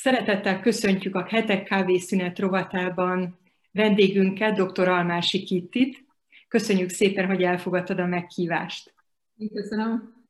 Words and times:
Szeretettel 0.00 0.60
köszöntjük 0.60 1.14
a 1.14 1.26
Hetek 1.28 1.64
Kávészünet 1.64 2.38
rovatában 2.38 3.38
vendégünket, 3.72 4.56
dr. 4.56 4.88
Almási 4.88 5.42
Kittit. 5.42 6.04
Köszönjük 6.48 6.90
szépen, 6.90 7.26
hogy 7.26 7.42
elfogadtad 7.42 7.98
a 7.98 8.06
meghívást. 8.06 8.94
Köszönöm. 9.54 10.24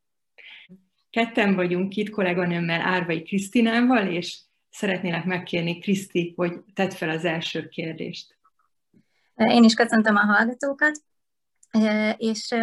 Ketten 1.11 1.55
vagyunk 1.55 1.97
itt 1.97 2.11
kolléganőmmel, 2.11 2.81
Árvai 2.81 3.23
Krisztinával, 3.23 4.07
és 4.07 4.39
szeretnélek 4.71 5.25
megkérni 5.25 5.79
Kriszti, 5.79 6.33
hogy 6.37 6.53
tedd 6.75 6.91
fel 6.91 7.09
az 7.09 7.25
első 7.25 7.69
kérdést. 7.69 8.39
Én 9.35 9.65
is 9.65 9.75
köszöntöm 9.75 10.17
a 10.17 10.25
hallgatókat, 10.25 11.03
és 12.17 12.55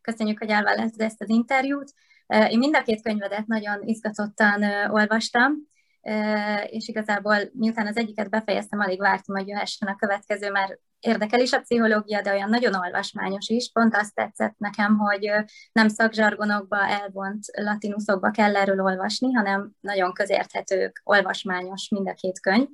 köszönjük, 0.00 0.38
hogy 0.38 0.50
elvállaltad 0.50 1.00
ezt 1.00 1.20
az 1.20 1.28
interjút. 1.28 1.92
Én 2.26 2.58
mind 2.58 2.76
a 2.76 2.82
két 2.82 3.02
könyvedet 3.02 3.46
nagyon 3.46 3.82
izgatottan 3.82 4.62
olvastam, 4.90 5.52
és 6.66 6.88
igazából 6.88 7.36
miután 7.52 7.86
az 7.86 7.96
egyiket 7.96 8.30
befejeztem, 8.30 8.80
alig 8.80 8.98
vártam, 8.98 9.36
hogy 9.36 9.48
jöhessen 9.48 9.88
a 9.88 9.96
következő, 9.96 10.50
mert 10.50 10.78
érdekel 11.00 11.40
is 11.40 11.52
a 11.52 11.60
pszichológia, 11.60 12.20
de 12.20 12.32
olyan 12.32 12.50
nagyon 12.50 12.74
olvasmányos 12.74 13.48
is. 13.48 13.70
Pont 13.72 13.96
azt 13.96 14.14
tetszett 14.14 14.54
nekem, 14.58 14.98
hogy 14.98 15.30
nem 15.72 15.88
szakzsargonokba, 15.88 16.86
elvont 16.86 17.44
latinuszokba 17.52 18.30
kell 18.30 18.56
erről 18.56 18.80
olvasni, 18.80 19.32
hanem 19.32 19.70
nagyon 19.80 20.12
közérthetők, 20.12 21.00
olvasmányos 21.04 21.88
mind 21.88 22.08
a 22.08 22.14
két 22.14 22.40
könyv. 22.40 22.66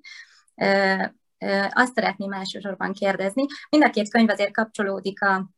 Azt 1.70 1.94
szeretném 1.94 2.32
elsősorban 2.32 2.92
kérdezni. 2.92 3.44
Mind 3.70 3.84
a 3.84 3.90
két 3.90 4.10
könyv 4.10 4.30
azért 4.30 4.54
kapcsolódik 4.54 5.22
a 5.22 5.48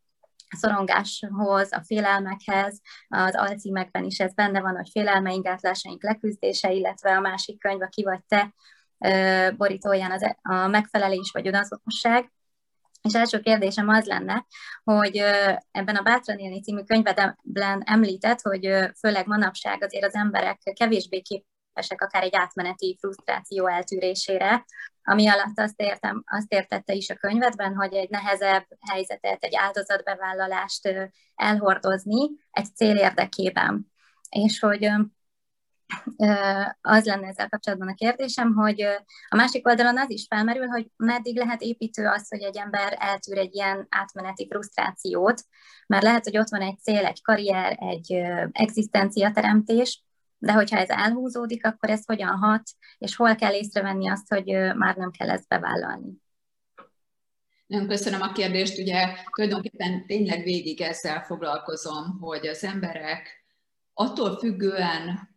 szorongáshoz, 0.49 1.73
a 1.73 1.83
félelmekhez, 1.85 2.81
az 3.09 3.37
alcímekben 3.37 4.05
is 4.05 4.19
ez 4.19 4.35
benne 4.35 4.61
van, 4.61 4.77
hogy 4.77 4.89
félelmeink, 4.91 5.45
gátlásaink 5.45 6.03
leküzdése, 6.03 6.73
illetve 6.73 7.17
a 7.17 7.21
másik 7.21 7.61
könyv, 7.61 7.83
a 7.83 7.87
Ki 7.87 8.03
vagy 8.03 8.21
te, 8.29 8.55
borítóján 9.57 10.11
az, 10.11 10.23
e, 10.23 10.39
a 10.43 10.67
megfelelés 10.67 11.31
vagy 11.33 11.47
önazonosság. 11.47 12.33
És 13.03 13.15
első 13.15 13.41
kérdésem 13.41 13.89
az 13.89 14.07
lenne, 14.07 14.47
hogy 14.85 15.17
ebben 15.71 15.97
a 15.97 16.03
Bátran 16.03 16.39
élni 16.39 16.63
című 16.63 16.83
könyvedben 16.83 17.83
említett, 17.85 18.41
hogy 18.41 18.91
főleg 18.99 19.27
manapság 19.27 19.83
azért 19.83 20.05
az 20.05 20.15
emberek 20.15 20.59
kevésbé 20.75 21.21
képesek 21.21 22.03
akár 22.03 22.23
egy 22.23 22.35
átmeneti 22.35 22.97
frusztráció 23.01 23.67
eltűrésére, 23.67 24.65
ami 25.09 25.29
alatt 25.29 25.59
azt, 25.59 25.81
értem, 25.81 26.23
azt 26.27 26.53
értette 26.53 26.93
is 26.93 27.11
a 27.11 27.17
könyvedben, 27.17 27.75
hogy 27.75 27.95
egy 27.95 28.11
nehezebb 28.11 28.67
helyzetet, 28.91 29.43
egy 29.45 29.55
áldozatbevállalást 29.55 31.11
elhordozni 31.35 32.31
egy 32.51 32.75
cél 32.75 32.97
érdekében. 32.97 33.93
És 34.31 34.59
hogy 34.59 34.91
az 36.81 37.05
lenne 37.05 37.27
ezzel 37.27 37.49
kapcsolatban 37.49 37.89
a 37.89 37.95
kérdésem, 37.95 38.55
hogy 38.55 38.81
a 39.29 39.37
másik 39.37 39.67
oldalon 39.67 39.99
az 39.99 40.11
is 40.11 40.27
felmerül, 40.29 40.67
hogy 40.67 40.91
meddig 40.97 41.37
lehet 41.37 41.63
építő 41.63 42.07
az, 42.07 42.29
hogy 42.29 42.43
egy 42.43 42.57
ember 42.57 42.97
eltűr 42.99 43.39
egy 43.39 43.55
ilyen 43.55 43.87
átmeneti 43.91 44.47
frusztrációt, 44.51 45.43
mert 45.87 46.03
lehet, 46.03 46.25
hogy 46.25 46.39
ott 46.39 46.49
van 46.49 46.61
egy 46.61 46.79
cél, 46.79 47.07
egy 47.07 47.23
karrier, 47.23 47.77
egy 47.81 48.13
egzisztenciateremtés, 48.53 50.06
de 50.39 50.53
hogyha 50.53 50.77
ez 50.77 50.89
elhúzódik, 50.89 51.67
akkor 51.67 51.91
ez 51.91 52.07
hogyan 52.07 52.37
hat, 52.37 52.63
és 52.99 53.17
hol 53.17 53.35
kell 53.35 53.53
észrevenni 53.53 54.09
azt, 54.09 54.29
hogy 54.29 54.45
már 54.77 54.97
nem 54.97 55.11
kell 55.11 55.31
ezt 55.31 55.49
bevállalni? 55.49 56.25
Nagyon 57.67 57.89
köszönöm 57.89 58.21
a 58.21 58.33
kérdést. 58.33 58.79
Ugye 58.79 59.15
tulajdonképpen 59.35 60.07
tényleg 60.07 60.43
végig 60.43 60.81
ezzel 60.81 61.23
foglalkozom, 61.23 62.19
hogy 62.21 62.47
az 62.47 62.65
emberek 62.65 63.45
attól 63.95 64.39
függően 64.39 65.35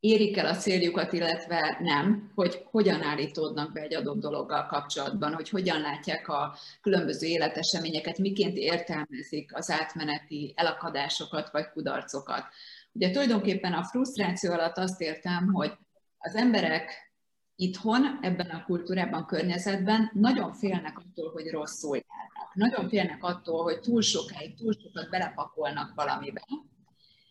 érik 0.00 0.36
el 0.36 0.46
a 0.46 0.56
céljukat, 0.56 1.12
illetve 1.12 1.78
nem, 1.80 2.32
hogy 2.34 2.62
hogyan 2.70 3.02
állítódnak 3.02 3.72
be 3.72 3.80
egy 3.80 3.94
adott 3.94 4.20
dologgal 4.20 4.66
kapcsolatban, 4.66 5.34
hogy 5.34 5.48
hogyan 5.48 5.80
látják 5.80 6.28
a 6.28 6.56
különböző 6.80 7.26
életeseményeket, 7.26 8.18
miként 8.18 8.56
értelmezik 8.56 9.54
az 9.54 9.70
átmeneti 9.70 10.52
elakadásokat 10.56 11.50
vagy 11.50 11.70
kudarcokat. 11.72 12.44
Ugye 12.92 13.10
tulajdonképpen 13.10 13.72
a 13.72 13.84
frusztráció 13.84 14.52
alatt 14.52 14.76
azt 14.76 15.00
értem, 15.00 15.52
hogy 15.52 15.72
az 16.18 16.34
emberek 16.34 17.12
itthon, 17.56 18.18
ebben 18.22 18.50
a 18.50 18.64
kultúrában, 18.64 19.26
környezetben 19.26 20.10
nagyon 20.14 20.52
félnek 20.52 20.98
attól, 20.98 21.30
hogy 21.30 21.50
rosszul 21.50 21.96
járnak. 21.96 22.54
Nagyon 22.54 22.88
félnek 22.88 23.24
attól, 23.24 23.62
hogy 23.62 23.80
túl 23.80 24.02
sokáig, 24.02 24.56
túl 24.56 24.72
sokat 24.72 25.10
belepakolnak 25.10 25.94
valamibe, 25.94 26.42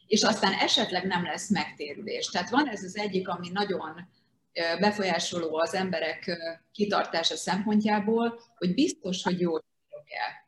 és 0.07 0.23
aztán 0.23 0.53
esetleg 0.53 1.05
nem 1.07 1.23
lesz 1.23 1.49
megtérülés. 1.49 2.25
Tehát 2.25 2.49
van 2.49 2.67
ez 2.67 2.83
az 2.83 2.97
egyik, 2.97 3.27
ami 3.27 3.49
nagyon 3.49 4.09
befolyásoló 4.79 5.57
az 5.57 5.73
emberek 5.73 6.37
kitartása 6.71 7.35
szempontjából, 7.35 8.39
hogy 8.55 8.73
biztos, 8.73 9.23
hogy 9.23 9.39
jól 9.39 9.63
el. 10.05 10.40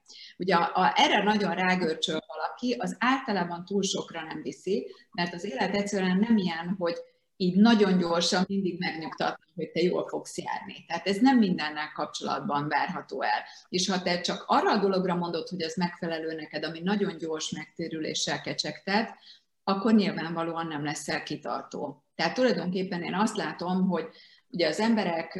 Ugye 0.43 0.55
a, 0.55 0.71
a, 0.73 0.93
erre 0.95 1.23
nagyon 1.23 1.55
rágörcsöl 1.55 2.19
valaki, 2.27 2.75
az 2.79 2.95
általában 2.99 3.65
túl 3.65 3.81
sokra 3.81 4.23
nem 4.23 4.41
viszi, 4.41 4.87
mert 5.11 5.33
az 5.33 5.45
élet 5.45 5.75
egyszerűen 5.75 6.17
nem 6.17 6.37
ilyen, 6.37 6.75
hogy 6.79 6.95
így 7.37 7.55
nagyon 7.55 7.97
gyorsan 7.97 8.43
mindig 8.47 8.79
megnyugtatnak, 8.79 9.47
hogy 9.55 9.71
te 9.71 9.81
jól 9.81 10.07
fogsz 10.07 10.37
járni. 10.37 10.85
Tehát 10.87 11.07
ez 11.07 11.17
nem 11.17 11.37
mindennel 11.37 11.91
kapcsolatban 11.93 12.67
várható 12.67 13.21
el. 13.21 13.43
És 13.69 13.89
ha 13.89 14.01
te 14.01 14.21
csak 14.21 14.43
arra 14.47 14.71
a 14.71 14.77
dologra 14.77 15.15
mondod, 15.15 15.47
hogy 15.47 15.61
ez 15.61 15.75
megfelelő 15.75 16.35
neked, 16.35 16.63
ami 16.63 16.79
nagyon 16.79 17.17
gyors 17.17 17.49
megtérüléssel 17.51 18.41
kecsegtet, 18.41 19.15
akkor 19.63 19.93
nyilvánvalóan 19.93 20.67
nem 20.67 20.83
leszel 20.83 21.23
kitartó. 21.23 22.03
Tehát 22.15 22.33
tulajdonképpen 22.33 23.03
én 23.03 23.13
azt 23.13 23.37
látom, 23.37 23.87
hogy 23.87 24.07
ugye 24.49 24.67
az 24.67 24.79
emberek 24.79 25.39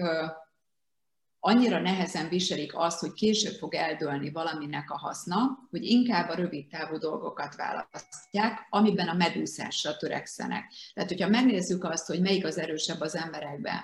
annyira 1.45 1.79
nehezen 1.79 2.29
viselik 2.29 2.75
azt, 2.75 2.99
hogy 2.99 3.13
később 3.13 3.53
fog 3.53 3.73
eldőlni 3.73 4.31
valaminek 4.31 4.91
a 4.91 4.97
haszna, 4.97 5.67
hogy 5.69 5.83
inkább 5.83 6.29
a 6.29 6.35
rövid 6.35 6.67
távú 6.67 6.97
dolgokat 6.97 7.55
választják, 7.55 8.67
amiben 8.69 9.07
a 9.07 9.13
medúszásra 9.13 9.97
törekszenek. 9.97 10.73
Tehát, 10.93 11.09
hogyha 11.09 11.29
megnézzük 11.29 11.83
azt, 11.83 12.07
hogy 12.07 12.21
melyik 12.21 12.45
az 12.45 12.57
erősebb 12.57 12.99
az 12.99 13.15
emberekben, 13.15 13.79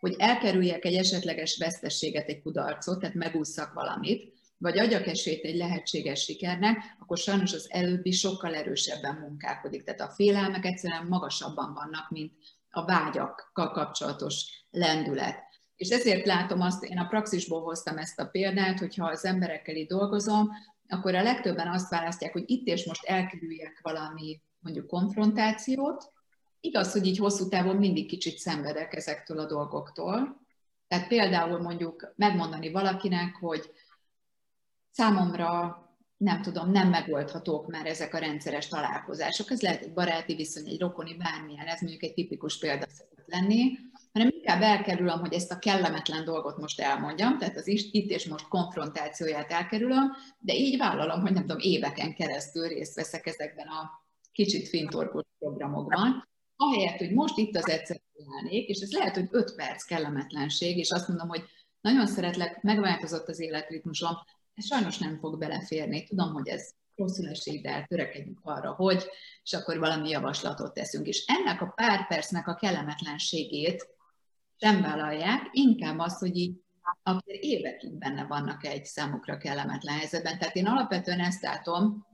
hogy 0.00 0.14
elkerüljek 0.18 0.84
egy 0.84 0.94
esetleges 0.94 1.58
vesztességet, 1.58 2.28
egy 2.28 2.42
kudarcot, 2.42 3.00
tehát 3.00 3.14
megúszszak 3.14 3.72
valamit, 3.72 4.32
vagy 4.58 4.78
adjak 4.78 5.06
esélyt 5.06 5.44
egy 5.44 5.56
lehetséges 5.56 6.22
sikernek, 6.22 6.76
akkor 6.98 7.18
sajnos 7.18 7.52
az 7.52 7.66
előbbi 7.70 8.10
sokkal 8.10 8.54
erősebben 8.54 9.14
munkálkodik. 9.14 9.84
Tehát 9.84 10.00
a 10.00 10.14
félelmek 10.14 10.64
egyszerűen 10.64 11.06
magasabban 11.06 11.74
vannak, 11.74 12.10
mint 12.10 12.32
a 12.70 12.84
vágyakkal 12.84 13.70
kapcsolatos 13.70 14.44
lendület. 14.70 15.49
És 15.80 15.88
ezért 15.88 16.26
látom 16.26 16.60
azt, 16.60 16.84
én 16.84 16.98
a 16.98 17.06
praxisból 17.06 17.62
hoztam 17.62 17.98
ezt 17.98 18.20
a 18.20 18.26
példát, 18.26 18.78
hogyha 18.78 19.06
az 19.06 19.24
emberekkel 19.24 19.76
itt 19.76 19.88
dolgozom, 19.88 20.48
akkor 20.88 21.14
a 21.14 21.22
legtöbben 21.22 21.68
azt 21.68 21.90
választják, 21.90 22.32
hogy 22.32 22.42
itt 22.46 22.66
és 22.66 22.86
most 22.86 23.04
elkerüljek 23.04 23.78
valami 23.82 24.40
mondjuk 24.58 24.86
konfrontációt. 24.86 26.12
Igaz, 26.60 26.92
hogy 26.92 27.06
így 27.06 27.18
hosszú 27.18 27.48
távon 27.48 27.76
mindig 27.76 28.08
kicsit 28.08 28.38
szenvedek 28.38 28.94
ezektől 28.94 29.38
a 29.38 29.46
dolgoktól. 29.46 30.40
Tehát 30.88 31.08
például 31.08 31.60
mondjuk 31.60 32.12
megmondani 32.16 32.70
valakinek, 32.70 33.36
hogy 33.36 33.70
számomra 34.90 35.78
nem 36.16 36.42
tudom, 36.42 36.70
nem 36.70 36.88
megoldhatók 36.88 37.66
már 37.66 37.86
ezek 37.86 38.14
a 38.14 38.18
rendszeres 38.18 38.68
találkozások. 38.68 39.50
Ez 39.50 39.60
lehet 39.60 39.82
egy 39.82 39.92
baráti 39.92 40.34
viszony, 40.34 40.68
egy 40.68 40.80
rokoni, 40.80 41.16
bármilyen, 41.16 41.66
ez 41.66 41.80
mondjuk 41.80 42.02
egy 42.02 42.14
tipikus 42.14 42.58
példa 42.58 42.86
szokott 42.88 43.26
lenni, 43.26 43.78
hanem 44.12 44.28
inkább 44.32 44.62
elkerülöm, 44.62 45.18
hogy 45.18 45.32
ezt 45.32 45.52
a 45.52 45.58
kellemetlen 45.58 46.24
dolgot 46.24 46.58
most 46.58 46.80
elmondjam, 46.80 47.38
tehát 47.38 47.56
az 47.56 47.66
itt 47.66 48.10
és 48.10 48.28
most 48.28 48.48
konfrontációját 48.48 49.50
elkerülöm, 49.50 50.12
de 50.38 50.54
így 50.54 50.78
vállalom, 50.78 51.20
hogy 51.20 51.32
nem 51.32 51.46
tudom, 51.46 51.58
éveken 51.58 52.14
keresztül 52.14 52.68
részt 52.68 52.94
veszek 52.94 53.26
ezekben 53.26 53.66
a 53.66 53.90
kicsit 54.32 54.68
fintorgós 54.68 55.24
programokban, 55.38 56.28
ahelyett, 56.56 56.98
hogy 56.98 57.12
most 57.12 57.38
itt 57.38 57.56
az 57.56 57.68
egyszer 57.68 58.00
állnék, 58.36 58.68
és 58.68 58.80
ez 58.80 58.92
lehet, 58.92 59.14
hogy 59.14 59.28
5 59.30 59.54
perc 59.54 59.84
kellemetlenség, 59.84 60.78
és 60.78 60.90
azt 60.90 61.08
mondom, 61.08 61.28
hogy 61.28 61.42
nagyon 61.80 62.06
szeretlek, 62.06 62.62
megváltozott 62.62 63.28
az 63.28 63.40
életritmusom, 63.40 64.10
ez 64.54 64.66
sajnos 64.66 64.98
nem 64.98 65.18
fog 65.18 65.38
beleférni. 65.38 66.04
Tudom, 66.04 66.32
hogy 66.32 66.48
ez 66.48 66.70
rosszul 66.94 67.28
esik, 67.28 67.62
de 67.62 67.84
törekedjünk 67.88 68.40
arra, 68.42 68.72
hogy, 68.72 69.04
és 69.42 69.52
akkor 69.52 69.78
valami 69.78 70.08
javaslatot 70.08 70.74
teszünk. 70.74 71.06
És 71.06 71.24
ennek 71.26 71.60
a 71.60 71.72
pár 71.76 72.06
percnek 72.06 72.48
a 72.48 72.54
kellemetlenségét 72.54 73.88
sem 74.60 74.82
vállalják, 74.82 75.48
inkább 75.50 75.98
az, 75.98 76.18
hogy 76.18 76.36
így 76.36 76.60
akár 77.02 77.22
évekig 77.26 77.98
benne 77.98 78.26
vannak 78.26 78.64
egy 78.64 78.84
számukra 78.84 79.36
kellemetlen 79.36 79.96
helyzetben. 79.96 80.38
Tehát 80.38 80.54
én 80.54 80.66
alapvetően 80.66 81.20
ezt 81.20 81.42
látom, 81.42 82.06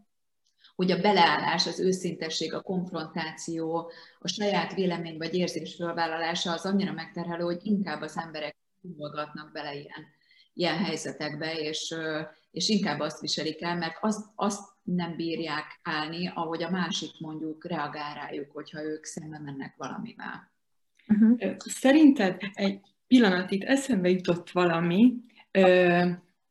hogy 0.77 0.91
a 0.91 1.01
beleállás, 1.01 1.67
az 1.67 1.81
őszintesség, 1.81 2.55
a 2.55 2.61
konfrontáció, 2.63 3.91
a 4.19 4.29
saját 4.29 4.75
vélemény 4.75 5.17
vagy 5.17 5.35
érzés 5.35 5.75
fölvállalása 5.75 6.53
az 6.53 6.67
annyira 6.67 6.93
megterhelő, 6.93 7.43
hogy 7.43 7.61
inkább 7.63 8.01
az 8.01 8.17
emberek 8.17 8.57
húzogatnak 8.83 9.53
bele 9.53 9.75
ilyen, 9.75 10.07
ilyen 10.53 10.77
helyzetekbe, 10.77 11.55
és, 11.55 11.95
és 12.51 12.69
inkább 12.69 13.01
azt 13.01 13.21
viselik 13.21 13.63
el, 13.63 13.77
mert 13.77 13.97
azt, 14.01 14.27
azt 14.35 14.61
nem 14.83 15.17
bírják 15.17 15.81
állni, 15.83 16.33
ahogy 16.35 16.63
a 16.63 16.71
másik 16.71 17.21
mondjuk 17.21 17.67
reagál 17.67 18.15
rájuk, 18.15 18.53
hogyha 18.53 18.83
ők 18.83 19.05
szembe 19.05 19.39
mennek 19.39 19.75
valamivel. 19.77 20.56
Uh-huh. 21.09 21.57
Szerinted 21.59 22.41
egy 22.53 22.81
pillanat 23.07 23.51
itt 23.51 23.63
eszembe 23.63 24.09
jutott 24.09 24.51
valami, 24.51 25.15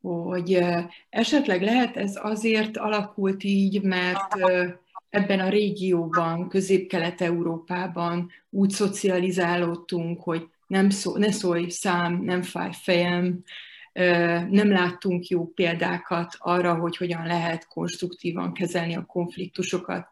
hogy 0.00 0.64
esetleg 1.08 1.62
lehet 1.62 1.96
ez 1.96 2.18
azért 2.22 2.76
alakult 2.76 3.44
így, 3.44 3.82
mert 3.82 4.34
ebben 5.08 5.40
a 5.40 5.48
régióban, 5.48 6.48
közép-kelet-európában 6.48 8.30
úgy 8.50 8.70
szocializálódtunk, 8.70 10.22
hogy 10.22 10.48
nem 10.66 10.90
szó, 10.90 11.16
ne 11.16 11.30
szólj 11.30 11.68
szám, 11.68 12.22
nem 12.22 12.42
fáj 12.42 12.70
fejem, 12.72 13.42
nem 14.50 14.70
láttunk 14.70 15.26
jó 15.26 15.46
példákat 15.46 16.36
arra, 16.38 16.74
hogy 16.74 16.96
hogyan 16.96 17.26
lehet 17.26 17.66
konstruktívan 17.66 18.52
kezelni 18.52 18.96
a 18.96 19.04
konfliktusokat, 19.04 20.08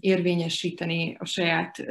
érvényesíteni 0.00 1.16
a 1.18 1.24
saját 1.24 1.84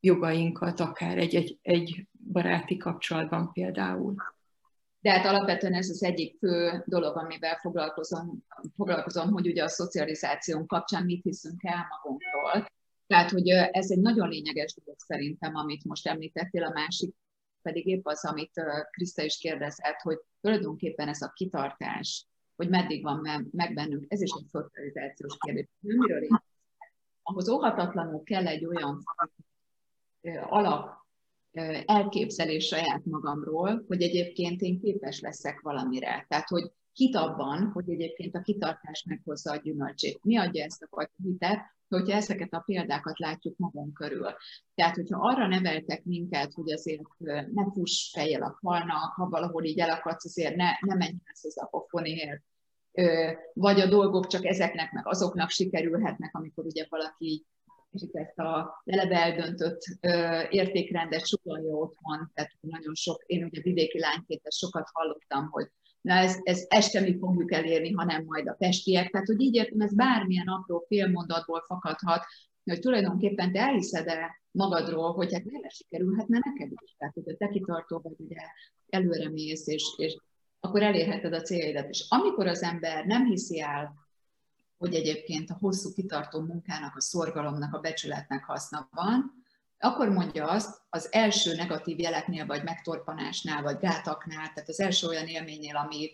jogainkat, 0.00 0.80
akár 0.80 1.18
egy, 1.18 1.34
egy, 1.34 1.58
egy 1.62 2.06
baráti 2.32 2.76
kapcsolatban 2.76 3.52
például. 3.52 4.14
De 5.00 5.10
hát 5.10 5.26
alapvetően 5.26 5.74
ez 5.74 5.88
az 5.88 6.02
egyik 6.02 6.38
fő 6.38 6.82
dolog, 6.86 7.16
amivel 7.16 7.56
foglalkozom, 7.56 8.44
foglalkozom 8.76 9.32
hogy 9.32 9.46
ugye 9.46 9.62
a 9.62 9.68
szocializáción 9.68 10.66
kapcsán 10.66 11.04
mit 11.04 11.22
hiszünk 11.22 11.64
el 11.64 11.86
magunkról. 11.88 12.66
Tehát, 13.06 13.30
hogy 13.30 13.48
ez 13.48 13.90
egy 13.90 14.00
nagyon 14.00 14.28
lényeges 14.28 14.74
dolog 14.74 15.00
szerintem, 15.00 15.54
amit 15.54 15.84
most 15.84 16.06
említettél, 16.06 16.64
a 16.64 16.72
másik 16.72 17.14
pedig 17.62 17.86
épp 17.86 18.06
az, 18.06 18.24
amit 18.24 18.60
Kriszta 18.90 19.22
is 19.22 19.38
kérdezett, 19.38 20.00
hogy 20.00 20.18
tulajdonképpen 20.40 21.08
ez 21.08 21.22
a 21.22 21.32
kitartás, 21.34 22.26
hogy 22.56 22.68
meddig 22.68 23.02
van 23.02 23.48
meg 23.50 23.74
bennünk, 23.74 24.04
ez 24.08 24.20
is 24.20 24.30
egy 24.38 24.46
szocializációs 24.46 25.36
kérdés. 25.38 25.66
Miről? 25.78 26.28
Ahhoz 27.22 27.48
óhatatlanul 27.48 28.22
kell 28.22 28.46
egy 28.46 28.64
olyan 28.64 29.02
alap 30.48 30.98
elképzelés 31.84 32.66
saját 32.66 33.04
magamról, 33.04 33.84
hogy 33.88 34.02
egyébként 34.02 34.60
én 34.60 34.80
képes 34.80 35.20
leszek 35.20 35.60
valamire. 35.60 36.26
Tehát, 36.28 36.48
hogy 36.48 36.70
hit 36.92 37.16
abban, 37.16 37.70
hogy 37.72 37.90
egyébként 37.90 38.34
a 38.34 38.40
kitartás 38.40 39.04
meghozza 39.08 39.52
a 39.52 39.56
gyümölcsét. 39.56 40.24
Mi 40.24 40.36
adja 40.36 40.64
ezt 40.64 40.82
a 40.82 40.86
fajta 40.90 41.12
hitet? 41.22 41.58
Hogyha 41.88 42.16
ezeket 42.16 42.52
a 42.52 42.62
példákat 42.66 43.18
látjuk 43.18 43.56
magunk 43.58 43.94
körül. 43.94 44.26
Tehát, 44.74 44.94
hogyha 44.94 45.18
arra 45.20 45.46
neveltek 45.46 46.04
minket, 46.04 46.52
hogy 46.52 46.72
azért 46.72 47.02
ne 47.52 47.64
fuss 47.72 48.10
fejjel 48.10 48.42
a 48.42 48.56
falnak, 48.60 49.14
ha 49.14 49.28
valahol 49.28 49.64
így 49.64 49.78
elakadsz, 49.78 50.24
azért 50.24 50.56
ne, 50.56 50.68
ne 50.80 50.94
menj 50.94 51.16
az 51.32 51.58
a 51.60 51.66
pofonért, 51.66 52.42
vagy 53.52 53.80
a 53.80 53.88
dolgok 53.88 54.26
csak 54.26 54.44
ezeknek 54.44 54.92
meg 54.92 55.06
azoknak 55.06 55.50
sikerülhetnek, 55.50 56.34
amikor 56.34 56.64
ugye 56.64 56.86
valaki 56.88 57.46
kicsit 57.90 58.16
ezt 58.16 58.38
a 58.38 58.82
eleve 58.84 59.16
eldöntött 59.16 59.80
értékrendet 60.50 61.26
sugalja 61.26 61.72
otthon, 61.72 62.30
tehát 62.34 62.50
nagyon 62.60 62.94
sok, 62.94 63.22
én 63.26 63.44
ugye 63.44 63.60
vidéki 63.60 63.98
lányként 63.98 64.40
ezt 64.44 64.58
sokat 64.58 64.88
hallottam, 64.92 65.48
hogy 65.50 65.70
na 66.00 66.14
ez, 66.14 66.38
ez 66.42 66.64
este 66.68 67.00
mi 67.00 67.18
fogjuk 67.18 67.52
elérni, 67.52 67.92
hanem 67.92 68.24
majd 68.24 68.48
a 68.48 68.54
pestiek. 68.58 69.10
Tehát, 69.10 69.26
hogy 69.26 69.40
így 69.40 69.54
értem, 69.54 69.80
ez 69.80 69.94
bármilyen 69.94 70.48
apró 70.48 70.84
félmondatból 70.88 71.64
fakadhat, 71.66 72.24
hogy 72.64 72.80
tulajdonképpen 72.80 73.52
te 73.52 73.60
elhiszed-e 73.60 74.40
magadról, 74.50 75.12
hogy 75.12 75.32
hát 75.32 75.44
miért 75.44 75.74
sikerülhetne 75.74 76.40
neked 76.44 76.72
is. 76.82 76.94
Tehát, 76.98 77.14
hogy 77.14 77.36
te 77.36 77.48
kitartó 77.48 78.00
vagy, 78.02 78.14
ugye 78.18 78.40
előre 78.88 79.30
mész, 79.30 79.66
és, 79.66 79.84
és 79.96 80.16
akkor 80.60 80.82
elérheted 80.82 81.32
a 81.32 81.40
céljaidat. 81.40 81.88
És 81.88 82.06
amikor 82.08 82.46
az 82.46 82.62
ember 82.62 83.04
nem 83.04 83.24
hiszi 83.24 83.60
el 83.60 83.94
hogy 84.80 84.94
egyébként 84.94 85.50
a 85.50 85.56
hosszú 85.60 85.92
kitartó 85.92 86.40
munkának, 86.40 86.96
a 86.96 87.00
szorgalomnak, 87.00 87.74
a 87.74 87.78
becsületnek 87.80 88.44
haszna 88.44 88.88
van, 88.92 89.44
akkor 89.78 90.08
mondja 90.08 90.46
azt 90.46 90.80
az 90.88 91.08
első 91.12 91.54
negatív 91.54 91.98
jeleknél, 91.98 92.46
vagy 92.46 92.62
megtorpanásnál, 92.64 93.62
vagy 93.62 93.76
gátaknál, 93.78 94.52
tehát 94.54 94.68
az 94.68 94.80
első 94.80 95.06
olyan 95.06 95.26
élménynél, 95.26 95.76
ami 95.76 96.10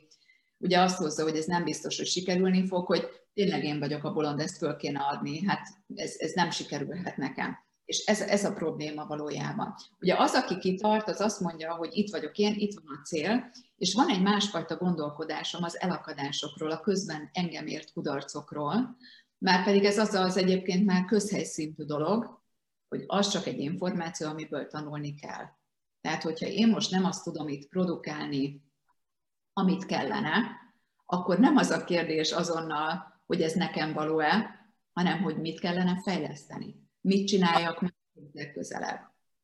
ugye 0.59 0.81
azt 0.81 0.97
hozza, 0.97 1.23
hogy 1.23 1.37
ez 1.37 1.45
nem 1.45 1.65
biztos, 1.65 1.97
hogy 1.97 2.07
sikerülni 2.07 2.67
fog, 2.67 2.87
hogy 2.87 3.09
tényleg 3.35 3.65
én 3.65 3.79
vagyok 3.79 4.05
a 4.05 4.13
bolond, 4.13 4.41
ezt 4.41 4.57
föl 4.57 4.77
kéne 4.77 5.01
adni, 5.01 5.45
hát 5.45 5.69
ez, 5.95 6.15
ez 6.19 6.33
nem 6.33 6.51
sikerülhet 6.51 7.17
nekem. 7.17 7.59
És 7.87 8.05
ez, 8.05 8.21
ez 8.21 8.45
a 8.45 8.53
probléma 8.53 9.07
valójában. 9.07 9.75
Ugye 10.01 10.15
az, 10.19 10.35
aki 10.35 10.59
kitart, 10.59 11.09
az 11.09 11.21
azt 11.21 11.41
mondja, 11.41 11.75
hogy 11.75 11.89
itt 11.93 12.11
vagyok 12.11 12.39
én, 12.39 12.55
itt 12.57 12.75
van 12.75 12.97
a 12.97 13.05
cél, 13.05 13.51
és 13.77 13.95
van 13.95 14.09
egy 14.09 14.23
másfajta 14.23 14.77
gondolkodásom 14.77 15.63
az 15.63 15.81
elakadásokról, 15.81 16.71
a 16.71 16.81
közben 16.81 17.31
engem 17.33 17.67
ért 17.67 17.93
kudarcokról, 17.93 18.97
már 19.39 19.65
pedig 19.65 19.85
ez 19.85 19.99
az 19.99 20.15
az 20.15 20.37
egyébként 20.37 20.87
már 20.87 21.05
közhelyszintű 21.05 21.85
dolog, 21.85 22.41
hogy 22.89 23.05
az 23.07 23.29
csak 23.29 23.47
egy 23.47 23.59
információ, 23.59 24.29
amiből 24.29 24.67
tanulni 24.67 25.15
kell. 25.15 25.45
Tehát, 26.01 26.23
hogyha 26.23 26.47
én 26.47 26.69
most 26.69 26.91
nem 26.91 27.05
azt 27.05 27.25
tudom 27.25 27.49
itt 27.49 27.69
produkálni, 27.69 28.65
amit 29.53 29.87
kellene, 29.87 30.43
akkor 31.07 31.39
nem 31.39 31.57
az 31.57 31.71
a 31.71 31.85
kérdés 31.85 32.33
azonnal, 32.33 33.21
hogy 33.27 33.43
ez 33.43 33.53
nekem 33.53 33.93
való-e, 33.93 34.51
hanem 34.93 35.23
hogy 35.23 35.41
mit 35.41 35.61
kellene 35.61 36.01
fejleszteni 36.03 36.86
mit 37.07 37.27
csináljak 37.27 37.81
legközelebb. 38.33 39.01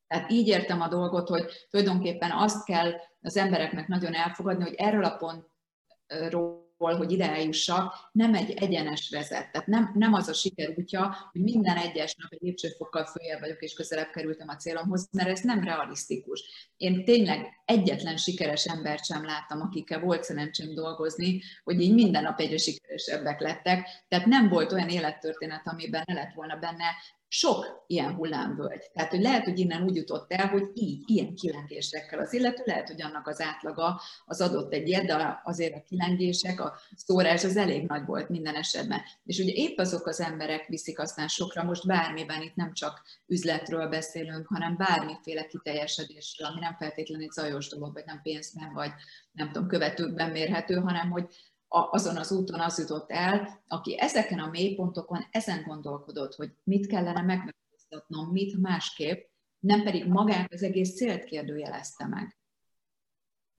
Tehát 0.06 0.30
így 0.30 0.48
értem 0.48 0.80
a 0.80 0.88
dolgot, 0.88 1.28
hogy 1.28 1.44
tulajdonképpen 1.70 2.30
azt 2.30 2.64
kell 2.64 2.92
az 3.20 3.36
embereknek 3.36 3.88
nagyon 3.88 4.14
elfogadni, 4.14 4.64
hogy 4.64 4.74
erről 4.74 5.04
a 5.04 5.16
pontról 5.16 6.60
hogy 6.76 7.12
ide 7.12 7.30
eljussak, 7.30 7.94
nem 8.12 8.34
egy 8.34 8.50
egyenes 8.50 9.08
vezet. 9.10 9.52
Tehát 9.52 9.66
nem, 9.66 9.92
nem 9.94 10.12
az 10.12 10.28
a 10.28 10.32
siker 10.32 10.74
útja, 10.76 11.16
hogy 11.32 11.42
minden 11.42 11.76
egyes 11.76 12.14
nap 12.14 12.32
egy 12.32 12.40
lépcsőfokkal 12.40 13.06
följebb 13.06 13.40
vagyok, 13.40 13.62
és 13.62 13.74
közelebb 13.74 14.10
kerültem 14.10 14.48
a 14.48 14.56
célomhoz, 14.56 15.08
mert 15.12 15.28
ez 15.28 15.40
nem 15.40 15.64
realisztikus. 15.64 16.72
Én 16.76 17.04
tényleg 17.04 17.62
egyetlen 17.64 18.16
sikeres 18.16 18.66
embert 18.66 19.04
sem 19.04 19.24
láttam, 19.24 19.60
akikkel 19.60 20.00
volt 20.00 20.24
szerencsém 20.24 20.74
dolgozni, 20.74 21.42
hogy 21.64 21.80
így 21.80 21.94
minden 21.94 22.22
nap 22.22 22.40
egyre 22.40 22.58
sikeresebbek 22.58 23.40
lettek. 23.40 23.88
Tehát 24.08 24.26
nem 24.26 24.48
volt 24.48 24.72
olyan 24.72 24.88
élettörténet, 24.88 25.66
amiben 25.66 26.02
ne 26.06 26.14
lett 26.14 26.34
volna 26.34 26.56
benne 26.56 26.86
sok 27.34 27.84
ilyen 27.86 28.14
hullámvölgy. 28.14 28.90
Tehát, 28.92 29.10
hogy 29.10 29.20
lehet, 29.20 29.44
hogy 29.44 29.58
innen 29.58 29.82
úgy 29.82 29.94
jutott 29.94 30.32
el, 30.32 30.46
hogy 30.46 30.70
így, 30.74 31.10
ilyen 31.10 31.34
kilengésekkel 31.34 32.18
az 32.18 32.32
illető, 32.32 32.62
lehet, 32.66 32.88
hogy 32.88 33.02
annak 33.02 33.26
az 33.26 33.40
átlaga 33.40 34.00
az 34.24 34.40
adott 34.40 34.72
egy 34.72 35.04
de 35.06 35.40
azért 35.44 35.74
a 35.74 35.82
kilengések, 35.88 36.60
a 36.60 36.74
szórás 36.96 37.44
az 37.44 37.56
elég 37.56 37.86
nagy 37.86 38.06
volt 38.06 38.28
minden 38.28 38.54
esetben. 38.54 39.00
És 39.24 39.38
ugye 39.38 39.52
épp 39.52 39.78
azok 39.78 40.06
az 40.06 40.20
emberek 40.20 40.66
viszik 40.66 40.98
aztán 40.98 41.28
sokra, 41.28 41.62
most 41.62 41.86
bármiben 41.86 42.42
itt 42.42 42.54
nem 42.54 42.72
csak 42.72 43.02
üzletről 43.26 43.88
beszélünk, 43.88 44.46
hanem 44.46 44.76
bármiféle 44.76 45.46
kiteljesedésről, 45.46 46.48
ami 46.48 46.60
nem 46.60 46.76
feltétlenül 46.78 47.24
egy 47.24 47.32
zajos 47.32 47.68
dolog, 47.68 47.92
vagy 47.92 48.04
nem 48.06 48.20
pénzben, 48.22 48.72
vagy 48.72 48.90
nem 49.32 49.52
tudom, 49.52 49.68
követőkben 49.68 50.30
mérhető, 50.30 50.74
hanem 50.74 51.10
hogy 51.10 51.26
azon 51.72 52.16
az 52.16 52.32
úton 52.32 52.60
az 52.60 52.78
jutott 52.78 53.10
el, 53.10 53.62
aki 53.68 53.98
ezeken 53.98 54.38
a 54.38 54.50
mélypontokon 54.50 55.24
ezen 55.30 55.62
gondolkodott, 55.62 56.34
hogy 56.34 56.50
mit 56.64 56.86
kellene 56.86 57.22
megváltoztatnom, 57.22 58.28
mit 58.30 58.60
másképp, 58.60 59.30
nem 59.58 59.82
pedig 59.82 60.06
magát 60.06 60.52
az 60.52 60.62
egész 60.62 60.94
célt 60.94 61.24
kérdőjelezte 61.24 62.06
meg. 62.06 62.36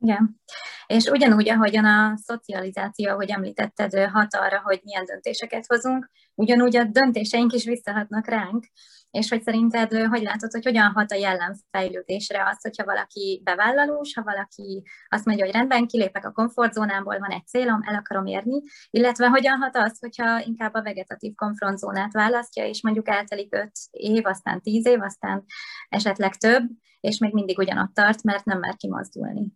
Igen. 0.03 0.41
És 0.85 1.05
ugyanúgy, 1.05 1.49
ahogyan 1.49 1.85
a 1.85 2.17
szocializáció, 2.17 3.09
ahogy 3.09 3.29
említetted, 3.29 4.09
hat 4.09 4.35
arra, 4.35 4.61
hogy 4.63 4.79
milyen 4.83 5.05
döntéseket 5.05 5.65
hozunk, 5.67 6.09
ugyanúgy 6.35 6.77
a 6.77 6.83
döntéseink 6.83 7.53
is 7.53 7.65
visszahatnak 7.65 8.27
ránk, 8.27 8.65
és 9.11 9.29
hogy 9.29 9.41
szerinted, 9.41 9.91
hogy 9.93 10.21
látod, 10.21 10.51
hogy 10.51 10.63
hogyan 10.63 10.91
hat 10.91 11.11
a 11.11 11.15
jellemfejlődésre 11.15 12.45
az, 12.49 12.61
hogyha 12.61 12.85
valaki 12.85 13.41
bevállalós, 13.43 14.13
ha 14.13 14.23
valaki 14.23 14.83
azt 15.07 15.25
mondja, 15.25 15.45
hogy 15.45 15.53
rendben, 15.53 15.87
kilépek 15.87 16.25
a 16.25 16.31
komfortzónából, 16.31 17.19
van 17.19 17.31
egy 17.31 17.47
célom, 17.47 17.79
el 17.83 17.95
akarom 17.95 18.25
érni, 18.25 18.61
illetve 18.89 19.27
hogyan 19.27 19.57
hat 19.57 19.75
az, 19.75 19.99
hogyha 19.99 20.39
inkább 20.39 20.73
a 20.73 20.81
vegetatív 20.81 21.33
komfortzónát 21.35 22.13
választja, 22.13 22.65
és 22.65 22.81
mondjuk 22.81 23.09
eltelik 23.09 23.55
5 23.55 23.71
év, 23.91 24.25
aztán 24.25 24.61
10 24.61 24.85
év, 24.85 25.01
aztán 25.01 25.45
esetleg 25.89 26.35
több, 26.35 26.63
és 26.99 27.17
még 27.17 27.33
mindig 27.33 27.57
ugyanott 27.57 27.93
tart, 27.93 28.23
mert 28.23 28.45
nem 28.45 28.59
mer 28.59 28.75
kimozdulni. 28.75 29.51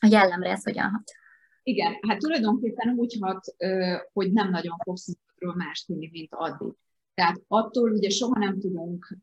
A 0.00 0.06
jellemre 0.10 0.50
ez 0.50 0.64
hogyan 0.64 0.90
hat? 0.90 1.10
Igen, 1.62 1.92
hát 2.08 2.18
tulajdonképpen 2.18 2.94
úgy 2.96 3.16
hat, 3.20 3.44
hogy 4.12 4.32
nem 4.32 4.50
nagyon 4.50 4.76
fogsz 4.84 5.16
más 5.54 5.84
tudni, 5.84 6.08
mint 6.12 6.32
addig. 6.34 6.74
Tehát 7.14 7.42
attól 7.48 7.92
ugye 7.92 8.08
soha 8.08 8.38
nem 8.38 8.58
tudunk 8.58 9.18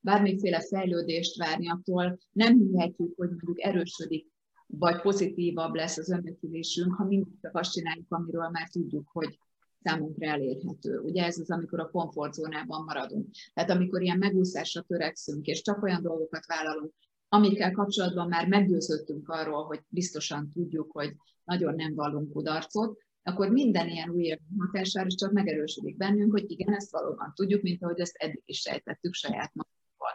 bármiféle 0.00 0.60
fejlődést 0.60 1.36
várni, 1.36 1.70
attól 1.70 2.18
nem 2.32 2.58
hihetjük, 2.58 3.12
hogy 3.16 3.28
mondjuk 3.28 3.60
erősödik, 3.60 4.30
vagy 4.66 5.00
pozitívabb 5.00 5.74
lesz 5.74 5.98
az 5.98 6.10
önbecsülésünk, 6.10 6.94
ha 6.94 7.04
mindig 7.04 7.40
csak 7.40 7.56
azt 7.56 7.72
csináljuk, 7.72 8.06
amiről 8.08 8.48
már 8.48 8.68
tudjuk, 8.68 9.08
hogy 9.12 9.38
számunkra 9.82 10.26
elérhető. 10.26 10.98
Ugye 10.98 11.24
ez 11.24 11.38
az, 11.38 11.50
amikor 11.50 11.80
a 11.80 11.90
komfortzónában 11.90 12.84
maradunk. 12.84 13.28
Tehát 13.54 13.70
amikor 13.70 14.02
ilyen 14.02 14.18
megúszásra 14.18 14.82
törekszünk, 14.82 15.46
és 15.46 15.62
csak 15.62 15.82
olyan 15.82 16.02
dolgokat 16.02 16.46
vállalunk, 16.46 16.92
amikkel 17.34 17.72
kapcsolatban 17.72 18.28
már 18.28 18.48
meggyőződtünk 18.48 19.28
arról, 19.28 19.64
hogy 19.64 19.80
biztosan 19.88 20.50
tudjuk, 20.52 20.92
hogy 20.92 21.14
nagyon 21.44 21.74
nem 21.74 21.94
vallunk 21.94 22.32
kudarcot, 22.32 22.98
akkor 23.22 23.50
minden 23.50 23.88
ilyen 23.88 24.10
új 24.10 24.38
hatására 24.58 25.08
csak 25.08 25.32
megerősödik 25.32 25.96
bennünk, 25.96 26.32
hogy 26.32 26.50
igen, 26.50 26.74
ezt 26.74 26.90
valóban 26.90 27.32
tudjuk, 27.34 27.62
mint 27.62 27.82
ahogy 27.82 28.00
ezt 28.00 28.16
eddig 28.16 28.42
is 28.44 28.58
sejtettük 28.58 29.14
saját 29.14 29.52
magunkkal. 29.54 30.12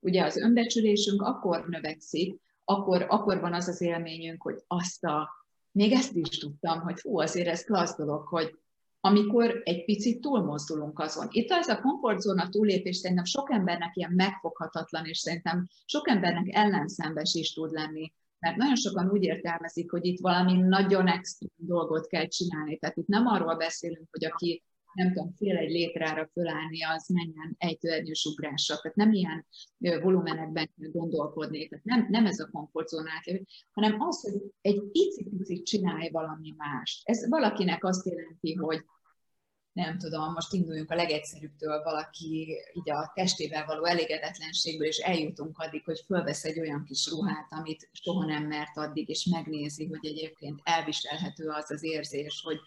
Ugye 0.00 0.24
az 0.24 0.36
önbecsülésünk 0.36 1.22
akkor 1.22 1.68
növekszik, 1.68 2.40
akkor, 2.64 3.06
akkor 3.08 3.40
van 3.40 3.54
az 3.54 3.68
az 3.68 3.80
élményünk, 3.80 4.42
hogy 4.42 4.62
azt 4.66 5.04
a, 5.04 5.30
még 5.70 5.92
ezt 5.92 6.14
is 6.14 6.38
tudtam, 6.38 6.80
hogy 6.80 7.00
hú, 7.00 7.20
azért 7.20 7.48
ez 7.48 7.64
klassz 7.64 7.96
dolog, 7.96 8.26
hogy 8.26 8.58
amikor 9.06 9.60
egy 9.64 9.84
picit 9.84 10.20
túlmozdulunk 10.20 10.98
azon. 10.98 11.26
Itt 11.30 11.50
az 11.50 11.68
a 11.68 11.80
komfortzóna 11.80 12.48
túlépés 12.48 12.96
szerintem 12.96 13.24
sok 13.24 13.50
embernek 13.52 13.96
ilyen 13.96 14.12
megfoghatatlan, 14.12 15.04
és 15.04 15.18
szerintem 15.18 15.68
sok 15.84 16.08
embernek 16.08 16.46
ellenszembes 16.50 17.34
is 17.34 17.52
tud 17.52 17.72
lenni. 17.72 18.12
Mert 18.38 18.56
nagyon 18.56 18.76
sokan 18.76 19.10
úgy 19.10 19.22
értelmezik, 19.22 19.90
hogy 19.90 20.04
itt 20.04 20.20
valami 20.20 20.52
nagyon 20.52 21.06
extrém 21.06 21.50
dolgot 21.56 22.06
kell 22.06 22.26
csinálni. 22.26 22.78
Tehát 22.78 22.96
itt 22.96 23.06
nem 23.06 23.26
arról 23.26 23.56
beszélünk, 23.56 24.08
hogy 24.10 24.24
aki 24.24 24.62
nem 24.94 25.12
tudom, 25.12 25.34
fél 25.36 25.56
egy 25.56 25.70
létrára 25.70 26.28
fölállni, 26.32 26.84
az 26.84 27.08
menjen 27.08 27.54
egy 27.58 27.78
törnyős 27.78 28.24
ugrásra. 28.24 28.76
Tehát 28.76 28.96
nem 28.96 29.12
ilyen 29.12 29.46
volumenekben 30.02 30.70
gondolkodni, 30.74 31.68
tehát 31.68 31.84
nem, 31.84 32.06
nem 32.10 32.26
ez 32.26 32.38
a 32.38 32.48
komfortzónát, 32.52 33.24
hanem 33.72 34.00
az, 34.00 34.20
hogy 34.20 34.42
egy 34.60 34.82
picit 34.92 35.64
csinálj 35.64 36.10
valami 36.10 36.54
mást. 36.56 37.00
Ez 37.08 37.28
valakinek 37.28 37.84
azt 37.84 38.06
jelenti, 38.06 38.54
hogy 38.54 38.84
nem 39.74 39.98
tudom, 39.98 40.32
most 40.32 40.52
induljunk 40.52 40.90
a 40.90 40.94
legegyszerűbbtől, 40.94 41.82
valaki 41.82 42.56
így 42.72 42.90
a 42.90 43.12
testével 43.14 43.66
való 43.66 43.84
elégedetlenségből, 43.84 44.86
és 44.86 44.98
eljutunk 44.98 45.58
addig, 45.58 45.84
hogy 45.84 46.02
fölvesz 46.06 46.44
egy 46.44 46.60
olyan 46.60 46.84
kis 46.84 47.10
ruhát, 47.10 47.46
amit 47.48 47.88
soha 47.92 48.24
nem 48.24 48.46
mert 48.46 48.76
addig, 48.76 49.08
és 49.08 49.24
megnézi, 49.24 49.86
hogy 49.86 50.06
egyébként 50.06 50.60
elviselhető 50.62 51.48
az 51.48 51.70
az 51.70 51.84
érzés, 51.84 52.42
hogy 52.44 52.58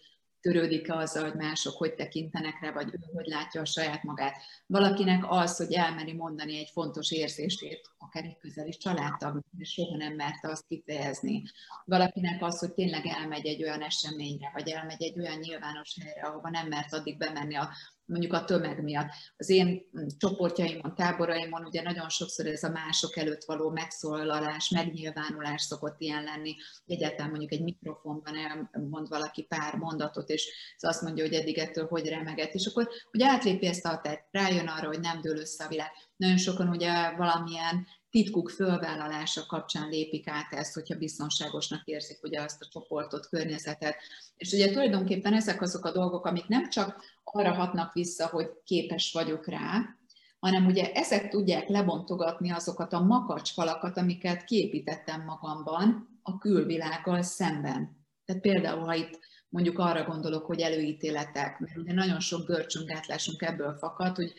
törődik-e 0.42 0.96
azzal, 0.96 1.24
hogy 1.24 1.40
mások 1.40 1.78
hogy 1.78 1.94
tekintenek 1.94 2.62
rá, 2.62 2.72
vagy 2.72 2.94
ő 2.94 3.00
hogy 3.14 3.26
látja 3.26 3.62
a 3.62 3.66
saját 3.66 4.04
magát. 4.04 4.38
Valakinek 4.66 5.32
az, 5.32 5.58
hogy 5.58 5.74
elmeri 5.74 6.14
mondani 6.14 6.58
egy 6.58 6.70
fontos 6.74 7.12
érzését, 7.12 7.90
akár 7.98 8.24
egy 8.24 8.38
közeli 8.38 8.72
családtag, 8.72 9.42
és 9.58 9.70
soha 9.70 9.98
nem 9.98 10.14
merte 10.14 10.50
azt 10.50 10.68
kifejezni. 10.68 11.44
Valakinek 11.86 12.44
az, 12.44 12.60
hogy 12.60 12.74
tényleg 12.74 13.06
elmegy 13.06 13.46
egy 13.46 13.64
olyan 13.64 13.82
eseményre, 13.82 14.52
vagy 14.54 14.70
elmegy 14.70 15.04
egy 15.04 15.20
olyan 15.20 15.38
nyilvános 15.38 15.98
helyre, 16.02 16.22
ahova 16.22 16.50
nem 16.50 16.68
mert 16.68 16.94
addig 16.94 17.18
bemenni 17.18 17.56
a 17.56 17.70
mondjuk 18.08 18.34
a 18.34 18.44
tömeg 18.44 18.84
miatt. 18.84 19.10
Az 19.38 19.50
én 19.50 19.82
csoportjaimon, 20.18 20.96
táboraimon 20.96 21.66
ugye 21.66 21.82
nagyon 21.82 22.10
sokszor 22.10 22.46
ez 22.46 22.64
a 22.64 22.70
mások 22.70 23.18
előtt 23.18 23.44
való 23.44 23.70
megszólalás, 23.70 24.70
megnyilvánulás 24.70 25.62
szokott 25.62 26.02
ilyen 26.02 26.24
lenni. 26.24 26.56
Egyáltalán 26.86 27.30
mondjuk 27.30 27.52
egy 27.52 27.64
mikrofonban 27.64 28.34
elmond 28.36 29.08
valaki 29.08 29.44
pár 29.44 29.76
mondatot, 29.76 30.30
és 30.30 30.48
az 30.76 30.84
azt 30.84 31.02
mondja, 31.02 31.24
hogy 31.24 31.34
eddig 31.34 31.58
ettől 31.58 31.88
hogy 31.88 32.08
remeget, 32.08 32.54
és 32.54 32.66
akkor 32.66 32.90
ugye 33.14 33.28
átlépi 33.28 33.66
ezt 33.66 33.86
a 33.86 33.90
határt, 33.90 34.28
rájön 34.32 34.68
arra, 34.68 34.88
hogy 34.88 35.00
nem 35.00 35.22
dől 35.22 35.38
össze 35.38 35.64
a 35.64 35.68
világ. 35.68 35.92
Nagyon 36.16 36.38
sokan 36.38 36.70
ugye 36.70 37.16
valamilyen 37.16 37.88
titkuk 38.10 38.50
fölvállalása 38.50 39.46
kapcsán 39.46 39.90
lépik 39.90 40.28
át 40.28 40.54
ezt, 40.54 40.74
hogyha 40.74 40.98
biztonságosnak 40.98 41.86
érzik 41.86 42.24
ugye 42.24 42.42
azt 42.42 42.62
a 42.62 42.68
csoportot, 42.72 43.30
környezetet. 43.30 43.96
És 44.38 44.52
ugye 44.52 44.72
tulajdonképpen 44.72 45.34
ezek 45.34 45.62
azok 45.62 45.86
a 45.86 45.92
dolgok, 45.92 46.26
amik 46.26 46.48
nem 46.48 46.70
csak 46.70 47.04
arra 47.32 47.54
hatnak 47.54 47.94
vissza, 47.94 48.28
hogy 48.28 48.50
képes 48.64 49.12
vagyok 49.14 49.48
rá, 49.48 49.98
hanem 50.40 50.66
ugye 50.66 50.92
ezek 50.92 51.30
tudják 51.30 51.68
lebontogatni 51.68 52.52
azokat 52.52 52.94
a 52.94 53.04
makacsfalakat, 53.04 53.98
amiket 53.98 54.44
kiépítettem 54.44 55.24
magamban 55.24 56.20
a 56.22 56.38
külvilággal 56.38 57.22
szemben. 57.22 58.06
Tehát 58.26 58.42
például, 58.42 58.86
ha 58.86 58.94
itt 58.94 59.20
mondjuk 59.50 59.80
arra 59.80 60.04
gondolok, 60.04 60.46
hogy 60.46 60.60
előítéletek, 60.60 61.60
mert 61.60 61.78
ugye 61.78 61.94
nagyon 61.94 62.20
sok 62.20 62.46
görcsüngátlásunk 62.46 63.42
ebből 63.42 63.78
fakad, 63.78 64.16
hogy 64.16 64.34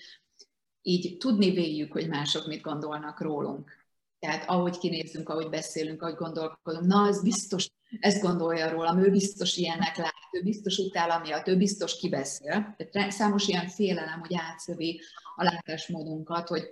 így 0.82 1.16
tudni 1.16 1.50
véljük, 1.50 1.92
hogy 1.92 2.08
mások 2.08 2.46
mit 2.46 2.60
gondolnak 2.60 3.20
rólunk. 3.20 3.70
Tehát 4.18 4.48
ahogy 4.48 4.78
kinézünk, 4.78 5.28
ahogy 5.28 5.48
beszélünk, 5.48 6.02
ahogy 6.02 6.14
gondolkodunk, 6.14 6.86
na, 6.86 7.06
ez 7.06 7.22
biztos, 7.22 7.70
ezt 8.00 8.22
gondolja 8.22 8.70
rólam, 8.70 8.98
ő 8.98 9.10
biztos 9.10 9.56
ilyennek 9.56 9.96
lát, 9.96 10.14
ő 10.32 10.42
biztos 10.42 10.78
utála 10.78 11.18
miatt, 11.18 11.48
ő 11.48 11.56
biztos 11.56 11.98
kibeszél. 11.98 12.76
Számos 13.08 13.48
ilyen 13.48 13.68
félelem, 13.68 14.20
hogy 14.20 14.34
átszövi 14.34 15.00
a 15.36 15.42
látásmódunkat, 15.42 16.48
hogy 16.48 16.62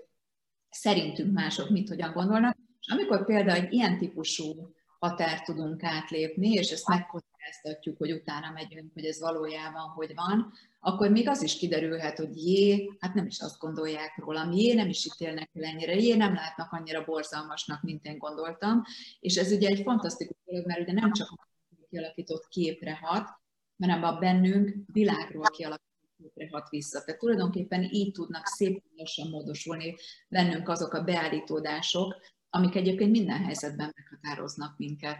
szerintünk 0.70 1.32
mások 1.32 1.70
mit 1.70 1.88
hogyan 1.88 2.12
gondolnak. 2.12 2.56
És 2.80 2.92
amikor 2.92 3.25
például 3.25 3.62
egy 3.64 3.73
ilyen 3.73 3.99
típusú 3.99 4.75
határt 4.99 5.44
tudunk 5.44 5.82
átlépni, 5.82 6.50
és 6.52 6.70
ezt 6.70 6.88
megkockáztatjuk, 7.47 7.99
hogy 7.99 8.12
utána 8.12 8.50
megyünk, 8.50 8.93
hogy 8.93 9.05
ez 9.05 9.21
valójában 9.21 9.88
hogy 9.88 10.15
van, 10.15 10.53
akkor 10.81 11.11
még 11.11 11.29
az 11.29 11.43
is 11.43 11.57
kiderülhet, 11.59 12.19
hogy 12.19 12.37
jé, 12.37 12.91
hát 12.99 13.15
nem 13.15 13.26
is 13.26 13.41
azt 13.41 13.59
gondolják 13.59 14.17
rólam, 14.17 14.53
jé, 14.53 14.75
nem 14.75 14.88
is 14.88 15.05
ítélnek 15.05 15.50
el 15.55 15.65
ennyire, 15.65 15.95
jé, 15.95 16.15
nem 16.15 16.35
látnak 16.35 16.73
annyira 16.73 17.05
borzalmasnak, 17.05 17.83
mint 17.83 18.05
én 18.05 18.19
gondoltam. 18.19 18.83
És 19.21 19.37
ez 19.37 19.53
ugye 19.53 19.69
egy 19.69 19.83
fantasztikus 19.83 20.37
dolog, 20.45 20.67
mert 20.67 20.81
ugye 20.81 20.93
nem 20.93 21.12
csak 21.12 21.31
a 21.31 21.49
kialakított 21.91 22.49
képre 22.49 22.99
hat, 23.03 23.29
hanem 23.79 24.03
a 24.03 24.19
bennünk 24.19 24.75
világról 24.93 25.45
kialakított 25.45 26.15
képre 26.19 26.49
hat 26.50 26.69
vissza. 26.69 27.05
Tehát 27.05 27.21
tulajdonképpen 27.21 27.83
így 27.83 28.12
tudnak 28.12 28.47
szépen 28.47 28.91
lassan 28.97 29.29
módosulni 29.29 29.95
bennünk 30.29 30.69
azok 30.69 30.93
a 30.93 31.03
beállítódások, 31.03 32.17
amik 32.50 32.75
egyébként 32.75 33.11
minden 33.11 33.45
helyzetben 33.45 33.93
meghatároznak 33.97 34.79
minket. 34.79 35.19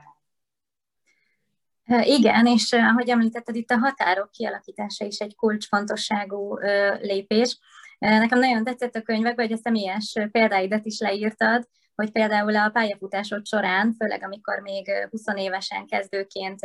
Igen, 1.87 2.47
és 2.47 2.73
ahogy 2.73 3.09
említetted, 3.09 3.57
itt 3.57 3.71
a 3.71 3.78
határok 3.78 4.31
kialakítása 4.31 5.05
is 5.05 5.19
egy 5.19 5.35
kulcsfontosságú 5.37 6.57
lépés. 7.00 7.59
Nekem 7.99 8.38
nagyon 8.38 8.64
tetszett 8.64 8.95
a 8.95 9.02
könyvekben, 9.02 9.47
hogy 9.47 9.57
a 9.57 9.61
személyes 9.62 10.16
példáidat 10.31 10.85
is 10.85 10.99
leírtad, 10.99 11.69
hogy 11.95 12.12
például 12.12 12.57
a 12.57 12.71
pályafutásod 12.71 13.47
során, 13.47 13.95
főleg 13.99 14.23
amikor 14.23 14.61
még 14.61 14.90
20 15.11 15.23
évesen 15.37 15.87
kezdőként 15.87 16.61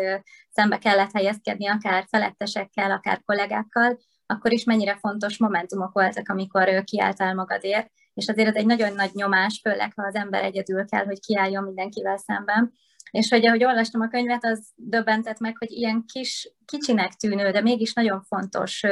szembe 0.50 0.78
kellett 0.78 1.12
helyezkedni 1.13 1.68
akár 1.68 2.06
felettesekkel, 2.10 2.92
akár 2.92 3.22
kollégákkal, 3.25 4.00
akkor 4.25 4.51
is 4.51 4.63
mennyire 4.63 4.98
fontos 5.00 5.38
momentumok 5.38 5.94
voltak, 5.94 6.30
amikor 6.30 6.84
kiálltál 6.84 7.34
magadért, 7.34 7.92
és 8.13 8.28
azért 8.28 8.48
ez 8.48 8.56
egy 8.56 8.66
nagyon 8.66 8.94
nagy 8.94 9.10
nyomás, 9.13 9.60
főleg 9.63 9.92
ha 9.96 10.04
az 10.04 10.16
ember 10.16 10.44
egyedül 10.44 10.86
kell, 10.86 11.06
hogy 11.06 11.20
kiálljon 11.20 11.63
mindenkivel 11.63 12.18
szemben. 12.18 12.74
És 13.12 13.30
hogy 13.30 13.46
ahogy 13.46 13.63
olvastam 13.63 14.01
a 14.01 14.08
könyvet, 14.08 14.46
az 14.46 14.72
döbbentett 14.75 15.39
meg, 15.39 15.58
hogy 15.58 15.72
ilyen 15.72 16.06
kis, 16.06 16.53
kicsinek 16.65 17.13
tűnő, 17.13 17.51
de 17.51 17.62
mégis 17.62 17.94
nagyon 17.94 18.22
fontos 18.22 18.84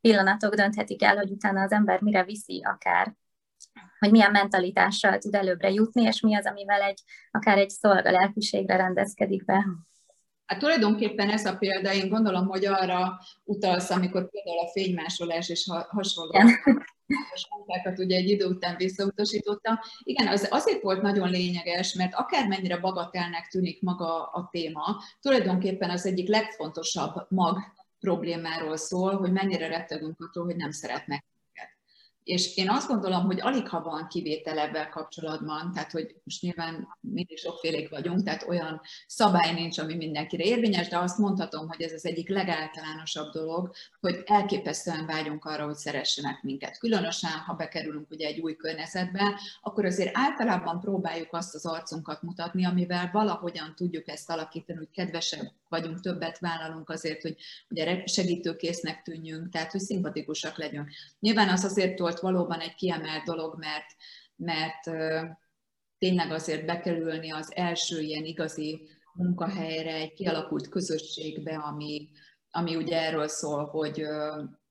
pillanatok 0.00 0.54
dönthetik 0.54 1.02
el, 1.02 1.16
hogy 1.16 1.30
utána 1.30 1.62
az 1.62 1.72
ember 1.72 2.00
mire 2.00 2.24
viszi 2.24 2.62
akár 2.64 3.16
hogy 3.98 4.10
milyen 4.10 4.30
mentalitással 4.30 5.18
tud 5.18 5.34
előbbre 5.34 5.70
jutni, 5.70 6.02
és 6.02 6.20
mi 6.20 6.36
az, 6.36 6.46
amivel 6.46 6.82
egy, 6.82 7.02
akár 7.30 7.58
egy 7.58 7.70
szolga 7.70 8.10
lelkiségre 8.10 8.76
rendezkedik 8.76 9.44
be. 9.44 9.66
Hát 10.46 10.58
tulajdonképpen 10.58 11.30
ez 11.30 11.46
a 11.46 11.56
példa, 11.56 11.94
én 11.94 12.08
gondolom, 12.08 12.46
hogy 12.46 12.66
arra 12.66 13.18
utalsz, 13.44 13.90
amikor 13.90 14.30
például 14.30 14.58
a 14.58 14.70
fénymásolás 14.70 15.48
és 15.48 15.70
hasonló 15.88 16.40
munkákat 17.56 17.98
ugye 17.98 18.16
egy 18.16 18.28
idő 18.28 18.46
után 18.46 18.76
visszautasítottam. 18.76 19.78
Igen, 20.02 20.26
az 20.26 20.46
azért 20.50 20.82
volt 20.82 21.02
nagyon 21.02 21.30
lényeges, 21.30 21.94
mert 21.94 22.14
akármennyire 22.14 22.78
bagatelnek 22.78 23.48
tűnik 23.48 23.82
maga 23.82 24.22
a 24.22 24.48
téma, 24.50 25.02
tulajdonképpen 25.20 25.90
az 25.90 26.06
egyik 26.06 26.28
legfontosabb 26.28 27.26
mag 27.28 27.58
problémáról 28.00 28.76
szól, 28.76 29.16
hogy 29.16 29.32
mennyire 29.32 29.68
rettegünk 29.68 30.20
attól, 30.20 30.44
hogy 30.44 30.56
nem 30.56 30.70
szeretnek 30.70 31.27
és 32.28 32.56
én 32.56 32.70
azt 32.70 32.88
gondolom, 32.88 33.24
hogy 33.24 33.40
alig 33.40 33.68
ha 33.68 33.82
van 33.82 34.06
kivétel 34.08 34.58
ebben 34.58 34.90
kapcsolatban, 34.90 35.72
tehát 35.72 35.90
hogy 35.90 36.16
most 36.24 36.42
nyilván 36.42 36.88
mindig 37.00 37.38
sokfélék 37.38 37.88
vagyunk, 37.88 38.22
tehát 38.22 38.48
olyan 38.48 38.80
szabály 39.06 39.52
nincs, 39.52 39.78
ami 39.78 39.94
mindenkire 39.94 40.44
érvényes, 40.44 40.88
de 40.88 40.98
azt 40.98 41.18
mondhatom, 41.18 41.68
hogy 41.68 41.82
ez 41.82 41.92
az 41.92 42.06
egyik 42.06 42.28
legáltalánosabb 42.28 43.32
dolog, 43.32 43.70
hogy 44.00 44.22
elképesztően 44.26 45.06
vágyunk 45.06 45.44
arra, 45.44 45.64
hogy 45.64 45.74
szeressenek 45.74 46.42
minket. 46.42 46.78
Különösen, 46.78 47.30
ha 47.30 47.54
bekerülünk 47.54 48.10
ugye 48.10 48.26
egy 48.26 48.40
új 48.40 48.56
környezetbe, 48.56 49.40
akkor 49.62 49.84
azért 49.84 50.16
általában 50.16 50.80
próbáljuk 50.80 51.32
azt 51.32 51.54
az 51.54 51.66
arcunkat 51.66 52.22
mutatni, 52.22 52.64
amivel 52.64 53.10
valahogyan 53.12 53.74
tudjuk 53.76 54.08
ezt 54.08 54.30
alakítani, 54.30 54.78
hogy 54.78 54.90
kedvesebb 54.90 55.52
vagyunk, 55.68 56.00
többet 56.00 56.38
vállalunk 56.38 56.90
azért, 56.90 57.22
hogy 57.22 57.36
ugye 57.68 58.06
segítőkésznek 58.06 59.02
tűnjünk, 59.02 59.48
tehát 59.52 59.70
hogy 59.70 59.80
szimpatikusak 59.80 60.56
legyünk. 60.56 60.90
Nyilván 61.20 61.48
az 61.48 61.64
azért 61.64 61.98
volt 61.98 62.20
valóban 62.20 62.60
egy 62.60 62.74
kiemelt 62.74 63.24
dolog, 63.24 63.58
mert, 63.58 63.86
mert 64.36 64.84
tényleg 65.98 66.30
azért 66.30 66.66
bekerülni 66.66 67.30
az 67.30 67.52
első 67.54 68.00
ilyen 68.00 68.24
igazi 68.24 68.88
munkahelyre, 69.12 69.94
egy 69.94 70.12
kialakult 70.12 70.68
közösségbe, 70.68 71.56
ami, 71.56 72.08
ami 72.50 72.76
ugye 72.76 73.02
erről 73.02 73.28
szól, 73.28 73.64
hogy, 73.64 74.04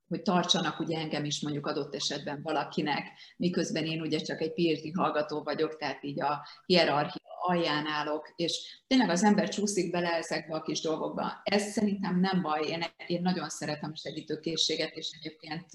hogy 0.07 0.21
tartsanak 0.21 0.79
ugye 0.79 0.97
engem 0.97 1.25
is 1.25 1.41
mondjuk 1.41 1.65
adott 1.67 1.95
esetben 1.95 2.41
valakinek, 2.41 3.07
miközben 3.37 3.85
én 3.85 4.01
ugye 4.01 4.19
csak 4.19 4.41
egy 4.41 4.53
PhD 4.53 4.91
hallgató 4.95 5.43
vagyok, 5.43 5.77
tehát 5.77 6.03
így 6.03 6.21
a 6.21 6.47
hierarchia 6.65 7.21
alján 7.39 7.85
állok, 7.85 8.33
és 8.35 8.81
tényleg 8.87 9.09
az 9.09 9.23
ember 9.23 9.49
csúszik 9.49 9.91
bele 9.91 10.13
ezekbe 10.13 10.55
a 10.55 10.61
kis 10.61 10.81
dolgokba. 10.81 11.41
Ez 11.43 11.71
szerintem 11.71 12.19
nem 12.19 12.41
baj, 12.41 12.67
én, 12.67 12.83
én 13.07 13.21
nagyon 13.21 13.49
szeretem 13.49 13.95
segítőkészséget, 13.95 14.95
és 14.95 15.09
egyébként 15.19 15.65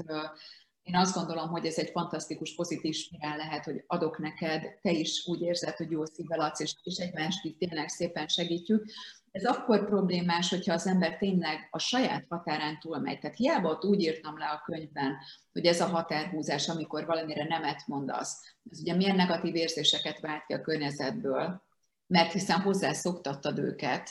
én 0.83 0.97
azt 0.97 1.15
gondolom, 1.15 1.49
hogy 1.49 1.67
ez 1.67 1.79
egy 1.79 1.91
fantasztikus 1.91 2.55
pozitív 2.55 2.95
spirál 2.95 3.37
lehet, 3.37 3.65
hogy 3.65 3.85
adok 3.87 4.19
neked, 4.19 4.79
te 4.83 4.91
is 4.91 5.27
úgy 5.27 5.41
érzed, 5.41 5.77
hogy 5.77 5.91
jó 5.91 6.05
szívvel 6.05 6.41
adsz, 6.41 6.61
és, 6.61 6.75
és 6.83 6.97
egymást 6.97 7.45
így 7.45 7.57
tényleg 7.57 7.89
szépen 7.89 8.29
segítjük. 8.29 8.85
Ez 9.33 9.45
akkor 9.45 9.87
problémás, 9.87 10.51
hogyha 10.51 10.73
az 10.73 10.87
ember 10.87 11.17
tényleg 11.17 11.69
a 11.71 11.79
saját 11.79 12.25
határán 12.29 12.81
túlmegy. 12.81 13.19
Tehát 13.19 13.37
hiába 13.37 13.69
ott 13.69 13.85
úgy 13.85 14.01
írtam 14.01 14.39
le 14.39 14.45
a 14.45 14.63
könyvben, 14.65 15.17
hogy 15.53 15.67
ez 15.67 15.81
a 15.81 15.87
határhúzás, 15.87 16.69
amikor 16.69 17.07
valamire 17.07 17.45
nemet 17.45 17.87
mondasz, 17.87 18.57
ez 18.71 18.81
ugye 18.81 18.95
milyen 18.95 19.17
negatív 19.17 19.55
érzéseket 19.55 20.21
vált 20.21 20.45
ki 20.47 20.53
a 20.53 20.61
környezetből, 20.61 21.63
mert 22.07 22.33
hiszen 22.33 22.61
hozzászoktattad 22.61 23.59
őket, 23.59 24.11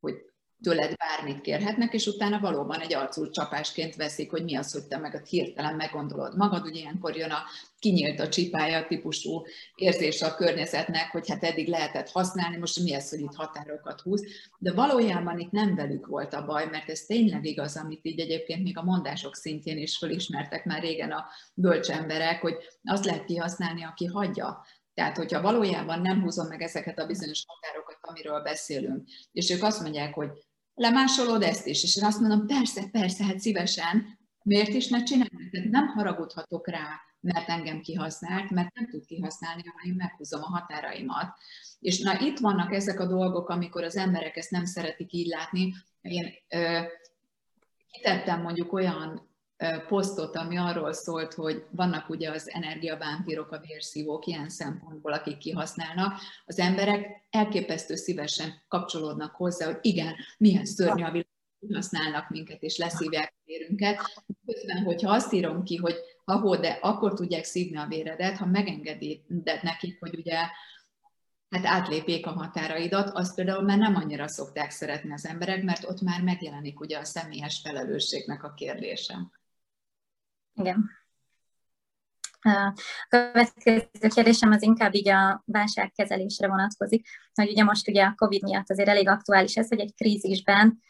hogy 0.00 0.33
tőled 0.62 0.94
bármit 0.96 1.40
kérhetnek, 1.40 1.92
és 1.92 2.06
utána 2.06 2.38
valóban 2.40 2.80
egy 2.80 2.94
arcú 2.94 3.30
csapásként 3.30 3.96
veszik, 3.96 4.30
hogy 4.30 4.44
mi 4.44 4.56
az, 4.56 4.72
hogy 4.72 4.86
te 4.86 4.98
meg 4.98 5.14
a 5.14 5.22
hirtelen 5.28 5.74
meggondolod 5.74 6.36
magad, 6.36 6.66
ugye 6.66 6.80
ilyenkor 6.80 7.16
jön 7.16 7.30
a 7.30 7.42
kinyílt 7.78 8.20
a 8.20 8.28
csipája 8.28 8.86
típusú 8.86 9.42
érzés 9.74 10.22
a 10.22 10.34
környezetnek, 10.34 11.10
hogy 11.10 11.28
hát 11.28 11.44
eddig 11.44 11.68
lehetett 11.68 12.10
használni, 12.10 12.56
most 12.56 12.82
mi 12.82 12.94
az, 12.94 13.10
hogy 13.10 13.20
itt 13.20 13.34
határokat 13.34 14.00
húz. 14.00 14.24
De 14.58 14.72
valójában 14.72 15.38
itt 15.38 15.50
nem 15.50 15.74
velük 15.74 16.06
volt 16.06 16.34
a 16.34 16.44
baj, 16.44 16.66
mert 16.70 16.88
ez 16.88 17.00
tényleg 17.00 17.44
igaz, 17.44 17.76
amit 17.76 18.04
így 18.04 18.20
egyébként 18.20 18.62
még 18.62 18.78
a 18.78 18.84
mondások 18.84 19.36
szintjén 19.36 19.78
is 19.78 19.96
fölismertek 19.96 20.64
már 20.64 20.80
régen 20.80 21.10
a 21.10 21.26
bölcs 21.54 21.90
emberek, 21.90 22.40
hogy 22.40 22.56
azt 22.84 23.04
lehet 23.04 23.24
kihasználni, 23.24 23.84
aki 23.84 24.04
hagyja. 24.04 24.64
Tehát, 24.94 25.16
hogyha 25.16 25.40
valójában 25.40 26.00
nem 26.00 26.22
húzom 26.22 26.46
meg 26.46 26.62
ezeket 26.62 26.98
a 26.98 27.06
bizonyos 27.06 27.44
határokat, 27.46 27.98
amiről 28.00 28.42
beszélünk, 28.42 29.08
és 29.32 29.50
ők 29.50 29.62
azt 29.62 29.80
mondják, 29.80 30.14
hogy 30.14 30.30
lemásolod 30.74 31.42
ezt 31.42 31.66
is, 31.66 31.82
és 31.82 31.96
én 31.96 32.04
azt 32.04 32.20
mondom, 32.20 32.46
persze, 32.46 32.88
persze, 32.90 33.24
hát 33.24 33.38
szívesen, 33.38 34.18
miért 34.42 34.74
is 34.74 34.88
ne 34.88 35.02
csinálni? 35.02 35.68
Nem 35.70 35.86
haragudhatok 35.86 36.68
rá, 36.68 37.00
mert 37.20 37.48
engem 37.48 37.80
kihasznált, 37.80 38.50
mert 38.50 38.74
nem 38.74 38.88
tud 38.88 39.04
kihasználni, 39.04 39.62
ha 39.66 39.88
én 39.88 39.94
meghúzom 39.94 40.42
a 40.42 40.46
határaimat. 40.46 41.36
És 41.80 42.00
na 42.00 42.20
itt 42.20 42.38
vannak 42.38 42.72
ezek 42.72 43.00
a 43.00 43.06
dolgok, 43.06 43.48
amikor 43.48 43.84
az 43.84 43.96
emberek 43.96 44.36
ezt 44.36 44.50
nem 44.50 44.64
szeretik 44.64 45.12
így 45.12 45.26
látni. 45.26 45.74
Én 46.00 46.32
ö, 46.48 46.80
kitettem 47.90 48.40
mondjuk 48.40 48.72
olyan 48.72 49.33
posztot, 49.88 50.36
ami 50.36 50.56
arról 50.56 50.92
szólt, 50.92 51.34
hogy 51.34 51.64
vannak 51.70 52.08
ugye 52.08 52.30
az 52.30 52.50
energiavámpírok, 52.50 53.50
a 53.50 53.58
vérszívók 53.66 54.26
ilyen 54.26 54.48
szempontból, 54.48 55.12
akik 55.12 55.36
kihasználnak. 55.36 56.20
Az 56.44 56.58
emberek 56.58 57.26
elképesztő 57.30 57.94
szívesen 57.94 58.62
kapcsolódnak 58.68 59.34
hozzá, 59.34 59.66
hogy 59.66 59.78
igen, 59.80 60.14
milyen 60.38 60.64
szörnyű 60.64 61.02
a 61.02 61.10
világ, 61.10 61.32
használnak 61.72 62.30
minket 62.30 62.62
és 62.62 62.76
leszívják 62.76 63.32
a 63.36 63.42
vérünket. 63.44 64.24
Közben, 64.46 64.82
hogyha 64.84 65.12
azt 65.12 65.32
írom 65.32 65.62
ki, 65.62 65.76
hogy 65.76 65.96
ahol, 66.24 66.56
de 66.56 66.78
akkor 66.80 67.14
tudják 67.14 67.44
szívni 67.44 67.76
a 67.76 67.86
véredet, 67.86 68.36
ha 68.36 68.46
megengeded 68.46 69.62
nekik, 69.62 70.00
hogy 70.00 70.14
ugye 70.14 70.36
hát 71.50 71.66
átlépjék 71.66 72.26
a 72.26 72.30
határaidat, 72.30 73.10
azt 73.10 73.34
például 73.34 73.62
már 73.62 73.78
nem 73.78 73.94
annyira 73.96 74.28
szokták 74.28 74.70
szeretni 74.70 75.12
az 75.12 75.26
emberek, 75.26 75.62
mert 75.62 75.84
ott 75.84 76.00
már 76.00 76.22
megjelenik 76.22 76.80
ugye 76.80 76.98
a 76.98 77.04
személyes 77.04 77.60
felelősségnek 77.60 78.44
a 78.44 78.54
kérdése. 78.54 79.30
Igen. 80.54 80.90
A 82.46 82.72
következő 83.08 84.08
kérdésem 84.08 84.50
az 84.50 84.62
inkább 84.62 84.94
így 84.94 85.08
a 85.08 85.42
válságkezelésre 85.46 86.48
vonatkozik, 86.48 87.06
hogy 87.34 87.50
ugye 87.50 87.64
most 87.64 87.88
ugye 87.88 88.04
a 88.04 88.14
COVID 88.16 88.42
miatt 88.42 88.70
azért 88.70 88.88
elég 88.88 89.08
aktuális 89.08 89.56
ez, 89.56 89.68
hogy 89.68 89.80
egy 89.80 89.94
krízisben 89.94 90.82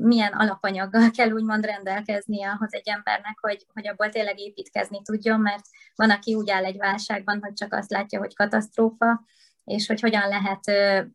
milyen 0.00 0.32
alapanyaggal 0.32 1.10
kell 1.10 1.30
úgymond 1.30 1.64
rendelkeznie 1.64 2.50
ahhoz 2.50 2.74
egy 2.74 2.88
embernek, 2.88 3.38
hogy, 3.40 3.66
hogy 3.72 3.88
abból 3.88 4.08
tényleg 4.08 4.38
építkezni 4.38 5.02
tudjon, 5.02 5.40
mert 5.40 5.64
van, 5.94 6.10
aki 6.10 6.34
úgy 6.34 6.50
áll 6.50 6.64
egy 6.64 6.76
válságban, 6.76 7.38
hogy 7.42 7.52
csak 7.52 7.72
azt 7.72 7.90
látja, 7.90 8.18
hogy 8.18 8.34
katasztrófa, 8.34 9.24
és 9.64 9.86
hogy 9.86 10.00
hogyan 10.00 10.28
lehet 10.28 10.60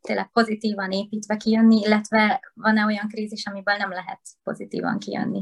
tényleg 0.01 0.31
pozitívan 0.31 0.91
építve 0.91 1.36
kijönni, 1.36 1.79
illetve 1.79 2.51
van-e 2.53 2.85
olyan 2.85 3.07
krízis, 3.07 3.46
amiből 3.46 3.75
nem 3.75 3.90
lehet 3.90 4.22
pozitívan 4.44 5.00
kijönni. 5.00 5.42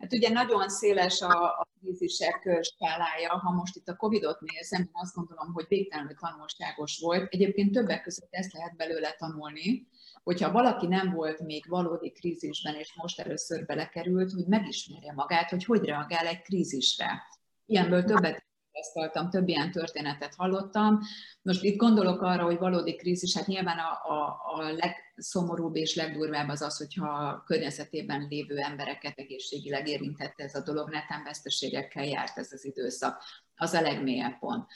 Hát 0.00 0.12
ugye 0.12 0.28
nagyon 0.28 0.68
széles 0.68 1.20
a, 1.20 1.44
a 1.44 1.68
krízisek 1.80 2.58
skálája, 2.62 3.38
ha 3.38 3.50
most 3.50 3.76
itt 3.76 3.88
a 3.88 3.96
Covid-ot 3.96 4.40
nézem, 4.40 4.80
én 4.80 4.90
azt 4.92 5.14
gondolom, 5.14 5.52
hogy 5.52 5.64
végtelenül 5.68 6.14
tanulságos 6.14 6.98
volt. 7.00 7.32
Egyébként 7.32 7.72
többek 7.72 8.02
között 8.02 8.28
ezt 8.30 8.52
lehet 8.52 8.76
belőle 8.76 9.12
tanulni, 9.18 9.88
hogyha 10.22 10.52
valaki 10.52 10.86
nem 10.86 11.12
volt 11.12 11.40
még 11.40 11.64
valódi 11.68 12.10
krízisben, 12.10 12.74
és 12.74 12.94
most 12.94 13.20
először 13.20 13.66
belekerült, 13.66 14.32
hogy 14.32 14.46
megismerje 14.46 15.12
magát, 15.12 15.50
hogy 15.50 15.64
hogy 15.64 15.84
reagál 15.84 16.26
egy 16.26 16.42
krízisre. 16.42 17.22
Ilyenből 17.66 18.04
többet 18.04 18.44
tapasztaltam, 18.72 19.30
több 19.30 19.48
ilyen 19.48 19.70
történetet 19.70 20.34
hallottam. 20.34 21.00
Most 21.42 21.62
itt 21.62 21.76
gondolok 21.76 22.22
arra, 22.22 22.44
hogy 22.44 22.58
valódi 22.58 22.96
krízis, 22.96 23.36
hát 23.36 23.46
nyilván 23.46 23.78
a, 23.78 24.12
a, 24.12 24.40
a 24.54 24.72
legszomorúbb 24.72 25.76
és 25.76 25.94
legdurvább 25.94 26.48
az 26.48 26.62
az, 26.62 26.76
hogyha 26.76 27.08
a 27.08 27.42
környezetében 27.46 28.26
lévő 28.28 28.58
embereket 28.58 29.18
egészségileg 29.18 29.88
érintette 29.88 30.44
ez 30.44 30.54
a 30.54 30.62
dolog, 30.62 30.90
netán 30.90 31.22
veszteségekkel 31.24 32.04
járt 32.04 32.38
ez 32.38 32.52
az 32.52 32.64
időszak. 32.64 33.22
Az 33.56 33.72
a 33.72 33.80
legmélyebb 33.80 34.38
pont. 34.38 34.66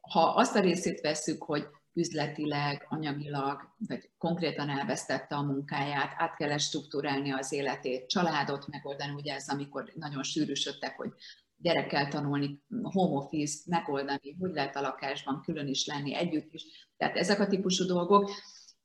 Ha 0.00 0.20
azt 0.20 0.56
a 0.56 0.60
részét 0.60 1.00
veszük, 1.00 1.42
hogy 1.42 1.66
üzletileg, 1.92 2.86
anyagilag, 2.88 3.74
vagy 3.88 4.10
konkrétan 4.18 4.68
elvesztette 4.68 5.34
a 5.34 5.42
munkáját, 5.42 6.14
át 6.16 6.36
kellett 6.36 6.60
struktúrálni 6.60 7.32
az 7.32 7.52
életét, 7.52 8.08
családot 8.08 8.66
megoldani, 8.66 9.12
ugye 9.12 9.34
ez 9.34 9.48
amikor 9.48 9.92
nagyon 9.94 10.22
sűrűsödtek, 10.22 10.96
hogy 10.96 11.12
gyerekkel 11.62 12.08
tanulni, 12.08 12.62
home 12.82 13.16
office, 13.16 13.62
megoldani, 13.66 14.36
hogy 14.38 14.50
lehet 14.52 14.76
a 14.76 14.80
lakásban 14.80 15.42
külön 15.44 15.66
is 15.66 15.86
lenni, 15.86 16.14
együtt 16.14 16.52
is. 16.52 16.62
Tehát 16.96 17.16
ezek 17.16 17.40
a 17.40 17.46
típusú 17.46 17.84
dolgok, 17.84 18.30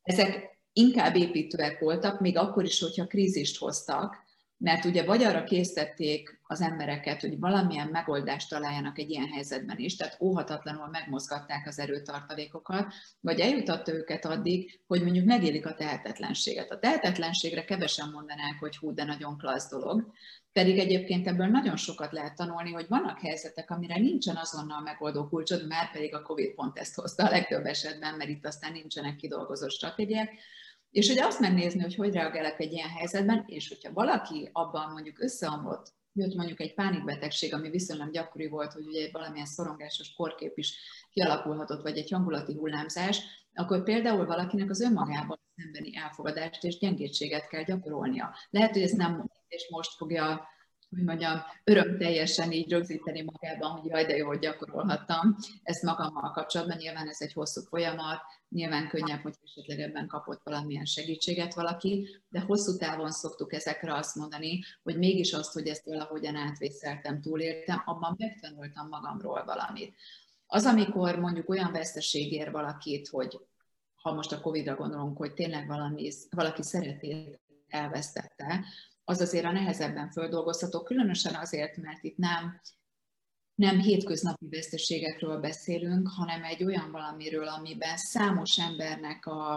ezek 0.01 0.59
inkább 0.73 1.15
építőek 1.15 1.79
voltak, 1.79 2.19
még 2.19 2.37
akkor 2.37 2.63
is, 2.63 2.79
hogyha 2.79 3.07
krízist 3.07 3.57
hoztak, 3.57 4.23
mert 4.57 4.85
ugye 4.85 5.03
vagy 5.03 5.23
arra 5.23 5.43
készítették 5.43 6.41
az 6.43 6.61
embereket, 6.61 7.21
hogy 7.21 7.39
valamilyen 7.39 7.87
megoldást 7.87 8.49
találjanak 8.49 8.99
egy 8.99 9.09
ilyen 9.09 9.27
helyzetben 9.27 9.77
is, 9.77 9.95
tehát 9.95 10.17
óhatatlanul 10.21 10.87
megmozgatták 10.87 11.67
az 11.67 11.79
erőtartalékokat, 11.79 12.93
vagy 13.19 13.39
eljutatta 13.39 13.93
őket 13.93 14.25
addig, 14.25 14.81
hogy 14.87 15.03
mondjuk 15.03 15.25
megélik 15.25 15.65
a 15.65 15.73
tehetetlenséget. 15.73 16.71
A 16.71 16.79
tehetetlenségre 16.79 17.65
kevesen 17.65 18.09
mondanák, 18.09 18.59
hogy 18.59 18.77
hú, 18.77 18.93
de 18.93 19.03
nagyon 19.03 19.37
klassz 19.37 19.69
dolog, 19.69 20.11
pedig 20.55 20.79
egyébként 20.79 21.27
ebből 21.27 21.47
nagyon 21.47 21.75
sokat 21.75 22.11
lehet 22.11 22.35
tanulni, 22.35 22.71
hogy 22.71 22.85
vannak 22.87 23.19
helyzetek, 23.19 23.71
amire 23.71 23.97
nincsen 23.97 24.35
azonnal 24.35 24.81
megoldó 24.81 25.27
kulcsod, 25.27 25.67
már 25.67 25.91
pedig 25.91 26.15
a 26.15 26.21
COVID 26.21 26.53
pont 26.53 26.77
ezt 26.77 26.95
hozta 26.95 27.25
a 27.25 27.29
legtöbb 27.29 27.65
esetben, 27.65 28.15
mert 28.15 28.29
itt 28.29 28.45
aztán 28.45 28.71
nincsenek 28.71 29.15
kidolgozott 29.15 29.71
stratégiák, 29.71 30.33
és 30.91 31.07
hogy 31.07 31.19
azt 31.19 31.39
megnézni, 31.39 31.81
hogy 31.81 31.95
hogy 31.95 32.13
reagálok 32.13 32.59
egy 32.59 32.71
ilyen 32.71 32.89
helyzetben, 32.89 33.43
és 33.47 33.67
hogyha 33.67 33.93
valaki 33.93 34.49
abban 34.51 34.91
mondjuk 34.91 35.23
összeomlott, 35.23 35.93
jött 36.13 36.35
mondjuk 36.35 36.59
egy 36.59 36.73
pánikbetegség, 36.73 37.53
ami 37.53 37.69
viszonylag 37.69 38.11
gyakori 38.11 38.47
volt, 38.47 38.73
hogy 38.73 38.85
ugye 38.85 39.09
valamilyen 39.11 39.45
szorongásos 39.45 40.13
korkép 40.13 40.57
is 40.57 40.77
kialakulhatott, 41.11 41.81
vagy 41.81 41.97
egy 41.97 42.11
hangulati 42.11 42.53
hullámzás, 42.53 43.21
akkor 43.53 43.83
például 43.83 44.25
valakinek 44.25 44.69
az 44.69 44.81
önmagában 44.81 45.39
szembeni 45.55 45.97
elfogadást 45.97 46.63
és 46.63 46.77
gyengétséget 46.77 47.47
kell 47.47 47.63
gyakorolnia. 47.63 48.35
Lehet, 48.49 48.71
hogy 48.71 48.81
ezt 48.81 48.97
nem 48.97 49.29
és 49.47 49.67
most 49.69 49.95
fogja 49.95 50.53
hogy 50.89 51.03
mondjam, 51.03 51.41
teljesen 51.97 52.51
így 52.51 52.71
rögzíteni 52.71 53.21
magában, 53.21 53.71
hogy 53.71 53.89
jaj, 53.89 54.05
de 54.05 54.15
jó, 54.15 54.27
hogy 54.27 54.39
gyakorolhattam 54.39 55.35
ezt 55.63 55.83
magammal 55.83 56.31
kapcsolatban. 56.31 56.77
Nyilván 56.77 57.07
ez 57.07 57.21
egy 57.21 57.33
hosszú 57.33 57.61
folyamat, 57.61 58.21
nyilván 58.49 58.87
könnyebb, 58.87 59.21
hogy 59.21 59.35
esetleg 59.43 59.79
ebben 59.79 60.07
kapott 60.07 60.41
valamilyen 60.43 60.85
segítséget 60.85 61.53
valaki, 61.53 62.21
de 62.29 62.39
hosszú 62.39 62.77
távon 62.77 63.11
szoktuk 63.11 63.53
ezekre 63.53 63.93
azt 63.93 64.15
mondani, 64.15 64.63
hogy 64.83 64.97
mégis 64.97 65.33
azt, 65.33 65.53
hogy 65.53 65.67
ezt 65.67 65.85
valahogyan 65.85 66.35
átvészeltem, 66.35 67.21
túlértem, 67.21 67.81
abban 67.85 68.15
megtanultam 68.17 68.87
magamról 68.87 69.43
valamit. 69.45 69.95
Az, 70.47 70.65
amikor 70.65 71.19
mondjuk 71.19 71.49
olyan 71.49 71.71
veszteség 71.71 72.31
ér 72.31 72.51
valakit, 72.51 73.07
hogy 73.07 73.39
ha 73.95 74.13
most 74.13 74.31
a 74.31 74.41
Covid-ra 74.41 74.75
gondolunk, 74.75 75.17
hogy 75.17 75.33
tényleg 75.33 75.67
valami, 75.67 76.11
valaki 76.29 76.63
szeretét 76.63 77.39
elvesztette, 77.67 78.65
az 79.05 79.21
azért 79.21 79.45
a 79.45 79.51
nehezebben 79.51 80.09
földolgozható, 80.09 80.83
különösen 80.83 81.35
azért, 81.35 81.77
mert 81.77 82.03
itt 82.03 82.17
nem, 82.17 82.61
nem 83.55 83.79
hétköznapi 83.79 84.47
veszteségekről 84.49 85.39
beszélünk, 85.39 86.07
hanem 86.07 86.43
egy 86.43 86.63
olyan 86.63 86.91
valamiről, 86.91 87.47
amiben 87.47 87.97
számos 87.97 88.57
embernek 88.57 89.25
a, 89.25 89.53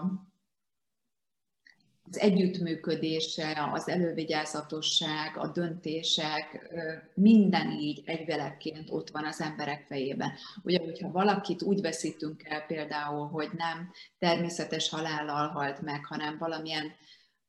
az 2.10 2.18
együttműködése, 2.18 3.68
az 3.72 3.88
elővigyázatosság, 3.88 5.36
a 5.36 5.46
döntések, 5.48 6.70
minden 7.14 7.70
így 7.70 8.02
egyvelekként 8.04 8.90
ott 8.90 9.10
van 9.10 9.24
az 9.24 9.40
emberek 9.40 9.84
fejében. 9.86 10.32
Ugye, 10.62 10.78
hogyha 10.78 11.10
valakit 11.10 11.62
úgy 11.62 11.80
veszítünk 11.80 12.44
el 12.44 12.66
például, 12.66 13.28
hogy 13.28 13.48
nem 13.56 13.92
természetes 14.18 14.88
halállal 14.88 15.48
halt 15.48 15.80
meg, 15.80 16.04
hanem 16.04 16.38
valamilyen 16.38 16.92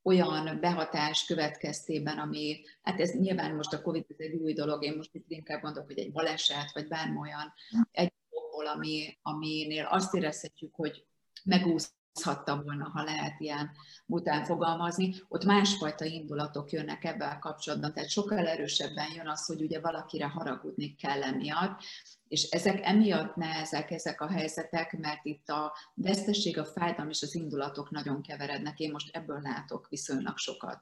olyan 0.02 0.60
behatás 0.60 1.24
következtében, 1.24 2.18
ami, 2.18 2.60
hát 2.82 3.00
ez 3.00 3.12
nyilván 3.12 3.54
most 3.54 3.72
a 3.72 3.82
Covid 3.82 4.04
ez 4.08 4.16
egy 4.18 4.34
új 4.34 4.52
dolog, 4.52 4.84
én 4.84 4.96
most 4.96 5.14
itt 5.14 5.30
inkább 5.30 5.62
mondok, 5.62 5.86
hogy 5.86 5.98
egy 5.98 6.12
baleset, 6.12 6.72
vagy 6.72 6.88
bármilyen 6.88 7.52
egy 7.90 8.12
dologból, 8.30 8.66
ami, 8.66 9.18
aminél 9.22 9.84
azt 9.84 10.14
érezhetjük, 10.14 10.74
hogy 10.74 11.04
megúsz 11.44 11.92
hozhatta 12.12 12.62
volna, 12.62 12.88
ha 12.88 13.02
lehet 13.02 13.40
ilyen 13.40 13.70
után 14.06 14.44
fogalmazni, 14.44 15.14
ott 15.28 15.44
másfajta 15.44 16.04
indulatok 16.04 16.70
jönnek 16.70 17.04
ebben 17.04 17.40
kapcsolatban, 17.40 17.92
tehát 17.92 18.10
sokkal 18.10 18.46
erősebben 18.46 19.12
jön 19.14 19.28
az, 19.28 19.46
hogy 19.46 19.62
ugye 19.62 19.80
valakire 19.80 20.26
haragudni 20.26 20.94
kell 20.94 21.22
emiatt, 21.22 21.80
és 22.28 22.42
ezek 22.42 22.86
emiatt 22.86 23.36
nehezek 23.36 23.90
ezek 23.90 24.20
a 24.20 24.28
helyzetek, 24.28 24.98
mert 24.98 25.24
itt 25.24 25.48
a 25.48 25.76
vesztesség, 25.94 26.58
a 26.58 26.64
fájdalom 26.64 27.10
és 27.10 27.22
az 27.22 27.34
indulatok 27.34 27.90
nagyon 27.90 28.22
keverednek. 28.22 28.78
Én 28.78 28.90
most 28.90 29.16
ebből 29.16 29.40
látok 29.40 29.88
viszonylag 29.88 30.36
sokat. 30.38 30.80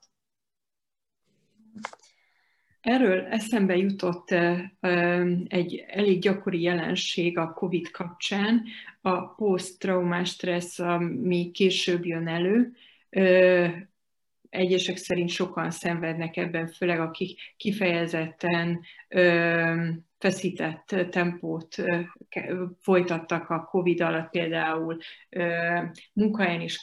Erről 2.81 3.25
eszembe 3.25 3.77
jutott 3.77 4.31
egy 5.49 5.85
elég 5.89 6.21
gyakori 6.21 6.63
jelenség 6.63 7.39
a 7.39 7.53
COVID 7.53 7.91
kapcsán, 7.91 8.65
a 9.01 9.29
posztraumás 9.29 10.31
stressz, 10.31 10.79
ami 10.79 11.51
később 11.51 12.05
jön 12.05 12.29
elő. 12.29 12.73
Egyesek 14.51 14.97
szerint 14.97 15.31
sokan 15.31 15.71
szenvednek 15.71 16.37
ebben, 16.37 16.67
főleg 16.67 17.01
akik 17.01 17.41
kifejezetten 17.57 18.81
feszített 20.19 20.95
tempót 21.11 21.77
folytattak 22.81 23.51
a 23.51 23.65
Covid 23.65 24.01
alatt, 24.01 24.31
például. 24.31 24.99
Munkahelyen 26.13 26.61
is 26.61 26.81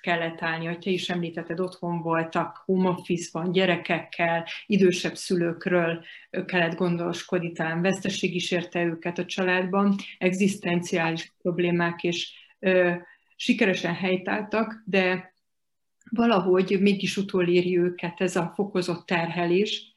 kellett 0.00 0.42
állni, 0.42 0.66
hogy 0.66 0.78
te 0.78 0.90
is 0.90 1.10
említetted, 1.10 1.60
otthon 1.60 2.02
voltak, 2.02 2.62
home 2.64 2.88
office-ban, 2.88 3.52
gyerekekkel, 3.52 4.46
idősebb 4.66 5.14
szülőkről 5.14 6.04
kellett 6.46 6.76
gondoskodni, 6.76 7.52
talán 7.52 7.82
veszteség 7.82 8.34
is 8.34 8.50
érte 8.50 8.82
őket 8.82 9.18
a 9.18 9.24
családban, 9.24 9.94
egzisztenciális 10.18 11.32
problémák 11.42 12.02
és 12.02 12.32
sikeresen 13.36 13.94
helytáltak, 13.94 14.82
de 14.86 15.31
valahogy 16.14 16.78
mégis 16.80 17.16
utoléri 17.16 17.78
őket 17.78 18.20
ez 18.20 18.36
a 18.36 18.52
fokozott 18.54 19.06
terhelés, 19.06 19.94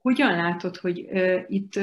hogyan 0.00 0.36
látod, 0.36 0.76
hogy 0.76 1.08
itt 1.48 1.80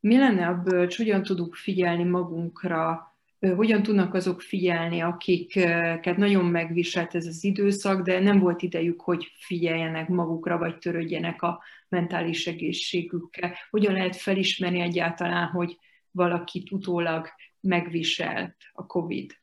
mi 0.00 0.18
lenne 0.18 0.46
a 0.46 0.54
bölcs, 0.54 0.96
hogyan 0.96 1.22
tudunk 1.22 1.54
figyelni 1.54 2.04
magunkra, 2.04 3.08
hogyan 3.56 3.82
tudnak 3.82 4.14
azok 4.14 4.42
figyelni, 4.42 5.00
akiket 5.00 6.16
nagyon 6.16 6.44
megviselt 6.44 7.14
ez 7.14 7.26
az 7.26 7.44
időszak, 7.44 8.02
de 8.02 8.20
nem 8.20 8.38
volt 8.38 8.62
idejük, 8.62 9.00
hogy 9.00 9.32
figyeljenek 9.34 10.08
magukra, 10.08 10.58
vagy 10.58 10.78
törődjenek 10.78 11.42
a 11.42 11.62
mentális 11.88 12.46
egészségükkel. 12.46 13.54
Hogyan 13.70 13.92
lehet 13.92 14.16
felismerni 14.16 14.80
egyáltalán, 14.80 15.46
hogy 15.48 15.78
valakit 16.10 16.70
utólag 16.70 17.28
megviselt 17.60 18.56
a 18.72 18.86
COVID? 18.86 19.39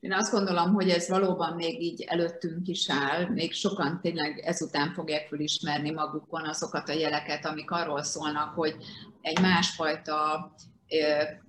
Én 0.00 0.12
azt 0.12 0.32
gondolom, 0.32 0.72
hogy 0.72 0.90
ez 0.90 1.08
valóban 1.08 1.54
még 1.54 1.82
így 1.82 2.02
előttünk 2.02 2.68
is 2.68 2.90
áll, 2.90 3.26
még 3.28 3.52
sokan 3.52 4.00
tényleg 4.00 4.38
ezután 4.38 4.92
fogják 4.92 5.28
felismerni 5.28 5.90
magukon 5.90 6.44
azokat 6.44 6.88
a 6.88 6.92
jeleket, 6.92 7.46
amik 7.46 7.70
arról 7.70 8.02
szólnak, 8.02 8.54
hogy 8.54 8.76
egy 9.20 9.40
másfajta 9.40 10.50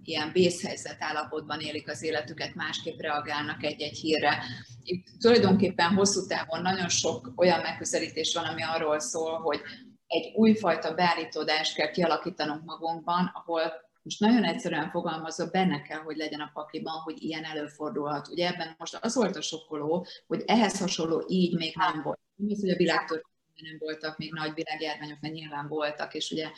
ilyen 0.03 0.31
vészhelyzet 0.31 0.97
állapotban 0.99 1.59
élik 1.59 1.89
az 1.89 2.03
életüket, 2.03 2.55
másképp 2.55 2.99
reagálnak 2.99 3.63
egy-egy 3.63 3.97
hírre. 3.97 4.43
Itt 4.83 5.07
tulajdonképpen 5.19 5.93
hosszú 5.93 6.27
távon 6.27 6.62
nagyon 6.62 6.89
sok 6.89 7.31
olyan 7.35 7.62
megközelítés 7.62 8.33
van, 8.33 8.45
ami 8.45 8.62
arról 8.63 8.99
szól, 8.99 9.39
hogy 9.39 9.62
egy 10.07 10.33
újfajta 10.35 10.93
beállítódást 10.93 11.75
kell 11.75 11.91
kialakítanunk 11.91 12.65
magunkban, 12.65 13.31
ahol 13.33 13.62
most 14.01 14.19
nagyon 14.19 14.43
egyszerűen 14.43 14.89
fogalmazva, 14.89 15.49
benne 15.49 15.81
kell, 15.81 15.99
hogy 15.99 16.17
legyen 16.17 16.39
a 16.39 16.51
pakliban, 16.53 16.93
hogy 16.93 17.23
ilyen 17.23 17.43
előfordulhat. 17.43 18.27
Ugye 18.27 18.47
ebben 18.47 18.75
most 18.77 18.97
az 19.01 19.15
volt 19.15 19.35
a 19.35 19.41
sokkoló, 19.41 20.05
hogy 20.27 20.43
ehhez 20.45 20.79
hasonló 20.79 21.23
így 21.27 21.55
még 21.55 21.75
nem 21.75 22.01
volt. 22.01 22.19
Nem 22.35 22.49
az, 22.51 22.59
hogy 22.59 22.69
a 22.69 22.75
világtörténetben 22.75 23.38
nem 23.62 23.77
voltak 23.79 24.17
még 24.17 24.33
nagy 24.33 24.53
világjárványok, 24.53 25.17
mert 25.21 25.33
nyilván 25.33 25.67
voltak, 25.67 26.13
és 26.13 26.31
ugye 26.31 26.51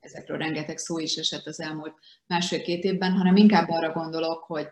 ezekről 0.00 0.38
rengeteg 0.38 0.78
szó 0.78 0.98
is 0.98 1.16
esett 1.16 1.46
az 1.46 1.60
elmúlt 1.60 1.94
másfél-két 2.26 2.84
évben, 2.84 3.12
hanem 3.12 3.36
inkább 3.36 3.68
arra 3.68 3.92
gondolok, 3.92 4.44
hogy, 4.44 4.68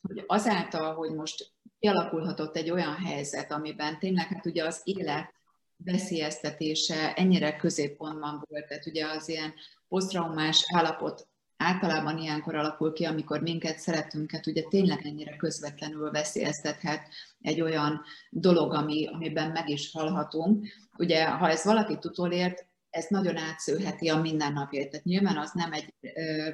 hogy 0.00 0.24
azáltal, 0.26 0.94
hogy 0.94 1.10
most 1.10 1.52
kialakulhatott 1.78 2.56
egy 2.56 2.70
olyan 2.70 2.94
helyzet, 2.94 3.52
amiben 3.52 3.98
tényleg 3.98 4.26
hát 4.26 4.46
ugye 4.46 4.64
az 4.64 4.80
élet 4.84 5.34
veszélyeztetése 5.76 7.14
ennyire 7.14 7.56
középpontban 7.56 8.44
volt, 8.48 8.66
tehát 8.66 8.86
ugye 8.86 9.06
az 9.06 9.28
ilyen 9.28 9.54
posztraumás 9.88 10.64
állapot 10.74 11.28
általában 11.56 12.18
ilyenkor 12.18 12.54
alakul 12.54 12.92
ki, 12.92 13.04
amikor 13.04 13.40
minket, 13.40 13.78
szeretünket 13.78 14.46
ugye 14.46 14.62
tényleg 14.62 15.06
ennyire 15.06 15.36
közvetlenül 15.36 16.10
veszélyeztethet 16.10 17.08
egy 17.40 17.60
olyan 17.60 18.02
dolog, 18.30 18.74
ami, 18.74 19.06
amiben 19.12 19.50
meg 19.50 19.68
is 19.68 19.92
halhatunk. 19.92 20.66
Ugye, 20.98 21.28
ha 21.28 21.50
ez 21.50 21.64
valaki 21.64 21.98
utolért, 22.04 22.66
ez 22.90 23.06
nagyon 23.08 23.36
átszőheti 23.36 24.08
a 24.08 24.20
mindennapjait. 24.20 24.90
Tehát 24.90 25.06
nyilván 25.06 25.36
az 25.36 25.50
nem 25.52 25.72
egy 25.72 25.94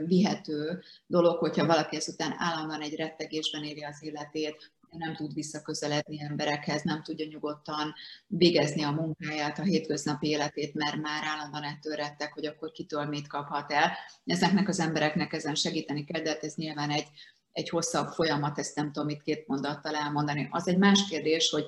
vihető 0.07 0.83
dolog, 1.07 1.39
hogyha 1.39 1.67
valaki 1.67 1.97
ezután 1.97 2.35
állandóan 2.39 2.81
egy 2.81 2.95
rettegésben 2.95 3.65
éli 3.65 3.85
az 3.85 4.03
életét, 4.03 4.73
nem 4.99 5.15
tud 5.15 5.35
visszaközeledni 5.35 6.23
emberekhez, 6.23 6.83
nem 6.83 7.03
tudja 7.03 7.27
nyugodtan 7.27 7.95
végezni 8.27 8.83
a 8.83 8.91
munkáját, 8.91 9.59
a 9.59 9.63
hétköznapi 9.63 10.29
életét, 10.29 10.75
mert 10.75 10.97
már 10.97 11.23
állandóan 11.25 11.63
ettől 11.63 11.95
rettek, 11.95 12.33
hogy 12.33 12.47
akkor 12.47 12.71
kitől 12.71 13.05
mit 13.05 13.27
kaphat 13.27 13.73
el. 13.73 13.93
Ezeknek 14.25 14.69
az 14.69 14.81
embereknek 14.81 15.33
ezen 15.33 15.55
segíteni 15.55 16.05
kell, 16.05 16.23
de 16.23 16.29
hát 16.29 16.45
ez 16.45 16.55
nyilván 16.55 16.91
egy, 16.91 17.07
egy 17.53 17.69
hosszabb 17.69 18.09
folyamat, 18.09 18.59
ezt 18.59 18.77
nem 18.77 18.93
tudom 18.93 19.09
itt 19.09 19.23
két 19.23 19.47
mondattal 19.47 19.95
elmondani. 19.95 20.49
Az 20.51 20.69
egy 20.69 20.79
más 20.79 21.09
kérdés, 21.09 21.51
hogy 21.51 21.65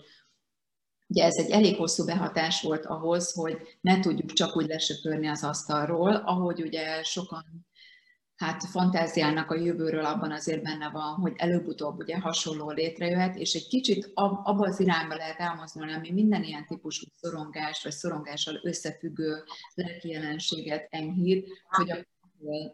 Ugye 1.06 1.24
ez 1.24 1.36
egy 1.36 1.50
elég 1.50 1.76
hosszú 1.76 2.04
behatás 2.04 2.62
volt 2.62 2.86
ahhoz, 2.86 3.32
hogy 3.32 3.78
ne 3.80 4.00
tudjuk 4.00 4.32
csak 4.32 4.56
úgy 4.56 4.66
lesöpörni 4.66 5.28
az 5.28 5.44
asztalról, 5.44 6.14
ahogy 6.14 6.62
ugye 6.62 7.02
sokan 7.02 7.66
hát 8.36 8.64
fantáziának 8.64 9.50
a 9.50 9.54
jövőről 9.54 10.04
abban 10.04 10.32
azért 10.32 10.62
benne 10.62 10.90
van, 10.90 11.14
hogy 11.14 11.32
előbb-utóbb 11.36 11.98
ugye 11.98 12.18
hasonló 12.18 12.70
létrejöhet, 12.70 13.36
és 13.36 13.54
egy 13.54 13.66
kicsit 13.66 14.10
abban 14.14 14.68
az 14.68 14.80
irányba 14.80 15.14
lehet 15.14 15.40
elmozdulni, 15.40 15.92
ami 15.92 16.10
minden 16.10 16.42
ilyen 16.42 16.66
típusú 16.66 17.06
szorongás, 17.20 17.82
vagy 17.82 17.92
szorongással 17.92 18.60
összefüggő 18.62 19.44
lelki 19.74 20.08
jelenséget 20.08 20.86
enyhít, 20.90 21.48
hogy 21.68 21.90
a 21.90 22.04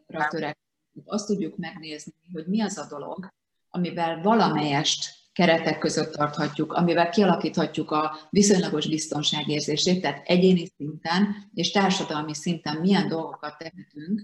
törekedünk. 0.07 0.59
Azt 1.05 1.27
tudjuk 1.27 1.57
megnézni, 1.57 2.12
hogy 2.33 2.46
mi 2.46 2.61
az 2.62 2.79
a 2.79 2.87
dolog, 2.88 3.33
amivel 3.70 4.23
valamelyest 4.23 5.18
keretek 5.33 5.79
között 5.79 6.12
tarthatjuk, 6.12 6.73
amivel 6.73 7.11
kialakíthatjuk 7.11 7.90
a 7.90 8.18
viszonylagos 8.31 8.88
biztonságérzését, 8.88 10.01
tehát 10.01 10.27
egyéni 10.29 10.66
szinten 10.77 11.51
és 11.55 11.70
társadalmi 11.70 12.35
szinten 12.35 12.77
milyen 12.77 13.09
dolgokat 13.09 13.59
tehetünk, 13.59 14.23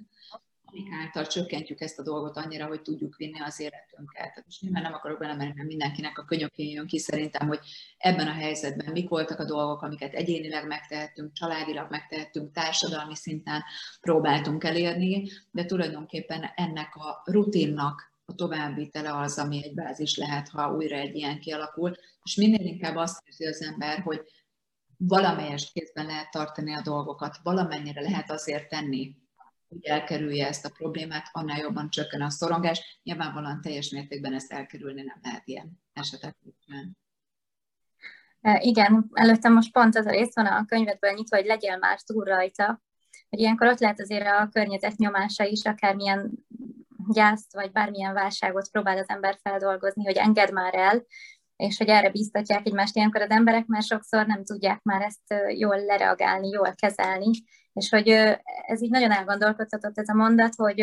amik 0.76 0.92
által 0.92 1.26
csökkentjük 1.26 1.80
ezt 1.80 1.98
a 1.98 2.02
dolgot 2.02 2.36
annyira, 2.36 2.66
hogy 2.66 2.82
tudjuk 2.82 3.16
vinni 3.16 3.40
az 3.40 3.60
életünket. 3.60 4.14
Tehát 4.14 4.44
most 4.44 4.60
nyilván 4.60 4.82
nem 4.82 4.92
akarok 4.92 5.18
belemenni, 5.18 5.62
mindenkinek 5.62 6.18
a 6.18 6.24
könyökén 6.24 6.70
jön 6.70 6.86
ki 6.86 6.98
szerintem, 6.98 7.48
hogy 7.48 7.60
ebben 7.98 8.26
a 8.26 8.32
helyzetben 8.32 8.92
mik 8.92 9.08
voltak 9.08 9.38
a 9.38 9.44
dolgok, 9.44 9.82
amiket 9.82 10.14
egyénileg 10.14 10.66
megtehettünk, 10.66 11.32
családilag 11.32 11.90
megtehettünk, 11.90 12.52
társadalmi 12.52 13.14
szinten 13.14 13.62
próbáltunk 14.00 14.64
elérni, 14.64 15.28
de 15.50 15.64
tulajdonképpen 15.64 16.44
ennek 16.54 16.94
a 16.94 17.22
rutinnak 17.24 18.14
a 18.24 18.34
továbbvitele 18.34 19.16
az, 19.16 19.38
ami 19.38 19.64
egy 19.64 19.74
bázis 19.74 20.16
lehet, 20.16 20.48
ha 20.48 20.72
újra 20.72 20.96
egy 20.96 21.14
ilyen 21.14 21.38
kialakul, 21.38 21.96
és 22.22 22.34
minél 22.34 22.66
inkább 22.66 22.96
azt 22.96 23.22
érzi 23.24 23.46
az 23.46 23.62
ember, 23.62 23.98
hogy 23.98 24.20
valamelyes 24.98 25.72
kézben 25.72 26.06
lehet 26.06 26.30
tartani 26.30 26.74
a 26.74 26.82
dolgokat, 26.82 27.36
valamennyire 27.42 28.00
lehet 28.00 28.30
azért 28.30 28.68
tenni, 28.68 29.14
hogy 29.68 29.84
elkerülje 29.84 30.46
ezt 30.46 30.64
a 30.64 30.70
problémát, 30.70 31.28
annál 31.32 31.58
jobban 31.58 31.90
csökken 31.90 32.22
a 32.22 32.30
szorongás. 32.30 33.00
Nyilvánvalóan 33.02 33.60
teljes 33.60 33.90
mértékben 33.90 34.34
ezt 34.34 34.52
elkerülni 34.52 35.02
nem 35.02 35.18
lehet 35.22 35.46
ilyen 35.46 35.82
esetekben. 35.92 36.96
E, 38.40 38.60
igen, 38.62 39.10
előttem 39.12 39.52
most 39.52 39.72
pont 39.72 39.96
az 39.96 40.06
a 40.06 40.10
rész 40.10 40.34
van 40.34 40.46
a 40.46 40.64
könyvedből 40.64 41.12
nyitva, 41.12 41.36
hogy 41.36 41.46
legyél 41.46 41.76
már 41.76 42.00
túl 42.00 42.24
rajta, 42.24 42.82
hogy 43.28 43.38
ilyenkor 43.38 43.66
ott 43.66 43.78
lehet 43.78 44.00
azért 44.00 44.26
a 44.26 44.48
környezet 44.52 44.96
nyomása 44.96 45.44
is, 45.44 45.64
akármilyen 45.64 46.46
gyászt 47.08 47.52
vagy 47.52 47.72
bármilyen 47.72 48.12
válságot 48.12 48.70
próbál 48.70 48.98
az 48.98 49.08
ember 49.08 49.38
feldolgozni, 49.42 50.04
hogy 50.04 50.16
engedd 50.16 50.52
már 50.52 50.74
el, 50.74 51.04
és 51.56 51.78
hogy 51.78 51.88
erre 51.88 52.10
bíztatják 52.10 52.66
egymást 52.66 52.96
ilyenkor 52.96 53.20
az 53.20 53.30
emberek, 53.30 53.66
mert 53.66 53.86
sokszor 53.86 54.26
nem 54.26 54.44
tudják 54.44 54.82
már 54.82 55.02
ezt 55.02 55.34
jól 55.56 55.84
lereagálni, 55.84 56.48
jól 56.48 56.74
kezelni, 56.74 57.30
és 57.72 57.88
hogy 57.88 58.08
ez 58.66 58.82
így 58.82 58.90
nagyon 58.90 59.10
elgondolkodtatott 59.10 59.98
ez 59.98 60.08
a 60.08 60.14
mondat, 60.14 60.54
hogy 60.54 60.80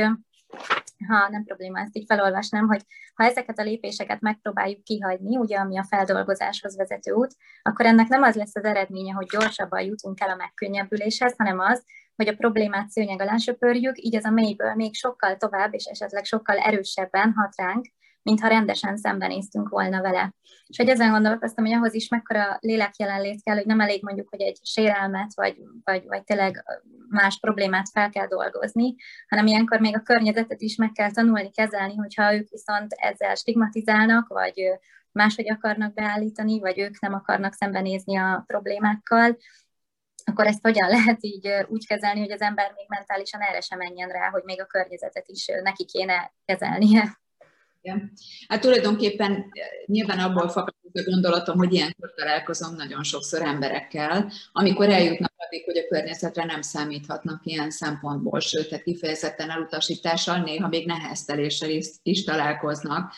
ha 1.08 1.30
nem 1.30 1.44
probléma, 1.44 1.80
ezt 1.80 1.98
így 1.98 2.06
felolvasnám, 2.08 2.68
hogy 2.68 2.82
ha 3.14 3.24
ezeket 3.24 3.60
a 3.60 3.64
lépéseket 3.64 4.20
megpróbáljuk 4.20 4.84
kihagyni, 4.84 5.38
ugye 5.38 5.58
ami 5.58 5.78
a 5.78 5.86
feldolgozáshoz 5.90 6.78
vezető 6.78 7.12
út, 7.12 7.36
akkor 7.62 7.86
ennek 7.86 8.08
nem 8.08 8.22
az 8.22 8.36
lesz 8.36 8.56
az 8.56 8.64
eredménye, 8.64 9.14
hogy 9.14 9.28
gyorsabban 9.32 9.82
jutunk 9.82 10.22
el 10.22 10.30
a 10.30 10.36
megkönnyebbüléshez, 10.36 11.34
hanem 11.38 11.60
az, 11.60 11.84
hogy 12.16 12.28
a 12.28 12.36
problémát 12.36 12.90
szőnyeg 12.90 13.22
alá 13.22 13.38
söpörjük, 13.38 13.98
így 13.98 14.16
ez 14.16 14.26
a 14.26 14.30
mélyből 14.30 14.76
még 14.76 14.96
sokkal 14.96 15.38
tovább, 15.38 15.74
és 15.74 15.86
esetleg 15.86 16.26
sokkal 16.26 16.58
erősebben 16.58 17.34
hat 17.36 17.56
ránk, 17.56 17.86
mintha 18.24 18.48
rendesen 18.48 18.98
szembenéztünk 18.98 19.70
volna 19.70 20.02
vele. 20.02 20.34
És 20.68 20.78
hogy 20.78 20.90
ezen 20.90 21.12
gondolkoztam, 21.12 21.66
hogy 21.66 21.74
ahhoz 21.74 21.94
is 21.94 22.08
mekkora 22.08 22.58
lélek 22.60 22.98
jelenlét 22.98 23.44
kell, 23.44 23.56
hogy 23.56 23.66
nem 23.66 23.80
elég 23.80 24.04
mondjuk, 24.04 24.30
hogy 24.30 24.42
egy 24.42 24.60
sérelmet, 24.64 25.36
vagy, 25.36 25.58
vagy, 25.84 26.04
vagy 26.06 26.24
tényleg 26.24 26.64
más 27.10 27.40
problémát 27.40 27.90
fel 27.90 28.10
kell 28.10 28.28
dolgozni, 28.28 28.96
hanem 29.28 29.46
ilyenkor 29.46 29.80
még 29.80 29.96
a 29.96 30.02
környezetet 30.02 30.62
is 30.62 30.76
meg 30.76 30.92
kell 30.92 31.12
tanulni, 31.12 31.52
kezelni, 31.52 31.96
hogyha 31.96 32.36
ők 32.36 32.50
viszont 32.50 32.92
ezzel 32.92 33.36
stigmatizálnak, 33.36 34.28
vagy 34.28 34.62
máshogy 35.12 35.50
akarnak 35.50 35.94
beállítani, 35.94 36.60
vagy 36.60 36.80
ők 36.80 37.00
nem 37.00 37.14
akarnak 37.14 37.54
szembenézni 37.54 38.18
a 38.18 38.44
problémákkal, 38.48 39.38
akkor 40.26 40.48
ezt 40.48 40.62
hogyan 40.62 40.90
lehet 40.98 41.18
így 41.20 41.50
úgy 41.68 41.88
kezelni, 41.88 42.20
hogy 42.20 42.32
az 42.32 42.42
ember 42.42 42.72
még 42.76 42.86
mentálisan 42.88 43.42
erre 43.42 43.62
sem 43.62 43.78
menjen 43.78 44.10
rá, 44.10 44.30
hogy 44.30 44.44
még 44.44 44.62
a 44.62 44.66
környezetet 44.66 45.28
is 45.28 45.46
neki 45.64 45.86
kéne 45.86 46.34
kezelnie. 46.46 47.22
Igen. 47.84 48.12
Hát 48.48 48.62
tulajdonképpen 48.62 49.32
eh, 49.32 49.46
nyilván 49.86 50.20
abból 50.20 50.50
fakad 50.50 50.74
a 50.94 51.02
gondolatom, 51.10 51.58
hogy 51.58 51.74
ilyenkor 51.74 52.14
találkozom 52.16 52.76
nagyon 52.76 53.04
sokszor 53.04 53.42
emberekkel, 53.42 54.32
amikor 54.52 54.90
eljutnak 54.90 55.34
addig, 55.38 55.64
hogy 55.66 55.78
a 55.78 55.88
környezetre 55.88 56.46
nem 56.46 56.62
számíthatnak 56.62 57.42
ilyen 57.44 57.70
szempontból, 57.70 58.40
sőt, 58.40 58.70
tehát 58.70 58.84
kifejezetten 58.84 59.50
elutasítással, 59.50 60.38
néha 60.38 60.68
még 60.68 60.86
nehezteléssel 60.86 61.70
is, 61.70 61.88
is 62.04 62.24
találkoznak. 62.24 63.14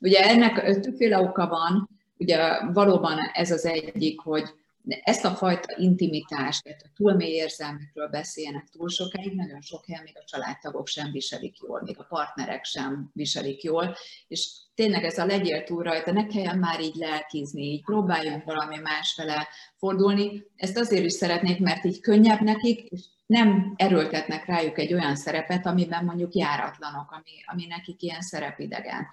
Ugye 0.00 0.20
ennek 0.20 0.80
többféle 0.80 1.18
oka 1.18 1.46
van, 1.46 1.88
ugye 2.16 2.38
valóban 2.72 3.18
ez 3.32 3.50
az 3.50 3.66
egyik, 3.66 4.20
hogy 4.20 4.44
ezt 4.86 5.24
a 5.24 5.30
fajta 5.30 5.76
intimitást, 5.78 6.62
tehát 6.62 6.82
a 6.82 6.90
túl 6.94 7.20
érzelmekről 7.20 8.08
beszélnek 8.08 8.68
túl 8.68 8.88
sokáig, 8.88 9.34
nagyon 9.34 9.60
sok 9.60 9.86
helyen 9.86 10.02
még 10.02 10.18
a 10.18 10.24
családtagok 10.24 10.86
sem 10.86 11.12
viselik 11.12 11.58
jól, 11.60 11.82
még 11.84 11.98
a 11.98 12.06
partnerek 12.08 12.64
sem 12.64 13.10
viselik 13.12 13.62
jól, 13.62 13.96
és 14.28 14.50
tényleg 14.74 15.04
ez 15.04 15.18
a 15.18 15.26
legyél 15.26 15.64
túl 15.64 15.82
rajta, 15.82 16.12
ne 16.12 16.26
kelljen 16.26 16.58
már 16.58 16.80
így 16.80 16.94
lelkizni, 16.94 17.62
így 17.62 17.84
próbáljunk 17.84 18.44
valami 18.44 18.76
másfele 18.76 19.48
fordulni. 19.76 20.44
Ezt 20.56 20.78
azért 20.78 21.04
is 21.04 21.12
szeretnék, 21.12 21.58
mert 21.58 21.84
így 21.84 22.00
könnyebb 22.00 22.40
nekik, 22.40 22.80
és 22.80 23.00
nem 23.26 23.74
erőltetnek 23.76 24.46
rájuk 24.46 24.78
egy 24.78 24.92
olyan 24.92 25.16
szerepet, 25.16 25.66
amiben 25.66 26.04
mondjuk 26.04 26.34
járatlanok, 26.34 27.10
ami, 27.10 27.32
ami 27.46 27.66
nekik 27.66 28.02
ilyen 28.02 28.20
szerepidegen 28.20 29.06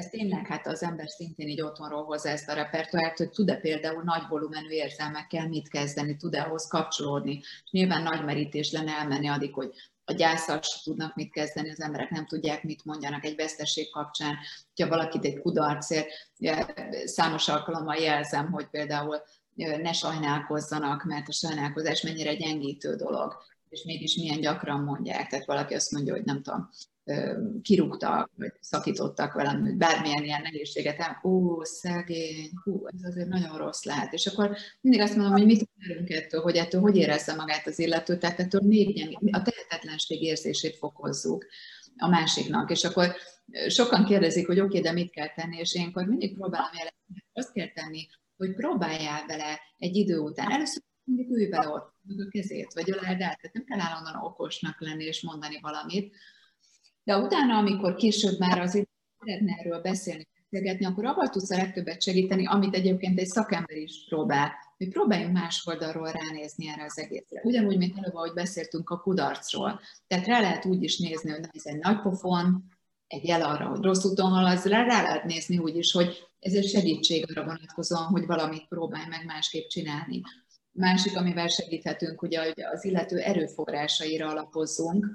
ez 0.00 0.08
tényleg 0.08 0.46
hát 0.46 0.66
az 0.66 0.82
ember 0.82 1.08
szintén 1.08 1.48
így 1.48 1.60
otthonról 1.60 2.04
hozza 2.04 2.28
ezt 2.28 2.48
a 2.48 2.54
repertoárt, 2.54 3.18
hogy 3.18 3.30
tud-e 3.30 3.56
például 3.56 4.02
nagy 4.02 4.22
volumenű 4.28 4.68
érzelmekkel 4.68 5.48
mit 5.48 5.68
kezdeni, 5.68 6.16
tud-e 6.16 6.42
ahhoz 6.42 6.66
kapcsolódni. 6.66 7.38
És 7.38 7.70
nyilván 7.70 8.02
nagy 8.02 8.24
merítés 8.24 8.72
lenne 8.72 8.92
elmenni 8.92 9.28
addig, 9.28 9.54
hogy 9.54 9.72
a 10.04 10.12
gyászal 10.12 10.60
tudnak 10.84 11.14
mit 11.14 11.32
kezdeni, 11.32 11.70
az 11.70 11.80
emberek 11.80 12.10
nem 12.10 12.26
tudják, 12.26 12.62
mit 12.62 12.84
mondjanak 12.84 13.24
egy 13.24 13.36
veszteség 13.36 13.90
kapcsán. 13.90 14.36
Ha 14.76 14.88
valakit 14.88 15.24
egy 15.24 15.40
kudarcért, 15.40 16.08
számos 17.04 17.48
alkalommal 17.48 17.96
jelzem, 17.96 18.50
hogy 18.52 18.66
például 18.66 19.22
ne 19.82 19.92
sajnálkozzanak, 19.92 21.04
mert 21.04 21.28
a 21.28 21.32
sajnálkozás 21.32 22.02
mennyire 22.02 22.34
gyengítő 22.34 22.94
dolog, 22.94 23.36
és 23.68 23.82
mégis 23.84 24.16
milyen 24.16 24.40
gyakran 24.40 24.80
mondják. 24.80 25.28
Tehát 25.28 25.46
valaki 25.46 25.74
azt 25.74 25.90
mondja, 25.90 26.14
hogy 26.14 26.24
nem 26.24 26.42
tudom, 26.42 26.70
kirúgtak, 27.62 28.30
vagy 28.36 28.52
szakítottak 28.60 29.32
velem, 29.32 29.60
hogy 29.60 29.76
bármilyen 29.76 30.24
ilyen 30.24 30.42
nehézséget, 30.42 31.20
ó, 31.24 31.64
szegény, 31.64 32.50
hú, 32.64 32.86
ez 32.86 33.04
azért 33.04 33.28
nagyon 33.28 33.58
rossz 33.58 33.84
lehet. 33.84 34.12
És 34.12 34.26
akkor 34.26 34.56
mindig 34.80 35.00
azt 35.00 35.16
mondom, 35.16 35.32
hogy 35.32 35.44
mit 35.44 35.68
várunk 35.88 36.10
ettől, 36.10 36.40
hogy 36.40 36.56
ettől 36.56 36.80
hogy 36.80 36.96
érezze 36.96 37.34
magát 37.34 37.66
az 37.66 37.78
illető, 37.78 38.18
tehát 38.18 38.40
ettől 38.40 38.60
még 38.64 39.18
a 39.30 39.42
tehetetlenség 39.42 40.22
érzését 40.22 40.76
fokozzuk 40.76 41.46
a 41.96 42.08
másiknak. 42.08 42.70
És 42.70 42.84
akkor 42.84 43.14
sokan 43.68 44.04
kérdezik, 44.04 44.46
hogy 44.46 44.60
oké, 44.60 44.68
okay, 44.68 44.80
de 44.80 44.92
mit 44.92 45.10
kell 45.10 45.28
tenni, 45.34 45.58
és 45.58 45.80
akkor 45.88 46.06
mindig 46.06 46.34
próbálom 46.34 46.70
jelezni, 46.72 47.24
azt 47.32 47.52
kell 47.52 47.68
tenni, 47.68 48.08
hogy 48.36 48.54
próbáljál 48.54 49.26
vele 49.26 49.60
egy 49.78 49.96
idő 49.96 50.18
után. 50.18 50.50
Először 50.50 50.82
mindig 51.04 51.30
ülj 51.30 51.48
vele 51.48 51.68
ott, 51.68 51.92
a 52.18 52.28
kezét, 52.30 52.72
vagy 52.72 52.90
öleld 52.90 53.20
el, 53.20 53.36
tehát 53.40 53.50
nem 53.52 53.64
kell 53.64 53.80
állandóan 53.80 54.24
okosnak 54.24 54.80
lenni 54.80 55.04
és 55.04 55.22
mondani 55.22 55.58
valamit, 55.60 56.14
de 57.04 57.16
utána, 57.16 57.56
amikor 57.56 57.94
később 57.94 58.38
már 58.38 58.60
az 58.60 58.86
szeretne 59.18 59.56
erről 59.58 59.80
beszélni, 59.80 60.28
beszélgetni, 60.50 60.86
akkor 60.86 61.04
abban 61.04 61.30
tudsz 61.30 61.50
a 61.50 61.56
legtöbbet 61.56 62.02
segíteni, 62.02 62.46
amit 62.46 62.74
egyébként 62.74 63.18
egy 63.18 63.26
szakember 63.26 63.76
is 63.76 64.04
próbál, 64.08 64.52
hogy 64.76 64.88
próbáljunk 64.88 65.32
más 65.32 65.66
oldalról 65.66 66.10
ránézni 66.10 66.68
erre 66.68 66.84
az 66.84 66.98
egészre. 66.98 67.40
Ugyanúgy, 67.44 67.76
mint 67.76 67.98
előbb, 67.98 68.14
ahogy 68.14 68.32
beszéltünk 68.32 68.90
a 68.90 69.00
kudarcról. 69.00 69.80
Tehát 70.06 70.26
rá 70.26 70.40
lehet 70.40 70.64
úgy 70.64 70.82
is 70.82 70.98
nézni, 70.98 71.30
hogy 71.30 71.48
ez 71.52 71.66
egy 71.66 71.78
nagy 71.78 72.00
pofon, 72.00 72.64
egy 73.06 73.24
jel 73.24 73.42
arra, 73.42 73.68
hogy 73.68 73.82
rossz 73.82 74.04
úton 74.04 74.30
haladsz, 74.30 74.64
rá, 74.64 74.84
rá 74.84 75.02
lehet 75.02 75.24
nézni 75.24 75.58
úgy 75.58 75.76
is, 75.76 75.92
hogy 75.92 76.28
ez 76.40 76.54
egy 76.54 76.68
segítség 76.68 77.30
arra 77.30 77.44
vonatkozóan, 77.44 78.04
hogy 78.04 78.26
valamit 78.26 78.68
próbálj 78.68 79.08
meg 79.08 79.24
másképp 79.24 79.68
csinálni. 79.68 80.22
Másik, 80.72 81.16
amivel 81.16 81.48
segíthetünk, 81.48 82.22
ugye, 82.22 82.44
hogy 82.44 82.62
az 82.72 82.84
illető 82.84 83.18
erőforrásaira 83.18 84.28
alapozzunk, 84.28 85.06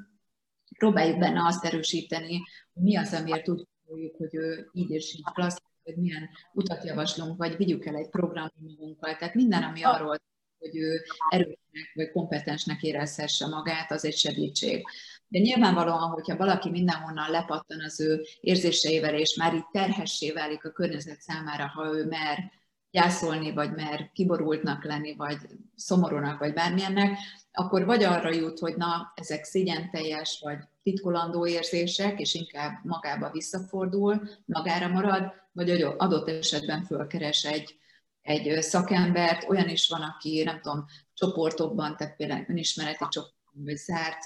próbáljuk 0.77 1.19
benne 1.19 1.45
azt 1.45 1.65
erősíteni, 1.65 2.41
hogy 2.73 2.83
mi 2.83 2.97
az, 2.97 3.13
amiért 3.13 3.49
úgy 3.49 3.67
gondoljuk, 3.85 4.15
hogy 4.17 4.35
ő 4.35 4.69
így 4.73 4.89
és 4.89 5.13
így 5.13 5.23
klassz, 5.33 5.61
hogy 5.83 5.95
milyen 5.95 6.29
utat 6.53 6.83
javaslunk, 6.83 7.37
vagy 7.37 7.57
vigyük 7.57 7.85
el 7.85 7.95
egy 7.95 8.09
programot 8.09 8.53
magunkkal. 8.59 9.15
Tehát 9.15 9.33
minden, 9.33 9.63
ami 9.63 9.83
arról, 9.83 10.17
hogy 10.59 10.75
ő 10.75 11.03
erősnek 11.29 11.91
vagy 11.93 12.11
kompetensnek 12.11 12.81
érezhesse 12.81 13.47
magát, 13.47 13.91
az 13.91 14.05
egy 14.05 14.17
segítség. 14.17 14.87
De 15.27 15.39
nyilvánvalóan, 15.39 16.09
hogyha 16.09 16.37
valaki 16.37 16.69
mindenhonnan 16.69 17.31
lepattan 17.31 17.81
az 17.81 17.99
ő 17.99 18.21
érzéseivel, 18.39 19.15
és 19.15 19.35
már 19.35 19.53
itt 19.53 19.69
terhessé 19.71 20.31
válik 20.31 20.65
a 20.65 20.71
környezet 20.71 21.21
számára, 21.21 21.67
ha 21.67 21.95
ő 21.95 22.05
mer 22.05 22.51
gyászolni, 22.91 23.51
vagy 23.51 23.71
mer 23.71 24.09
kiborultnak 24.13 24.83
lenni, 24.83 25.15
vagy 25.15 25.37
szomorúnak, 25.75 26.39
vagy 26.39 26.53
bármilyennek, 26.53 27.17
akkor 27.51 27.85
vagy 27.85 28.03
arra 28.03 28.33
jut, 28.33 28.59
hogy 28.59 28.75
na, 28.75 29.11
ezek 29.15 29.43
szégyenteljes, 29.43 30.39
vagy 30.43 30.57
titkolandó 30.83 31.47
érzések, 31.47 32.19
és 32.19 32.33
inkább 32.33 32.79
magába 32.83 33.31
visszafordul, 33.31 34.29
magára 34.45 34.87
marad, 34.87 35.33
vagy 35.51 35.81
adott 35.81 36.27
esetben 36.27 36.83
fölkeres 36.83 37.45
egy, 37.45 37.79
egy 38.21 38.61
szakembert, 38.61 39.49
olyan 39.49 39.69
is 39.69 39.87
van, 39.87 40.01
aki 40.01 40.43
nem 40.43 40.61
tudom, 40.61 40.85
csoportokban, 41.13 41.97
tehát 41.97 42.15
például 42.15 42.45
önismereti 42.47 43.05
csoportokban, 43.09 43.63
vagy 43.63 43.77
zárt, 43.77 44.23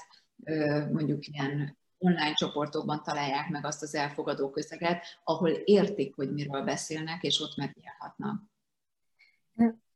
mondjuk 0.92 1.26
ilyen 1.26 1.78
online 1.98 2.34
csoportokban 2.34 3.02
találják 3.02 3.48
meg 3.48 3.66
azt 3.66 3.82
az 3.82 3.94
elfogadó 3.94 4.50
közeget, 4.50 5.04
ahol 5.24 5.50
értik, 5.50 6.14
hogy 6.14 6.32
miről 6.32 6.62
beszélnek, 6.62 7.22
és 7.22 7.40
ott 7.40 7.56
megnyílhatnak 7.56 8.42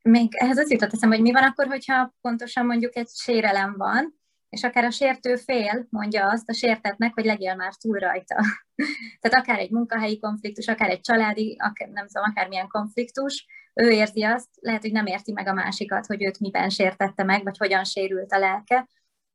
még 0.09 0.35
ehhez 0.35 0.59
az 0.59 0.71
jutott 0.71 0.93
eszem, 0.93 1.11
hogy 1.11 1.21
mi 1.21 1.33
van 1.33 1.43
akkor, 1.43 1.67
hogyha 1.67 2.15
pontosan 2.21 2.67
mondjuk 2.67 2.97
egy 2.97 3.09
sérelem 3.09 3.75
van, 3.77 4.21
és 4.49 4.63
akár 4.63 4.85
a 4.85 4.91
sértő 4.91 5.37
fél 5.37 5.87
mondja 5.91 6.31
azt 6.31 6.49
a 6.49 6.53
sértetnek, 6.53 7.15
hogy 7.15 7.25
legyél 7.25 7.55
már 7.55 7.75
túl 7.75 7.99
rajta. 7.99 8.35
Tehát 9.21 9.39
akár 9.39 9.59
egy 9.59 9.71
munkahelyi 9.71 10.19
konfliktus, 10.19 10.69
akár 10.69 10.91
egy 10.91 11.01
családi, 11.01 11.57
akár, 11.59 11.89
nem 11.89 12.07
tudom, 12.07 12.31
akármilyen 12.31 12.69
konfliktus, 12.69 13.47
ő 13.75 13.91
érzi 13.91 14.23
azt, 14.23 14.49
lehet, 14.61 14.83
hogy 14.83 14.93
nem 14.93 15.07
érti 15.07 15.33
meg 15.33 15.47
a 15.47 15.53
másikat, 15.53 16.07
hogy 16.07 16.25
őt 16.25 16.41
miben 16.41 16.69
sértette 16.69 17.25
meg, 17.25 17.43
vagy 17.43 17.59
hogyan 17.59 17.85
sérült 17.85 18.33
a 18.33 18.39
lelke, 18.39 18.89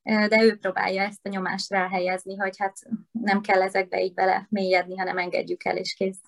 de 0.03 0.43
ő 0.43 0.57
próbálja 0.57 1.01
ezt 1.01 1.25
a 1.25 1.29
nyomást 1.29 1.69
ráhelyezni, 1.69 2.35
hogy 2.35 2.57
hát 2.57 2.77
nem 3.11 3.41
kell 3.41 3.61
ezekbe 3.61 4.03
így 4.03 4.13
bele 4.13 4.47
mélyedni, 4.49 4.97
hanem 4.97 5.17
engedjük 5.17 5.65
el, 5.65 5.77
és 5.77 5.93
kész. 5.93 6.21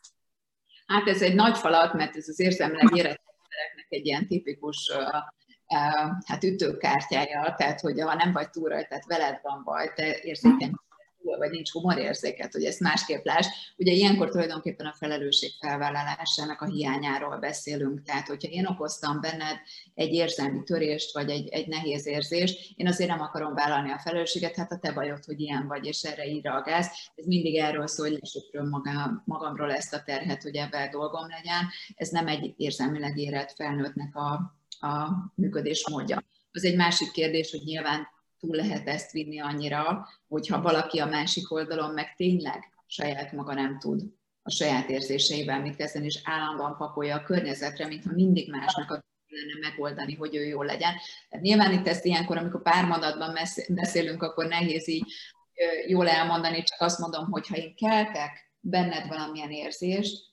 Hát 0.85 1.07
ez 1.07 1.21
egy 1.21 1.35
nagy 1.35 1.57
falat, 1.57 1.93
mert 1.93 2.15
ez 2.15 2.27
az 2.27 2.39
érzelmileg 2.39 2.95
érett 2.95 3.30
embereknek 3.51 3.85
egy 3.89 4.05
ilyen 4.05 4.27
tipikus 4.27 4.91
hát 6.25 6.43
ütőkártyája, 6.43 7.55
tehát 7.57 7.79
hogy 7.79 8.01
ha 8.01 8.13
nem 8.13 8.31
vagy 8.31 8.49
túl 8.49 8.69
rajta, 8.69 8.87
tehát 8.87 9.05
veled 9.05 9.39
van 9.41 9.63
baj, 9.63 9.93
te 9.93 10.17
érzékeny 10.21 10.73
vagy 11.23 11.49
nincs 11.49 11.71
humorérzéket, 11.71 12.53
hogy 12.53 12.63
ezt 12.63 12.79
másképp 12.79 13.25
láss. 13.25 13.47
Ugye 13.77 13.91
ilyenkor 13.91 14.29
tulajdonképpen 14.29 14.85
a 14.85 14.93
felelősség 14.97 15.51
felvállalásának 15.59 16.61
a 16.61 16.65
hiányáról 16.65 17.37
beszélünk. 17.37 18.03
Tehát, 18.03 18.27
hogyha 18.27 18.49
én 18.49 18.65
okoztam 18.65 19.21
benned 19.21 19.57
egy 19.93 20.13
érzelmi 20.13 20.63
törést, 20.63 21.13
vagy 21.13 21.29
egy, 21.29 21.49
egy 21.49 21.67
nehéz 21.67 22.07
érzést, 22.07 22.73
én 22.75 22.87
azért 22.87 23.09
nem 23.09 23.21
akarom 23.21 23.53
vállalni 23.53 23.91
a 23.91 23.99
felelősséget, 23.99 24.55
hát 24.55 24.71
a 24.71 24.77
te 24.77 24.91
bajod, 24.91 25.25
hogy 25.25 25.39
ilyen 25.39 25.67
vagy, 25.67 25.85
és 25.85 26.01
erre 26.03 26.25
így 26.25 26.43
reagálsz. 26.43 27.09
Ez 27.15 27.25
mindig 27.25 27.57
erről 27.57 27.87
szól, 27.87 28.09
hogy 28.09 28.17
lesöpröm 28.19 28.69
magam, 28.69 29.21
magamról 29.25 29.71
ezt 29.71 29.93
a 29.93 30.03
terhet, 30.05 30.43
hogy 30.43 30.55
ebben 30.55 30.89
dolgom 30.91 31.27
legyen. 31.27 31.69
Ez 31.95 32.09
nem 32.09 32.27
egy 32.27 32.53
érzelmileg 32.57 33.17
érett 33.17 33.51
felnőttnek 33.51 34.15
a, 34.15 34.31
a 34.87 35.09
működés 35.35 35.89
módja. 35.89 36.23
Az 36.51 36.65
egy 36.65 36.75
másik 36.75 37.11
kérdés, 37.11 37.51
hogy 37.51 37.61
nyilván 37.63 38.07
túl 38.41 38.55
lehet 38.55 38.87
ezt 38.87 39.11
vinni 39.11 39.39
annyira, 39.39 40.07
hogyha 40.27 40.61
valaki 40.61 40.99
a 40.99 41.05
másik 41.05 41.51
oldalon 41.51 41.93
meg 41.93 42.15
tényleg 42.15 42.71
saját 42.87 43.31
maga 43.31 43.53
nem 43.53 43.79
tud 43.79 44.01
a 44.43 44.51
saját 44.51 44.89
érzéseivel 44.89 45.61
mit 45.61 45.75
kezdeni, 45.75 46.05
és 46.05 46.19
állandóan 46.23 46.77
pakolja 46.77 47.15
a 47.15 47.23
környezetre, 47.23 47.87
mintha 47.87 48.13
mindig 48.13 48.49
másnak 48.49 48.91
a 48.91 49.03
lenne 49.27 49.69
megoldani, 49.69 50.15
hogy 50.15 50.35
ő 50.35 50.45
jól 50.45 50.65
legyen. 50.65 50.93
Tehát 51.29 51.45
nyilván 51.45 51.71
itt 51.71 51.87
ezt 51.87 52.05
ilyenkor, 52.05 52.37
amikor 52.37 52.61
pár 52.61 52.85
mondatban 52.85 53.37
beszélünk, 53.67 54.23
akkor 54.23 54.47
nehéz 54.47 54.87
így 54.87 55.13
jól 55.87 56.07
elmondani, 56.07 56.63
csak 56.63 56.81
azt 56.81 56.99
mondom, 56.99 57.31
hogy 57.31 57.47
ha 57.47 57.55
én 57.55 57.75
keltek 57.75 58.51
benned 58.59 59.07
valamilyen 59.07 59.51
érzést, 59.51 60.29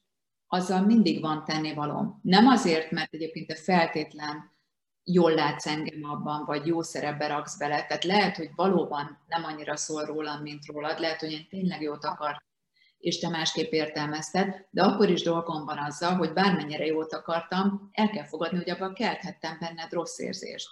azzal 0.46 0.80
mindig 0.80 1.20
van 1.20 1.44
tennivalom. 1.44 2.20
Nem 2.22 2.46
azért, 2.46 2.90
mert 2.90 3.14
egyébként 3.14 3.46
te 3.46 3.54
feltétlen 3.54 4.56
jól 5.12 5.34
látsz 5.34 5.66
engem 5.66 6.04
abban, 6.04 6.44
vagy 6.44 6.66
jó 6.66 6.82
szerepbe 6.82 7.26
raksz 7.26 7.58
bele. 7.58 7.86
Tehát 7.86 8.04
lehet, 8.04 8.36
hogy 8.36 8.50
valóban 8.54 9.18
nem 9.26 9.44
annyira 9.44 9.76
szól 9.76 10.04
rólam, 10.04 10.42
mint 10.42 10.66
rólad, 10.66 10.98
lehet, 10.98 11.20
hogy 11.20 11.32
én 11.32 11.46
tényleg 11.48 11.82
jót 11.82 12.04
akar, 12.04 12.42
és 12.98 13.18
te 13.18 13.28
másképp 13.28 13.72
értelmezted, 13.72 14.66
de 14.70 14.82
akkor 14.82 15.10
is 15.10 15.22
dolgom 15.22 15.64
van 15.64 15.78
azzal, 15.78 16.16
hogy 16.16 16.32
bármennyire 16.32 16.84
jót 16.86 17.12
akartam, 17.12 17.90
el 17.92 18.08
kell 18.10 18.24
fogadni, 18.24 18.56
hogy 18.58 18.70
abban 18.70 18.94
kelthettem 18.94 19.56
benned 19.60 19.92
rossz 19.92 20.18
érzést. 20.18 20.68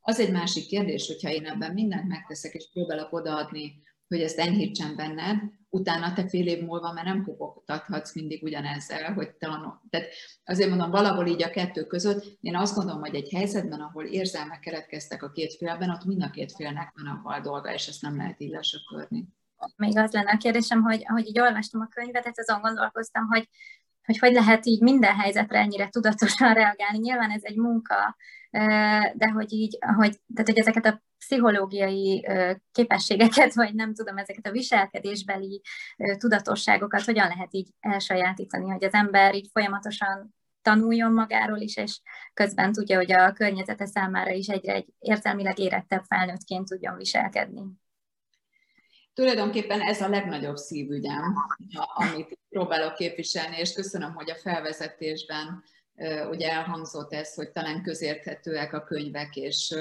Az 0.00 0.20
egy 0.20 0.32
másik 0.32 0.66
kérdés, 0.66 1.06
hogyha 1.06 1.30
én 1.30 1.46
ebben 1.46 1.72
mindent 1.72 2.08
megteszek, 2.08 2.54
és 2.54 2.68
próbálok 2.72 3.12
odaadni 3.12 3.86
hogy 4.08 4.20
ezt 4.20 4.38
enyhítsen 4.38 4.96
benned, 4.96 5.38
utána 5.70 6.12
te 6.12 6.28
fél 6.28 6.46
év 6.46 6.62
múlva 6.64 6.92
már 6.92 7.04
nem 7.04 7.24
kopogtathatsz 7.24 8.14
mindig 8.14 8.42
ugyanezzel, 8.42 9.12
hogy 9.12 9.34
tanul. 9.34 9.80
Tehát 9.90 10.08
azért 10.44 10.68
mondom, 10.68 10.90
valahol 10.90 11.26
így 11.26 11.42
a 11.42 11.50
kettő 11.50 11.84
között, 11.84 12.38
én 12.40 12.56
azt 12.56 12.74
gondolom, 12.74 13.00
hogy 13.00 13.14
egy 13.14 13.32
helyzetben, 13.32 13.80
ahol 13.80 14.04
érzelmek 14.04 14.60
keletkeztek 14.60 15.22
a 15.22 15.30
két 15.30 15.54
félben, 15.54 15.90
ott 15.90 16.04
mind 16.04 16.22
a 16.22 16.30
két 16.30 16.52
félnek 16.52 16.92
van 16.94 17.34
a 17.34 17.40
dolga, 17.40 17.72
és 17.72 17.86
ezt 17.86 18.02
nem 18.02 18.16
lehet 18.16 18.40
így 18.40 18.50
lesöpörni. 18.50 19.28
Még 19.76 19.98
az 19.98 20.12
lenne 20.12 20.30
a 20.30 20.36
kérdésem, 20.36 20.82
hogy 20.82 21.02
ahogy 21.04 21.26
így 21.26 21.40
olvastam 21.40 21.80
a 21.80 21.88
könyvet, 21.88 22.38
azon 22.38 22.60
gondolkoztam, 22.60 23.26
hogy 23.26 23.48
hogy 24.08 24.18
hogy 24.18 24.32
lehet 24.32 24.66
így 24.66 24.80
minden 24.80 25.14
helyzetre 25.14 25.58
ennyire 25.58 25.88
tudatosan 25.88 26.52
reagálni. 26.54 26.98
Nyilván 26.98 27.30
ez 27.30 27.42
egy 27.44 27.56
munka, 27.56 28.16
de 29.14 29.28
hogy 29.34 29.52
így, 29.52 29.78
hogy, 29.80 30.20
tehát 30.34 30.48
hogy 30.48 30.58
ezeket 30.58 30.86
a 30.86 31.02
pszichológiai 31.18 32.26
képességeket, 32.72 33.54
vagy 33.54 33.74
nem 33.74 33.94
tudom, 33.94 34.16
ezeket 34.16 34.46
a 34.46 34.50
viselkedésbeli 34.50 35.62
tudatosságokat 36.18 37.04
hogyan 37.04 37.28
lehet 37.28 37.54
így 37.54 37.68
elsajátítani, 37.80 38.70
hogy 38.70 38.84
az 38.84 38.92
ember 38.92 39.34
így 39.34 39.48
folyamatosan 39.52 40.34
tanuljon 40.62 41.12
magáról 41.12 41.58
is, 41.58 41.76
és 41.76 42.00
közben 42.34 42.72
tudja, 42.72 42.96
hogy 42.96 43.12
a 43.12 43.32
környezete 43.32 43.86
számára 43.86 44.30
is 44.30 44.46
egyre 44.46 44.72
egy 44.72 44.88
érzelmileg 44.98 45.58
érettebb 45.58 46.02
felnőttként 46.02 46.68
tudjon 46.68 46.96
viselkedni. 46.96 47.62
Tulajdonképpen 49.18 49.80
ez 49.80 50.00
a 50.00 50.08
legnagyobb 50.08 50.56
szívügyem, 50.56 51.34
amit 51.94 52.38
próbálok 52.48 52.94
képviselni, 52.94 53.56
és 53.56 53.72
köszönöm, 53.72 54.14
hogy 54.14 54.30
a 54.30 54.34
felvezetésben 54.34 55.64
ugye 56.30 56.50
elhangzott 56.50 57.12
ez, 57.12 57.34
hogy 57.34 57.50
talán 57.50 57.82
közérthetőek 57.82 58.72
a 58.72 58.84
könyvek, 58.84 59.36
és 59.36 59.74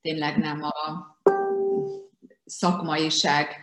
tényleg 0.00 0.38
nem 0.38 0.62
a 0.62 0.72
szakmaiság 2.44 3.60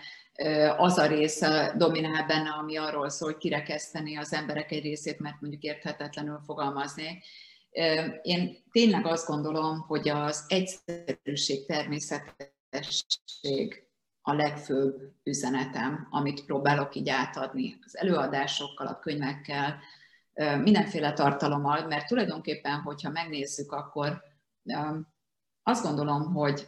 az 0.77 0.97
a 0.97 1.05
része 1.05 1.73
dominál 1.77 2.25
benne, 2.25 2.49
ami 2.49 2.77
arról 2.77 3.09
szól, 3.09 3.31
hogy 3.31 3.39
kirekeszteni 3.39 4.17
az 4.17 4.33
emberek 4.33 4.71
egy 4.71 4.83
részét, 4.83 5.19
mert 5.19 5.41
mondjuk 5.41 5.63
érthetetlenül 5.63 6.41
fogalmazni. 6.45 7.23
Én 8.21 8.57
tényleg 8.71 9.05
azt 9.05 9.27
gondolom, 9.27 9.79
hogy 9.79 10.09
az 10.09 10.45
egyszerűség, 10.47 11.65
természetesség 11.65 13.84
a 14.27 14.33
legfőbb 14.33 15.11
üzenetem, 15.23 16.07
amit 16.09 16.45
próbálok 16.45 16.95
így 16.95 17.09
átadni 17.09 17.77
az 17.85 17.97
előadásokkal, 17.97 18.87
a 18.87 18.99
könyvekkel, 18.99 19.79
mindenféle 20.63 21.13
tartalommal, 21.13 21.87
mert 21.87 22.07
tulajdonképpen, 22.07 22.79
hogyha 22.79 23.09
megnézzük, 23.09 23.71
akkor 23.71 24.23
azt 25.63 25.83
gondolom, 25.83 26.33
hogy 26.33 26.67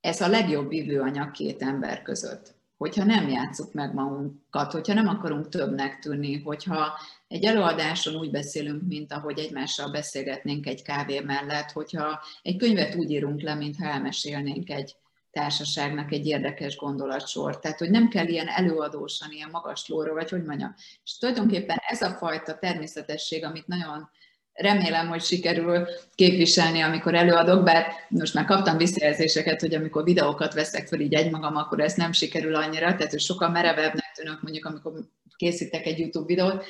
ez 0.00 0.20
a 0.20 0.28
legjobb 0.28 0.68
vívőanyag 0.68 1.30
két 1.30 1.62
ember 1.62 2.02
között. 2.02 2.54
Hogyha 2.76 3.04
nem 3.04 3.28
játsszuk 3.28 3.72
meg 3.72 3.94
magunkat, 3.94 4.72
hogyha 4.72 4.94
nem 4.94 5.08
akarunk 5.08 5.48
többnek 5.48 5.98
tűnni, 5.98 6.42
hogyha 6.42 6.98
egy 7.26 7.44
előadáson 7.44 8.14
úgy 8.14 8.30
beszélünk, 8.30 8.82
mint 8.86 9.12
ahogy 9.12 9.38
egymással 9.38 9.90
beszélgetnénk 9.90 10.66
egy 10.66 10.82
kávé 10.82 11.20
mellett, 11.20 11.70
hogyha 11.70 12.20
egy 12.42 12.56
könyvet 12.56 12.94
úgy 12.94 13.10
írunk 13.10 13.40
le, 13.40 13.54
mintha 13.54 13.86
elmesélnénk 13.86 14.70
egy 14.70 14.96
társaságnak 15.38 16.12
egy 16.12 16.26
érdekes 16.26 16.76
gondolatsor. 16.76 17.58
Tehát, 17.58 17.78
hogy 17.78 17.90
nem 17.90 18.08
kell 18.08 18.26
ilyen 18.26 18.48
előadósan, 18.48 19.30
ilyen 19.32 19.48
magas 19.52 19.88
lóra, 19.88 20.12
vagy 20.12 20.30
hogy 20.30 20.44
mondjam. 20.44 20.74
És 21.04 21.18
tulajdonképpen 21.18 21.78
ez 21.88 22.02
a 22.02 22.10
fajta 22.10 22.58
természetesség, 22.58 23.44
amit 23.44 23.66
nagyon 23.66 24.10
remélem, 24.52 25.08
hogy 25.08 25.22
sikerül 25.22 25.86
képviselni, 26.14 26.80
amikor 26.80 27.14
előadok, 27.14 27.64
bár 27.64 27.86
most 28.08 28.34
már 28.34 28.44
kaptam 28.44 28.76
visszajelzéseket, 28.76 29.60
hogy 29.60 29.74
amikor 29.74 30.04
videókat 30.04 30.54
veszek 30.54 30.88
fel 30.88 31.00
így 31.00 31.14
egymagam, 31.14 31.56
akkor 31.56 31.80
ez 31.80 31.94
nem 31.94 32.12
sikerül 32.12 32.54
annyira, 32.54 32.94
tehát 32.94 33.10
hogy 33.10 33.20
sokkal 33.20 33.50
merevebbnek 33.50 34.12
tűnök 34.14 34.42
mondjuk, 34.42 34.64
amikor 34.64 34.92
készítek 35.36 35.86
egy 35.86 35.98
YouTube 35.98 36.26
videót, 36.26 36.64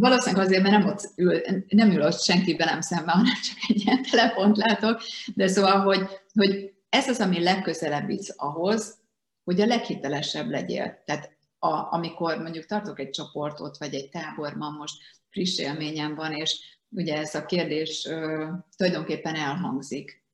Valószínűleg 0.00 0.44
azért, 0.44 0.62
mert 0.62 0.78
nem, 0.78 0.88
ott 0.88 1.12
ül, 1.16 1.40
nem 1.68 1.90
ül 1.90 2.02
ott 2.02 2.20
senki 2.20 2.56
velem 2.56 2.80
szemben, 2.80 3.14
hanem 3.14 3.34
csak 3.42 3.56
egy 3.68 3.82
ilyen 3.84 4.02
telefont 4.10 4.56
látok, 4.56 5.00
de 5.34 5.46
szóval, 5.46 5.80
hogy, 5.80 6.00
hogy 6.34 6.72
ez 6.88 7.08
az, 7.08 7.20
ami 7.20 7.42
legközelebb 7.42 8.06
visz 8.06 8.34
ahhoz, 8.36 8.98
hogy 9.44 9.60
a 9.60 9.66
leghitelesebb 9.66 10.50
legyél. 10.50 11.02
Tehát 11.04 11.36
a, 11.58 11.94
amikor 11.94 12.38
mondjuk 12.38 12.66
tartok 12.66 13.00
egy 13.00 13.10
csoportot, 13.10 13.78
vagy 13.78 13.94
egy 13.94 14.08
táborban, 14.08 14.72
most 14.72 14.96
friss 15.30 15.58
élményem 15.58 16.14
van, 16.14 16.32
és 16.32 16.78
ugye 16.90 17.16
ez 17.16 17.34
a 17.34 17.46
kérdés 17.46 18.06
ö, 18.06 18.46
tulajdonképpen 18.76 19.34
elhangzik. 19.34 20.24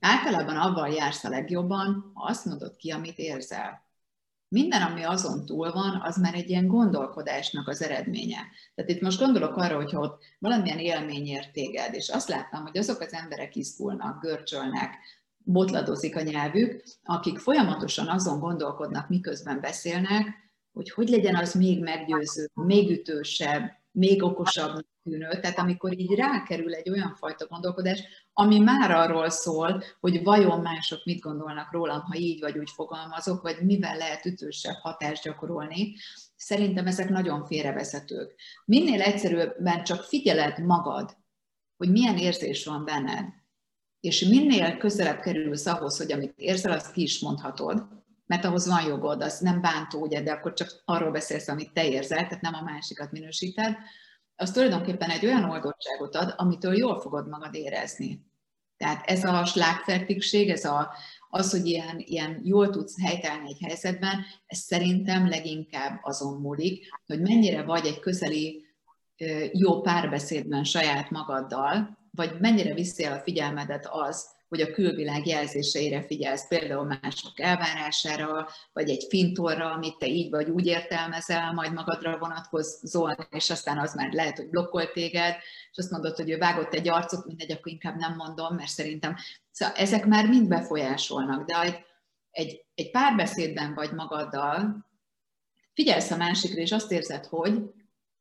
Általában 0.00 0.56
avval 0.56 0.88
jársz 0.88 1.24
a 1.24 1.28
legjobban, 1.28 2.10
ha 2.14 2.24
azt 2.24 2.44
mondod 2.44 2.76
ki, 2.76 2.90
amit 2.90 3.18
érzel. 3.18 3.88
Minden, 4.48 4.82
ami 4.82 5.02
azon 5.02 5.46
túl 5.46 5.72
van, 5.72 6.00
az 6.02 6.16
már 6.16 6.34
egy 6.34 6.50
ilyen 6.50 6.66
gondolkodásnak 6.66 7.68
az 7.68 7.82
eredménye. 7.82 8.46
Tehát 8.74 8.90
itt 8.90 9.00
most 9.00 9.18
gondolok 9.18 9.56
arra, 9.56 9.76
hogyha 9.76 10.00
ott 10.00 10.22
valamilyen 10.38 10.78
élmény 10.78 11.26
ér 11.26 11.50
téged, 11.50 11.94
és 11.94 12.08
azt 12.08 12.28
láttam, 12.28 12.62
hogy 12.62 12.78
azok 12.78 13.00
az 13.00 13.12
emberek 13.12 13.56
izgulnak, 13.56 14.20
görcsölnek, 14.20 14.94
botladozik 15.44 16.16
a 16.16 16.22
nyelvük, 16.22 16.82
akik 17.04 17.38
folyamatosan 17.38 18.08
azon 18.08 18.38
gondolkodnak, 18.38 19.08
miközben 19.08 19.60
beszélnek, 19.60 20.26
hogy 20.72 20.90
hogy 20.90 21.08
legyen 21.08 21.36
az 21.36 21.54
még 21.54 21.82
meggyőző, 21.82 22.50
még 22.54 22.90
ütősebb, 22.90 23.78
még 23.92 24.22
okosabb 24.22 24.86
tűnő. 25.02 25.40
Tehát 25.40 25.58
amikor 25.58 25.98
így 25.98 26.14
rákerül 26.14 26.74
egy 26.74 26.90
olyan 26.90 27.14
fajta 27.14 27.46
gondolkodás, 27.46 28.02
ami 28.32 28.58
már 28.58 28.90
arról 28.90 29.30
szól, 29.30 29.82
hogy 30.00 30.22
vajon 30.22 30.60
mások 30.60 31.04
mit 31.04 31.20
gondolnak 31.20 31.72
rólam, 31.72 32.00
ha 32.00 32.16
így 32.16 32.40
vagy 32.40 32.58
úgy 32.58 32.70
fogalmazok, 32.70 33.42
vagy 33.42 33.56
mivel 33.62 33.96
lehet 33.96 34.26
ütősebb 34.26 34.76
hatást 34.82 35.22
gyakorolni, 35.22 35.94
szerintem 36.36 36.86
ezek 36.86 37.08
nagyon 37.08 37.46
félrevezetők. 37.46 38.34
Minél 38.64 39.00
egyszerűbben 39.00 39.84
csak 39.84 40.02
figyeled 40.02 40.64
magad, 40.64 41.16
hogy 41.76 41.90
milyen 41.90 42.16
érzés 42.16 42.64
van 42.64 42.84
benned, 42.84 43.24
és 44.00 44.24
minél 44.24 44.76
közelebb 44.76 45.20
kerülsz 45.20 45.66
ahhoz, 45.66 45.96
hogy 45.96 46.12
amit 46.12 46.32
érzel, 46.36 46.72
azt 46.72 46.92
ki 46.92 47.02
is 47.02 47.20
mondhatod, 47.20 47.86
mert 48.26 48.44
ahhoz 48.44 48.66
van 48.66 48.86
jogod, 48.86 49.22
az 49.22 49.38
nem 49.38 49.60
bántó, 49.60 50.00
ugye, 50.00 50.22
de 50.22 50.32
akkor 50.32 50.52
csak 50.52 50.82
arról 50.84 51.10
beszélsz, 51.10 51.48
amit 51.48 51.72
te 51.72 51.88
érzel, 51.88 52.26
tehát 52.26 52.40
nem 52.40 52.54
a 52.54 52.62
másikat 52.62 53.12
minősíted, 53.12 53.76
az 54.36 54.50
tulajdonképpen 54.50 55.10
egy 55.10 55.26
olyan 55.26 55.44
oldottságot 55.44 56.16
ad, 56.16 56.34
amitől 56.36 56.76
jól 56.76 57.00
fogod 57.00 57.28
magad 57.28 57.54
érezni. 57.54 58.28
Tehát 58.76 59.06
ez 59.06 59.24
a 59.24 59.44
slágfertigség, 59.44 60.50
ez 60.50 60.64
a, 60.64 60.92
az, 61.28 61.50
hogy 61.50 61.66
ilyen, 61.66 61.98
ilyen 61.98 62.40
jól 62.44 62.70
tudsz 62.70 63.02
helytállni 63.02 63.48
egy 63.48 63.60
helyzetben, 63.60 64.24
ez 64.46 64.58
szerintem 64.58 65.28
leginkább 65.28 66.00
azon 66.02 66.40
múlik, 66.40 66.88
hogy 67.06 67.20
mennyire 67.20 67.62
vagy 67.62 67.86
egy 67.86 68.00
közeli 68.00 68.64
jó 69.52 69.80
párbeszédben 69.80 70.64
saját 70.64 71.10
magaddal, 71.10 71.98
vagy 72.10 72.40
mennyire 72.40 72.74
viszi 72.74 73.04
el 73.04 73.12
a 73.12 73.22
figyelmedet 73.22 73.86
az, 73.90 74.38
hogy 74.50 74.60
a 74.60 74.72
külvilág 74.72 75.26
jelzéseire 75.26 76.02
figyelsz, 76.06 76.48
például 76.48 76.84
mások 76.84 77.40
elvárására, 77.40 78.48
vagy 78.72 78.90
egy 78.90 79.06
fintorra, 79.08 79.72
amit 79.72 79.98
te 79.98 80.06
így 80.06 80.30
vagy 80.30 80.50
úgy 80.50 80.66
értelmezel, 80.66 81.52
majd 81.52 81.72
magadra 81.72 82.18
vonatkozóan, 82.18 83.28
és 83.30 83.50
aztán 83.50 83.78
az 83.78 83.94
már 83.94 84.12
lehet, 84.12 84.36
hogy 84.36 84.48
blokkol 84.48 84.90
téged, 84.92 85.36
és 85.70 85.78
azt 85.78 85.90
mondod, 85.90 86.16
hogy 86.16 86.30
ő 86.30 86.38
vágott 86.38 86.74
egy 86.74 86.88
arcot, 86.88 87.26
mindegy, 87.26 87.52
akkor 87.52 87.72
inkább 87.72 87.96
nem 87.96 88.14
mondom, 88.16 88.54
mert 88.54 88.70
szerintem 88.70 89.16
szóval 89.50 89.74
ezek 89.74 90.06
már 90.06 90.28
mind 90.28 90.48
befolyásolnak, 90.48 91.46
de 91.46 91.60
egy, 91.60 91.84
egy, 92.30 92.64
egy 92.74 92.90
párbeszédben 92.90 93.74
vagy 93.74 93.92
magaddal, 93.92 94.86
figyelsz 95.74 96.10
a 96.10 96.16
másikra, 96.16 96.60
és 96.60 96.72
azt 96.72 96.92
érzed, 96.92 97.24
hogy 97.26 97.72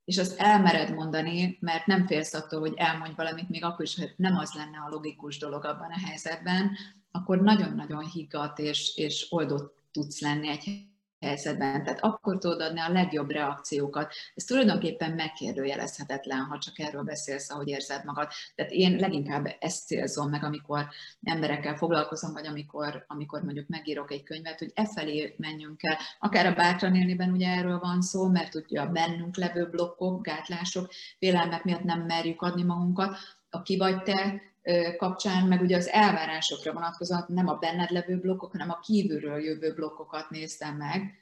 és 0.09 0.17
azt 0.17 0.39
elmered 0.39 0.93
mondani, 0.93 1.57
mert 1.61 1.85
nem 1.85 2.05
félsz 2.05 2.33
attól, 2.33 2.59
hogy 2.59 2.73
elmondj 2.75 3.13
valamit, 3.15 3.49
még 3.49 3.63
akkor 3.63 3.85
is, 3.85 3.95
hogy 3.95 4.13
nem 4.15 4.37
az 4.37 4.53
lenne 4.53 4.77
a 4.85 4.89
logikus 4.89 5.37
dolog 5.37 5.65
abban 5.65 5.91
a 5.91 6.07
helyzetben, 6.07 6.71
akkor 7.11 7.41
nagyon-nagyon 7.41 8.05
higgadt 8.05 8.59
és, 8.59 8.95
és 8.95 9.27
oldott 9.29 9.77
tudsz 9.91 10.21
lenni 10.21 10.47
egy 10.47 10.87
helyzetben, 11.19 11.83
tehát 11.83 12.03
akkor 12.03 12.37
tudod 12.37 12.61
adni 12.61 12.79
a 12.79 12.91
legjobb 12.91 13.29
reakciókat. 13.29 14.13
Ez 14.35 14.43
tulajdonképpen 14.43 15.11
megkérdőjelezhetetlen, 15.11 16.39
ha 16.39 16.57
csak 16.57 16.79
erről 16.79 17.03
beszélsz, 17.03 17.49
ahogy 17.49 17.67
érzed 17.67 18.05
magad. 18.05 18.27
Tehát 18.55 18.71
én 18.71 18.95
leginkább 18.95 19.55
ezt 19.59 19.85
célzom 19.85 20.29
meg, 20.29 20.43
amikor 20.43 20.87
emberekkel 21.23 21.75
foglalkozom, 21.75 22.33
vagy 22.33 22.47
amikor, 22.47 23.05
amikor 23.07 23.41
mondjuk 23.41 23.67
megírok 23.67 24.11
egy 24.11 24.23
könyvet, 24.23 24.59
hogy 24.59 24.71
e 24.73 24.85
felé 24.85 25.35
menjünk 25.37 25.83
el. 25.83 25.97
Akár 26.19 26.45
a 26.45 26.53
bátran 26.53 26.95
élniben 26.95 27.31
ugye 27.31 27.47
erről 27.47 27.79
van 27.79 28.01
szó, 28.01 28.27
mert 28.27 28.55
ugye 28.55 28.81
a 28.81 28.91
bennünk 28.91 29.37
levő 29.37 29.69
blokkok, 29.69 30.23
gátlások, 30.23 30.91
félelmek 31.17 31.63
miatt 31.63 31.83
nem 31.83 32.01
merjük 32.01 32.41
adni 32.41 32.63
magunkat, 32.63 33.17
a 33.49 33.61
ki 33.61 33.77
vagy 33.77 34.03
te 34.03 34.41
kapcsán, 34.97 35.47
meg 35.47 35.61
ugye 35.61 35.77
az 35.77 35.89
elvárásokra 35.89 36.73
vonatkozóan 36.73 37.25
nem 37.27 37.47
a 37.47 37.55
benned 37.55 37.89
levő 37.89 38.19
blokkok, 38.19 38.51
hanem 38.51 38.69
a 38.69 38.79
kívülről 38.79 39.43
jövő 39.43 39.73
blokkokat 39.73 40.29
néztem 40.29 40.75
meg, 40.75 41.13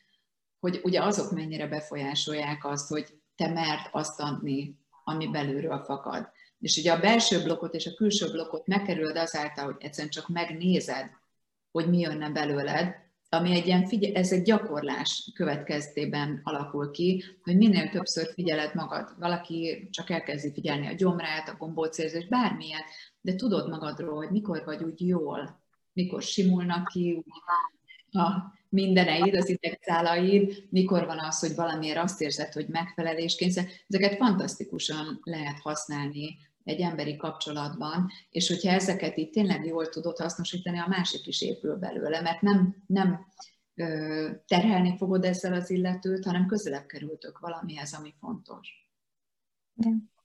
hogy 0.59 0.79
ugye 0.83 1.03
azok 1.03 1.31
mennyire 1.31 1.67
befolyásolják 1.67 2.65
azt, 2.65 2.89
hogy 2.89 3.19
te 3.35 3.47
mert 3.47 3.89
azt 3.91 4.19
adni, 4.19 4.79
ami 5.03 5.27
belülről 5.27 5.83
fakad. 5.83 6.29
És 6.59 6.77
ugye 6.77 6.91
a 6.91 6.99
belső 6.99 7.43
blokkot 7.43 7.73
és 7.73 7.85
a 7.85 7.93
külső 7.93 8.31
blokkot 8.31 8.67
megkerüled 8.67 9.17
azáltal, 9.17 9.65
hogy 9.65 9.75
egyszerűen 9.79 10.11
csak 10.11 10.27
megnézed, 10.27 11.09
hogy 11.71 11.89
mi 11.89 11.99
jönne 11.99 12.29
belőled, 12.29 12.95
ami 13.29 13.51
egy 13.51 13.65
ilyen 13.65 13.87
figyel, 13.87 14.13
ez 14.13 14.31
egy 14.31 14.41
gyakorlás 14.41 15.31
következtében 15.35 16.41
alakul 16.43 16.91
ki, 16.91 17.23
hogy 17.43 17.57
minél 17.57 17.89
többször 17.89 18.33
figyeled 18.33 18.75
magad. 18.75 19.13
Valaki 19.19 19.87
csak 19.91 20.09
elkezdi 20.09 20.51
figyelni 20.53 20.87
a 20.87 20.93
gyomrát, 20.93 21.49
a 21.49 21.55
gombócérzést, 21.57 22.29
bármilyen, 22.29 22.81
de 23.27 23.35
tudod 23.35 23.69
magadról, 23.69 24.15
hogy 24.15 24.29
mikor 24.29 24.63
vagy 24.65 24.83
úgy 24.83 25.07
jól, 25.07 25.59
mikor 25.93 26.21
simulnak 26.21 26.87
ki 26.87 27.23
a 28.11 28.31
mindeneid, 28.69 29.35
az 29.35 29.49
idegszálaid, 29.49 30.67
mikor 30.69 31.05
van 31.05 31.19
az, 31.19 31.39
hogy 31.39 31.55
valamiért 31.55 31.97
azt 31.97 32.21
érzed, 32.21 32.53
hogy 32.53 32.67
megfelelésként. 32.67 33.53
Ezeket 33.87 34.17
fantasztikusan 34.17 35.19
lehet 35.23 35.59
használni 35.59 36.37
egy 36.63 36.79
emberi 36.79 37.15
kapcsolatban, 37.15 38.09
és 38.29 38.47
hogyha 38.47 38.71
ezeket 38.71 39.17
itt 39.17 39.31
tényleg 39.31 39.65
jól 39.65 39.89
tudod 39.89 40.17
hasznosítani, 40.17 40.79
a 40.79 40.87
másik 40.87 41.27
is 41.27 41.41
épül 41.41 41.75
belőle, 41.75 42.21
mert 42.21 42.41
nem, 42.41 42.83
nem 42.85 43.25
terhelni 44.45 44.97
fogod 44.97 45.25
ezzel 45.25 45.53
az 45.53 45.69
illetőt, 45.69 46.25
hanem 46.25 46.45
közelebb 46.45 46.85
kerültök 46.85 47.39
valamihez, 47.39 47.93
ami 47.93 48.13
fontos. 48.19 48.69
Igen. 49.75 50.15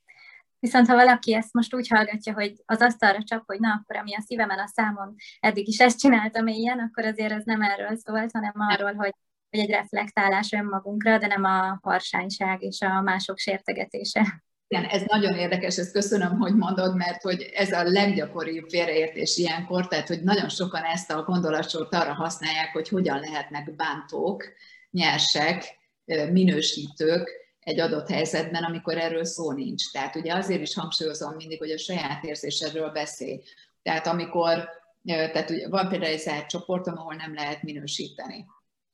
Viszont 0.62 0.86
ha 0.86 0.94
valaki 0.94 1.34
ezt 1.34 1.52
most 1.52 1.74
úgy 1.74 1.88
hallgatja, 1.88 2.32
hogy 2.32 2.52
az 2.64 2.80
asztalra 2.80 3.22
csap, 3.22 3.42
hogy 3.46 3.60
na, 3.60 3.68
akkor 3.70 3.96
ami 3.96 4.14
a 4.14 4.20
szívemen 4.20 4.58
a 4.58 4.66
számon 4.66 5.14
eddig 5.40 5.68
is 5.68 5.78
ezt 5.78 5.98
csináltam 5.98 6.46
ilyen, 6.46 6.78
akkor 6.78 7.04
azért 7.04 7.32
ez 7.32 7.42
nem 7.44 7.62
erről 7.62 7.96
szólt, 7.96 8.32
hanem 8.32 8.52
arról, 8.54 8.94
hogy, 8.94 9.14
hogy 9.50 9.60
egy 9.60 9.70
reflektálás 9.70 10.52
önmagunkra, 10.52 11.18
de 11.18 11.26
nem 11.26 11.44
a 11.44 11.78
harsányság 11.82 12.62
és 12.62 12.80
a 12.80 13.00
mások 13.00 13.38
sértegetése. 13.38 14.42
Igen, 14.66 14.84
ez 14.84 15.02
nagyon 15.06 15.34
érdekes, 15.34 15.76
ezt 15.76 15.92
köszönöm, 15.92 16.38
hogy 16.38 16.54
mondod, 16.54 16.96
mert 16.96 17.22
hogy 17.22 17.50
ez 17.54 17.72
a 17.72 17.82
leggyakoribb 17.82 18.68
félreértés 18.68 19.36
ilyenkor, 19.36 19.88
tehát 19.88 20.08
hogy 20.08 20.22
nagyon 20.22 20.48
sokan 20.48 20.82
ezt 20.82 21.10
a 21.10 21.22
gondolatsort 21.22 21.94
arra 21.94 22.14
használják, 22.14 22.72
hogy 22.72 22.88
hogyan 22.88 23.20
lehetnek 23.20 23.74
bántók, 23.76 24.44
nyersek, 24.90 25.78
minősítők 26.30 27.41
egy 27.62 27.80
adott 27.80 28.08
helyzetben, 28.08 28.64
amikor 28.64 28.98
erről 28.98 29.24
szó 29.24 29.52
nincs. 29.52 29.90
Tehát 29.92 30.16
ugye 30.16 30.34
azért 30.34 30.60
is 30.60 30.74
hangsúlyozom 30.74 31.34
mindig, 31.34 31.58
hogy 31.58 31.70
a 31.70 31.78
saját 31.78 32.24
érzésedről 32.24 32.90
beszélj. 32.90 33.40
Tehát 33.82 34.06
amikor, 34.06 34.68
tehát 35.04 35.50
ugye 35.50 35.68
van 35.68 35.88
például 35.88 36.12
egy 36.12 36.20
zárt 36.20 36.48
csoportom, 36.48 36.98
ahol 36.98 37.14
nem 37.14 37.34
lehet 37.34 37.62
minősíteni 37.62 38.46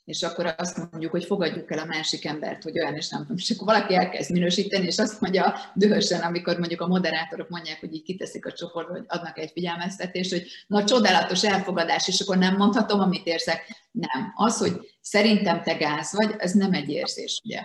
és 0.09 0.23
akkor 0.23 0.55
azt 0.57 0.77
mondjuk, 0.91 1.11
hogy 1.11 1.25
fogadjuk 1.25 1.71
el 1.71 1.79
a 1.79 1.85
másik 1.85 2.25
embert, 2.25 2.63
hogy 2.63 2.79
olyan, 2.81 2.95
és 2.95 3.09
nem 3.09 3.21
tudom, 3.21 3.37
és 3.37 3.51
akkor 3.51 3.67
valaki 3.67 3.95
elkezd 3.95 4.31
minősíteni, 4.31 4.87
és 4.87 4.99
azt 4.99 5.21
mondja 5.21 5.55
dühösen, 5.75 6.21
amikor 6.21 6.59
mondjuk 6.59 6.81
a 6.81 6.87
moderátorok 6.87 7.49
mondják, 7.49 7.81
hogy 7.81 7.95
így 7.95 8.03
kiteszik 8.03 8.47
a 8.47 8.53
csoportba, 8.53 8.93
hogy 8.93 9.05
adnak 9.07 9.39
egy 9.39 9.51
figyelmeztetést, 9.51 10.31
hogy 10.31 10.47
na 10.67 10.85
csodálatos 10.85 11.45
elfogadás, 11.45 12.09
és 12.09 12.21
akkor 12.21 12.39
nem 12.39 12.57
mondhatom, 12.57 13.01
amit 13.01 13.27
érzek. 13.27 13.89
Nem. 13.91 14.33
Az, 14.35 14.59
hogy 14.59 14.97
szerintem 15.01 15.63
te 15.63 15.73
gáz 15.73 16.13
vagy, 16.13 16.35
ez 16.39 16.53
nem 16.53 16.73
egy 16.73 16.89
érzés, 16.89 17.41
ugye? 17.45 17.61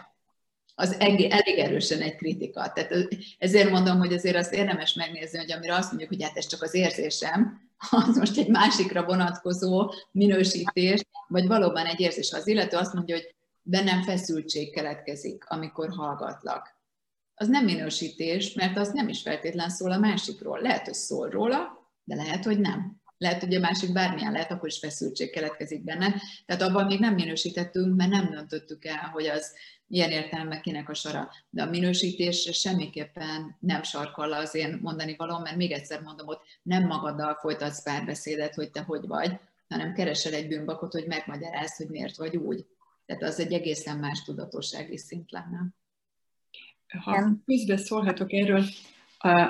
Az 0.75 0.95
elég 0.99 1.57
erősen 1.57 2.01
egy 2.01 2.15
kritika. 2.15 2.71
Tehát 2.71 3.07
ezért 3.37 3.69
mondom, 3.69 3.97
hogy 3.97 4.13
azért 4.13 4.35
azt 4.35 4.53
érdemes 4.53 4.93
megnézni, 4.93 5.37
hogy 5.37 5.51
amire 5.51 5.75
azt 5.75 5.89
mondjuk, 5.89 6.09
hogy 6.09 6.23
hát 6.23 6.37
ez 6.37 6.47
csak 6.47 6.61
az 6.61 6.73
érzésem, 6.73 7.61
az 8.07 8.17
most 8.17 8.37
egy 8.37 8.47
másikra 8.47 9.03
vonatkozó 9.03 9.93
minősítés, 10.11 11.01
vagy 11.27 11.47
valóban 11.47 11.85
egy 11.85 11.99
érzés. 11.99 12.31
Az 12.31 12.47
illető 12.47 12.77
azt 12.77 12.93
mondja, 12.93 13.15
hogy 13.15 13.35
bennem 13.61 14.01
feszültség 14.01 14.73
keletkezik, 14.73 15.45
amikor 15.47 15.89
hallgatlak. 15.89 16.81
Az 17.35 17.47
nem 17.47 17.63
minősítés, 17.63 18.53
mert 18.53 18.77
az 18.77 18.91
nem 18.91 19.07
is 19.07 19.21
feltétlen 19.21 19.69
szól 19.69 19.91
a 19.91 19.97
másikról. 19.97 20.59
Lehet, 20.61 20.85
hogy 20.85 20.93
szól 20.93 21.29
róla, 21.29 21.89
de 22.03 22.15
lehet, 22.15 22.43
hogy 22.43 22.59
nem. 22.59 23.01
Lehet, 23.23 23.43
hogy 23.43 23.55
a 23.55 23.59
másik 23.59 23.93
bármilyen 23.93 24.31
lehet, 24.31 24.51
akkor 24.51 24.67
is 24.67 24.77
feszültség 24.77 25.31
keletkezik 25.31 25.83
benne. 25.83 26.13
Tehát 26.45 26.61
abban 26.61 26.85
még 26.85 26.99
nem 26.99 27.13
minősítettünk, 27.13 27.95
mert 27.95 28.11
nem 28.11 28.29
döntöttük 28.29 28.85
el, 28.85 29.09
hogy 29.13 29.25
az 29.25 29.53
ilyen 29.87 30.09
értelemben 30.09 30.61
kinek 30.61 30.89
a 30.89 30.93
sara. 30.93 31.29
De 31.49 31.61
a 31.61 31.69
minősítés 31.69 32.49
semmiképpen 32.51 33.55
nem 33.59 33.83
sarkal 33.83 34.33
az 34.33 34.55
én 34.55 34.79
mondani 34.81 35.15
való, 35.17 35.39
mert 35.39 35.55
még 35.55 35.71
egyszer 35.71 36.01
mondom, 36.01 36.27
ott 36.27 36.41
nem 36.63 36.85
magaddal 36.85 37.37
folytatsz 37.41 37.83
párbeszédet, 37.83 38.55
hogy 38.55 38.71
te 38.71 38.81
hogy 38.81 39.07
vagy, 39.07 39.39
hanem 39.67 39.93
keresel 39.93 40.33
egy 40.33 40.47
bűnbakot, 40.47 40.91
hogy 40.91 41.05
megmagyarázd, 41.07 41.75
hogy 41.75 41.87
miért 41.87 42.17
vagy 42.17 42.37
úgy. 42.37 42.65
Tehát 43.05 43.23
az 43.23 43.39
egy 43.39 43.53
egészen 43.53 43.97
más 43.97 44.23
tudatossági 44.23 44.97
szint 44.97 45.31
lenne. 45.31 45.67
Ha 47.03 47.31
közben 47.45 47.77
szólhatok 47.77 48.33
erről, 48.33 48.63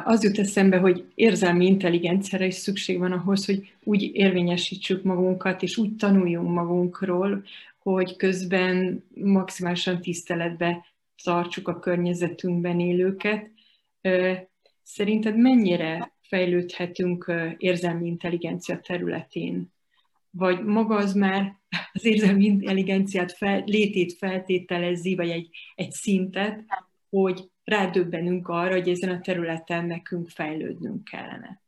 az 0.03 0.23
jut 0.23 0.39
eszembe, 0.39 0.77
hogy 0.77 1.05
érzelmi 1.15 1.65
intelligenciára 1.65 2.45
is 2.45 2.53
szükség 2.53 2.99
van 2.99 3.11
ahhoz, 3.11 3.45
hogy 3.45 3.73
úgy 3.83 4.11
érvényesítsük 4.13 5.03
magunkat, 5.03 5.61
és 5.63 5.77
úgy 5.77 5.95
tanuljunk 5.95 6.49
magunkról, 6.49 7.43
hogy 7.79 8.15
közben 8.15 9.03
maximálisan 9.15 10.01
tiszteletbe 10.01 10.85
tartsuk 11.23 11.67
a 11.67 11.79
környezetünkben 11.79 12.79
élőket. 12.79 13.51
Szerinted 14.83 15.37
mennyire 15.37 16.13
fejlődhetünk 16.21 17.33
érzelmi 17.57 18.07
intelligencia 18.07 18.79
területén? 18.79 19.71
Vagy 20.29 20.63
maga 20.63 20.95
az 20.95 21.13
már 21.13 21.55
az 21.93 22.05
érzelmi 22.05 22.45
intelligenciát 22.45 23.31
fel, 23.31 23.63
létét 23.65 24.13
feltételezi, 24.13 25.15
vagy 25.15 25.29
egy, 25.29 25.49
egy 25.75 25.91
szintet, 25.91 26.63
hogy 27.09 27.51
rádöbbenünk 27.63 28.47
arra, 28.47 28.73
hogy 28.73 28.89
ezen 28.89 29.09
a 29.09 29.21
területen 29.21 29.85
nekünk 29.85 30.29
fejlődnünk 30.29 31.03
kellene? 31.03 31.61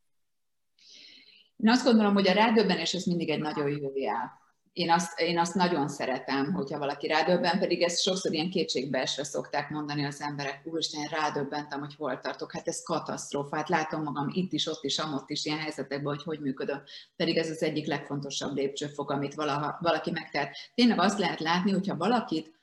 Én 1.57 1.69
azt 1.69 1.85
gondolom, 1.85 2.13
hogy 2.13 2.27
a 2.27 2.33
rádöbbenés 2.33 2.93
ez 2.93 3.03
mindig 3.03 3.29
egy 3.29 3.39
nagyon 3.39 3.69
jó 3.69 3.91
jel 3.95 4.43
én 4.75 4.91
azt, 4.91 5.19
én 5.19 5.39
azt 5.39 5.55
nagyon 5.55 5.87
szeretem, 5.87 6.53
hogyha 6.53 6.77
valaki 6.77 7.07
rádöbben, 7.07 7.59
pedig 7.59 7.81
ezt 7.81 8.01
sokszor 8.01 8.33
ilyen 8.33 8.49
kétségbeesve 8.49 9.23
szokták 9.23 9.69
mondani 9.69 10.05
az 10.05 10.21
emberek, 10.21 10.61
úristen, 10.63 11.07
rádöbbentem, 11.07 11.79
hogy 11.79 11.95
hol 11.95 12.19
tartok, 12.19 12.51
hát 12.51 12.67
ez 12.67 12.83
katasztrófa, 12.83 13.55
hát 13.55 13.69
látom 13.69 14.03
magam 14.03 14.29
itt 14.33 14.51
is, 14.51 14.67
ott 14.67 14.83
is, 14.83 14.97
amott 14.99 15.29
is 15.29 15.45
ilyen 15.45 15.59
helyzetekben, 15.59 16.13
hogy 16.13 16.23
hogy 16.23 16.39
működöm. 16.39 16.81
Pedig 17.15 17.37
ez 17.37 17.49
az 17.49 17.63
egyik 17.63 17.87
legfontosabb 17.87 18.55
lépcsőfok, 18.55 19.11
amit 19.11 19.33
valaha, 19.33 19.77
valaki 19.81 20.11
megtehet. 20.11 20.55
Tényleg 20.73 20.99
azt 20.99 21.19
lehet 21.19 21.39
látni, 21.39 21.71
hogyha 21.71 21.97
valakit 21.97 22.53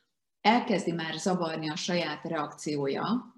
elkezdi 0.43 0.93
már 0.93 1.15
zavarni 1.15 1.71
a 1.71 1.77
saját 1.77 2.25
reakciója, 2.25 3.35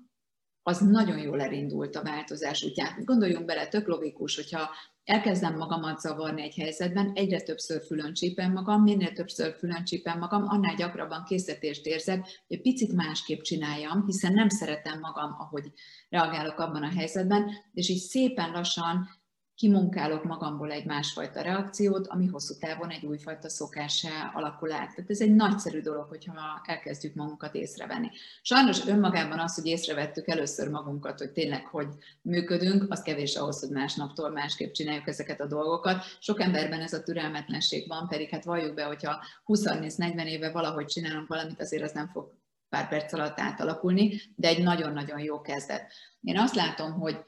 az 0.67 0.79
nagyon 0.79 1.19
jól 1.19 1.41
elindult 1.41 1.97
a 1.97 2.03
változás 2.03 2.63
útján. 2.63 3.05
Gondoljunk 3.05 3.45
bele, 3.45 3.69
tök 3.69 3.87
logikus, 3.87 4.37
hogyha 4.37 4.71
elkezdem 5.05 5.57
magamat 5.57 6.01
zavarni 6.01 6.43
egy 6.43 6.55
helyzetben, 6.55 7.13
egyre 7.15 7.41
többször 7.41 7.83
fülön 7.83 8.13
csípem 8.13 8.53
magam, 8.53 8.83
minél 8.83 9.13
többször 9.13 9.55
fülön 9.59 9.85
csípem 9.85 10.19
magam, 10.19 10.45
annál 10.49 10.75
gyakrabban 10.75 11.25
készítést 11.25 11.87
érzek, 11.87 12.27
hogy 12.47 12.61
picit 12.61 12.93
másképp 12.93 13.41
csináljam, 13.41 14.05
hiszen 14.07 14.33
nem 14.33 14.49
szeretem 14.49 14.99
magam, 14.99 15.37
ahogy 15.39 15.73
reagálok 16.09 16.59
abban 16.59 16.83
a 16.83 16.93
helyzetben, 16.97 17.51
és 17.73 17.89
így 17.89 18.03
szépen 18.03 18.51
lassan 18.51 19.09
kimunkálok 19.55 20.25
magamból 20.25 20.71
egy 20.71 20.85
másfajta 20.85 21.41
reakciót, 21.41 22.07
ami 22.07 22.27
hosszú 22.27 22.55
távon 22.59 22.91
egy 22.91 23.05
újfajta 23.05 23.49
szokássá 23.49 24.31
alakul 24.35 24.73
át. 24.73 24.95
Tehát 24.95 25.11
ez 25.11 25.21
egy 25.21 25.35
nagyszerű 25.35 25.81
dolog, 25.81 26.09
hogyha 26.09 26.63
elkezdjük 26.65 27.15
magunkat 27.15 27.55
észrevenni. 27.55 28.11
Sajnos 28.43 28.87
önmagában 28.87 29.39
az, 29.39 29.55
hogy 29.55 29.67
észrevettük 29.67 30.29
először 30.29 30.69
magunkat, 30.69 31.19
hogy 31.19 31.31
tényleg 31.31 31.67
hogy 31.67 31.89
működünk, 32.23 32.93
az 32.93 33.03
kevés 33.03 33.37
ahhoz, 33.37 33.61
hogy 33.61 33.71
másnaptól 33.71 34.31
másképp 34.31 34.73
csináljuk 34.73 35.09
ezeket 35.09 35.41
a 35.41 35.47
dolgokat. 35.47 36.05
Sok 36.21 36.41
emberben 36.41 36.81
ez 36.81 36.93
a 36.93 37.03
türelmetlenség 37.03 37.89
van, 37.89 38.09
pedig 38.09 38.29
hát 38.29 38.45
valljuk 38.45 38.75
be, 38.75 38.85
hogyha 38.85 39.25
20-40 39.47 40.25
éve 40.25 40.51
valahogy 40.51 40.87
csinálunk 40.87 41.29
valamit, 41.29 41.61
azért 41.61 41.83
az 41.83 41.93
nem 41.93 42.09
fog 42.09 42.33
pár 42.69 42.89
perc 42.89 43.13
alatt 43.13 43.41
átalakulni, 43.41 44.21
de 44.37 44.49
egy 44.49 44.63
nagyon-nagyon 44.63 45.21
jó 45.21 45.41
kezdet. 45.41 45.93
Én 46.21 46.39
azt 46.39 46.55
látom, 46.55 46.93
hogy 46.93 47.25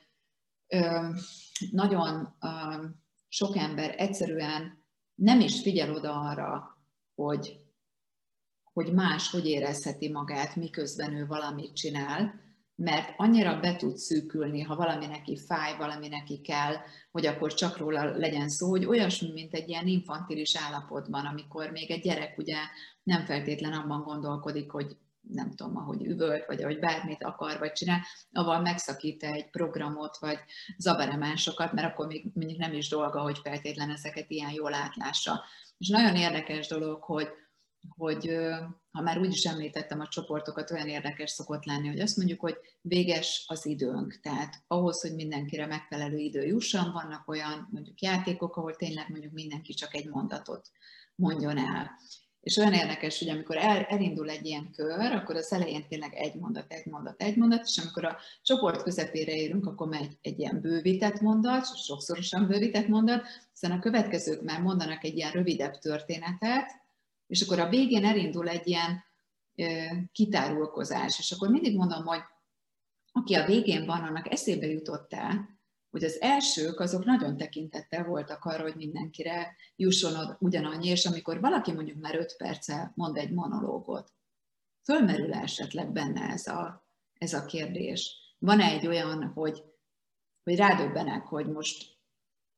ö, 0.68 1.08
nagyon 1.70 2.36
sok 3.28 3.56
ember 3.56 3.94
egyszerűen 3.98 4.84
nem 5.14 5.40
is 5.40 5.60
figyel 5.60 5.94
oda 5.94 6.20
arra, 6.20 6.78
hogy, 7.14 7.60
hogy 8.72 8.92
más 8.92 9.30
hogy 9.30 9.46
érezheti 9.46 10.10
magát, 10.10 10.56
miközben 10.56 11.14
ő 11.14 11.26
valamit 11.26 11.74
csinál, 11.74 12.44
mert 12.74 13.14
annyira 13.16 13.60
be 13.60 13.76
tud 13.76 13.96
szűkülni, 13.96 14.60
ha 14.60 14.76
valami 14.76 15.06
neki 15.06 15.36
fáj, 15.36 15.76
valami 15.76 16.08
neki 16.08 16.40
kell, 16.40 16.74
hogy 17.10 17.26
akkor 17.26 17.54
csak 17.54 17.76
róla 17.76 18.16
legyen 18.16 18.48
szó, 18.48 18.68
hogy 18.68 18.84
olyasmi, 18.84 19.32
mint 19.32 19.54
egy 19.54 19.68
ilyen 19.68 19.86
infantilis 19.86 20.56
állapotban, 20.56 21.26
amikor 21.26 21.70
még 21.70 21.90
egy 21.90 22.00
gyerek 22.00 22.38
ugye 22.38 22.56
nem 23.02 23.24
feltétlen 23.24 23.72
abban 23.72 24.02
gondolkodik, 24.02 24.70
hogy 24.70 24.96
nem 25.28 25.54
tudom, 25.54 25.76
ahogy 25.76 26.06
üvölt, 26.06 26.46
vagy 26.46 26.62
ahogy 26.62 26.78
bármit 26.78 27.22
akar, 27.24 27.58
vagy 27.58 27.72
csinál, 27.72 28.00
avval 28.32 28.60
megszakít 28.60 29.22
egy 29.22 29.50
programot, 29.50 30.16
vagy 30.16 30.38
zaveremásokat, 30.78 31.72
mert 31.72 31.92
akkor 31.92 32.06
még 32.06 32.30
mondjuk 32.34 32.58
nem 32.58 32.72
is 32.72 32.88
dolga, 32.88 33.20
hogy 33.20 33.38
feltétlen 33.42 33.90
ezeket 33.90 34.30
ilyen 34.30 34.50
jól 34.50 34.74
átlássa. 34.74 35.44
És 35.78 35.88
nagyon 35.88 36.16
érdekes 36.16 36.68
dolog, 36.68 37.02
hogy, 37.02 37.28
hogy 37.88 38.36
ha 38.90 39.02
már 39.02 39.18
úgy 39.18 39.32
is 39.32 39.44
említettem 39.44 40.00
a 40.00 40.08
csoportokat, 40.08 40.70
olyan 40.70 40.88
érdekes 40.88 41.30
szokott 41.30 41.64
lenni, 41.64 41.88
hogy 41.88 42.00
azt 42.00 42.16
mondjuk, 42.16 42.40
hogy 42.40 42.56
véges 42.80 43.44
az 43.48 43.66
időnk. 43.66 44.20
Tehát 44.22 44.62
ahhoz, 44.66 45.00
hogy 45.00 45.14
mindenkire 45.14 45.66
megfelelő 45.66 46.16
idő 46.16 46.46
jusson, 46.46 46.92
vannak 46.92 47.28
olyan 47.28 47.68
mondjuk 47.70 48.00
játékok, 48.00 48.56
ahol 48.56 48.76
tényleg 48.76 49.08
mondjuk 49.08 49.32
mindenki 49.32 49.74
csak 49.74 49.94
egy 49.94 50.08
mondatot 50.08 50.70
mondjon 51.14 51.58
el. 51.58 51.90
És 52.46 52.56
olyan 52.56 52.72
érdekes, 52.72 53.18
hogy 53.18 53.28
amikor 53.28 53.56
el, 53.56 53.82
elindul 53.82 54.30
egy 54.30 54.46
ilyen 54.46 54.70
kör, 54.70 55.12
akkor 55.12 55.36
az 55.36 55.52
elején 55.52 55.86
tényleg 55.88 56.14
egy 56.14 56.34
mondat, 56.34 56.72
egy 56.72 56.86
mondat, 56.86 57.22
egy 57.22 57.36
mondat, 57.36 57.64
és 57.64 57.78
amikor 57.78 58.04
a 58.04 58.16
csoport 58.42 58.82
közepére 58.82 59.32
érünk, 59.32 59.66
akkor 59.66 59.88
megy 59.88 60.18
egy 60.22 60.38
ilyen 60.38 60.60
bővített 60.60 61.20
mondat, 61.20 61.84
sokszorosan 61.84 62.46
bővített 62.46 62.88
mondat, 62.88 63.26
aztán 63.52 63.70
a 63.70 63.78
következők 63.78 64.42
már 64.42 64.60
mondanak 64.60 65.04
egy 65.04 65.16
ilyen 65.16 65.30
rövidebb 65.30 65.78
történetet, 65.78 66.70
és 67.26 67.42
akkor 67.42 67.58
a 67.58 67.68
végén 67.68 68.04
elindul 68.04 68.48
egy 68.48 68.66
ilyen 68.66 69.04
kitárulkozás, 70.12 71.18
és 71.18 71.30
akkor 71.30 71.48
mindig 71.48 71.76
mondom, 71.76 72.04
hogy 72.04 72.20
aki 73.12 73.34
a 73.34 73.46
végén 73.46 73.86
van, 73.86 74.02
annak 74.02 74.32
eszébe 74.32 74.66
jutott 74.66 75.12
el, 75.12 75.55
hogy 75.90 76.04
az 76.04 76.20
elsők 76.20 76.80
azok 76.80 77.04
nagyon 77.04 77.36
tekintettel 77.36 78.04
voltak 78.04 78.44
arra, 78.44 78.62
hogy 78.62 78.76
mindenkire 78.76 79.56
jusson 79.76 80.36
ugyanannyi, 80.38 80.88
és 80.88 81.06
amikor 81.06 81.40
valaki 81.40 81.72
mondjuk 81.72 82.00
már 82.00 82.14
öt 82.14 82.36
perccel 82.36 82.92
mond 82.94 83.16
egy 83.16 83.32
monológot, 83.32 84.12
fölmerül 84.84 85.32
esetleg 85.32 85.92
benne 85.92 86.28
ez 86.28 86.46
a, 86.46 86.88
ez 87.18 87.32
a 87.32 87.44
kérdés. 87.44 88.16
Van-e 88.38 88.64
egy 88.64 88.86
olyan, 88.86 89.24
hogy, 89.24 89.62
hogy 90.42 90.56
rádöbbenek, 90.56 91.26
hogy 91.26 91.46
most 91.46 91.95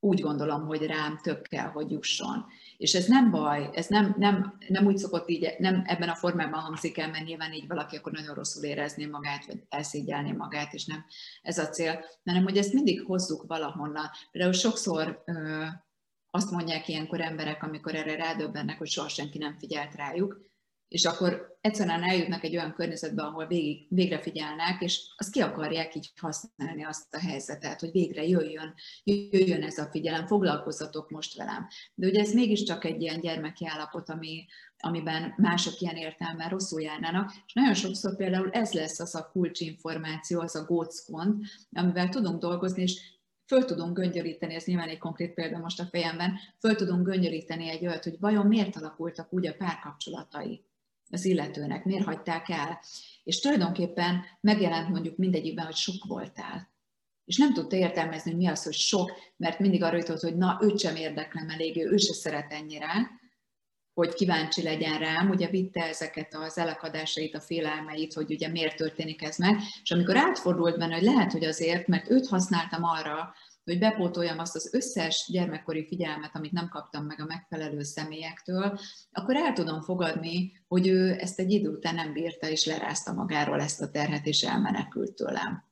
úgy 0.00 0.20
gondolom, 0.20 0.66
hogy 0.66 0.86
rám 0.86 1.18
több 1.22 1.42
kell, 1.42 1.66
hogy 1.66 1.90
jusson. 1.90 2.46
És 2.76 2.94
ez 2.94 3.06
nem 3.06 3.30
baj, 3.30 3.70
ez 3.72 3.86
nem, 3.86 4.14
nem, 4.18 4.58
nem 4.68 4.86
úgy 4.86 4.96
szokott 4.96 5.28
így, 5.28 5.54
nem 5.58 5.82
ebben 5.86 6.08
a 6.08 6.14
formában 6.14 6.60
hangzik 6.60 6.98
el, 6.98 7.10
mert 7.10 7.24
nyilván 7.24 7.52
így 7.52 7.66
valaki 7.66 7.96
akkor 7.96 8.12
nagyon 8.12 8.34
rosszul 8.34 8.64
érezné 8.64 9.06
magát, 9.06 9.46
vagy 9.46 9.62
elszégyelné 9.68 10.32
magát, 10.32 10.72
és 10.72 10.84
nem 10.84 11.04
ez 11.42 11.58
a 11.58 11.68
cél, 11.68 12.04
hanem 12.24 12.42
hogy 12.42 12.56
ezt 12.56 12.72
mindig 12.72 13.02
hozzuk 13.06 13.44
valahonnan. 13.46 14.10
Például 14.30 14.52
sokszor 14.52 15.22
ö, 15.26 15.64
azt 16.30 16.50
mondják 16.50 16.88
ilyenkor 16.88 17.20
emberek, 17.20 17.62
amikor 17.62 17.94
erre 17.94 18.16
rádöbbennek, 18.16 18.78
hogy 18.78 18.88
soha 18.88 19.08
senki 19.08 19.38
nem 19.38 19.58
figyelt 19.58 19.94
rájuk, 19.94 20.47
és 20.88 21.04
akkor 21.04 21.58
egyszerűen 21.60 22.02
eljutnak 22.02 22.44
egy 22.44 22.56
olyan 22.56 22.72
környezetbe, 22.72 23.22
ahol 23.22 23.46
végig, 23.46 23.86
végre 23.88 24.20
figyelnek, 24.20 24.80
és 24.80 25.00
azt 25.16 25.30
ki 25.32 25.40
akarják 25.40 25.94
így 25.94 26.10
használni 26.20 26.84
azt 26.84 27.14
a 27.14 27.18
helyzetet, 27.18 27.80
hogy 27.80 27.90
végre 27.90 28.26
jöjjön, 28.26 28.74
jöjjön 29.04 29.62
ez 29.62 29.78
a 29.78 29.88
figyelem, 29.90 30.26
foglalkozzatok 30.26 31.10
most 31.10 31.36
velem. 31.36 31.66
De 31.94 32.06
ugye 32.06 32.20
ez 32.20 32.32
mégiscsak 32.32 32.84
egy 32.84 33.02
ilyen 33.02 33.20
gyermeki 33.20 33.66
állapot, 33.66 34.10
ami, 34.10 34.46
amiben 34.78 35.34
mások 35.36 35.80
ilyen 35.80 35.96
értelmen 35.96 36.48
rosszul 36.48 36.82
járnának, 36.82 37.32
és 37.46 37.52
nagyon 37.52 37.74
sokszor 37.74 38.16
például 38.16 38.50
ez 38.50 38.72
lesz 38.72 39.00
az 39.00 39.14
a 39.14 39.30
kulcsinformáció, 39.32 40.40
az 40.40 40.56
a 40.56 40.64
gócpont, 40.64 41.44
amivel 41.72 42.08
tudunk 42.08 42.40
dolgozni, 42.40 42.82
és 42.82 43.00
föl 43.46 43.64
tudunk 43.64 43.96
göngyöríteni, 43.96 44.54
ez 44.54 44.64
nyilván 44.64 44.88
egy 44.88 44.98
konkrét 44.98 45.34
példa 45.34 45.58
most 45.58 45.80
a 45.80 45.86
fejemben, 45.90 46.38
föl 46.58 46.74
tudunk 46.74 47.06
göngyöríteni 47.06 47.68
egy 47.68 47.86
olyat, 47.86 48.04
hogy 48.04 48.16
vajon 48.20 48.46
miért 48.46 48.76
alakultak 48.76 49.32
úgy 49.32 49.46
a 49.46 49.54
párkapcsolatai 49.54 50.66
az 51.10 51.24
illetőnek, 51.24 51.84
miért 51.84 52.04
hagyták 52.04 52.48
el. 52.48 52.80
És 53.24 53.40
tulajdonképpen 53.40 54.24
megjelent 54.40 54.88
mondjuk 54.88 55.16
mindegyikben, 55.16 55.64
hogy 55.64 55.74
sok 55.74 56.04
voltál. 56.04 56.76
És 57.24 57.36
nem 57.36 57.52
tudta 57.54 57.76
értelmezni, 57.76 58.30
hogy 58.30 58.40
mi 58.40 58.46
az, 58.46 58.62
hogy 58.62 58.72
sok, 58.74 59.12
mert 59.36 59.58
mindig 59.58 59.82
arra 59.82 59.96
jutott, 59.96 60.20
hogy 60.20 60.36
na, 60.36 60.58
őt 60.62 60.78
sem 60.78 60.96
érdeklem 60.96 61.48
eléggé, 61.48 61.84
ő 61.84 61.96
se 61.96 62.12
szeret 62.12 62.52
ennyire, 62.52 63.18
hogy 63.94 64.14
kíváncsi 64.14 64.62
legyen 64.62 64.98
rám, 64.98 65.30
ugye 65.30 65.48
vitte 65.48 65.82
ezeket 65.82 66.34
az 66.34 66.58
elakadásait, 66.58 67.34
a 67.34 67.40
félelmeit, 67.40 68.12
hogy 68.12 68.30
ugye 68.30 68.48
miért 68.48 68.76
történik 68.76 69.22
ez 69.22 69.36
meg, 69.36 69.56
és 69.82 69.90
amikor 69.90 70.16
átfordult 70.16 70.78
benne, 70.78 70.94
hogy 70.94 71.02
lehet, 71.02 71.32
hogy 71.32 71.44
azért, 71.44 71.86
mert 71.86 72.10
őt 72.10 72.26
használtam 72.26 72.84
arra, 72.84 73.34
hogy 73.68 73.78
bepótoljam 73.78 74.38
azt 74.38 74.54
az 74.54 74.74
összes 74.74 75.28
gyermekkori 75.32 75.86
figyelmet, 75.86 76.30
amit 76.36 76.52
nem 76.52 76.68
kaptam 76.68 77.04
meg 77.04 77.20
a 77.20 77.24
megfelelő 77.24 77.82
személyektől, 77.82 78.78
akkor 79.12 79.36
el 79.36 79.52
tudom 79.52 79.80
fogadni, 79.80 80.52
hogy 80.68 80.88
ő 80.88 81.18
ezt 81.18 81.38
egy 81.38 81.50
idő 81.50 81.68
után 81.68 81.94
nem 81.94 82.12
bírta, 82.12 82.48
és 82.48 82.64
lerázta 82.64 83.12
magáról 83.12 83.60
ezt 83.60 83.80
a 83.80 83.90
terhet, 83.90 84.26
és 84.26 84.42
elmenekült 84.42 85.14
tőlem. 85.14 85.66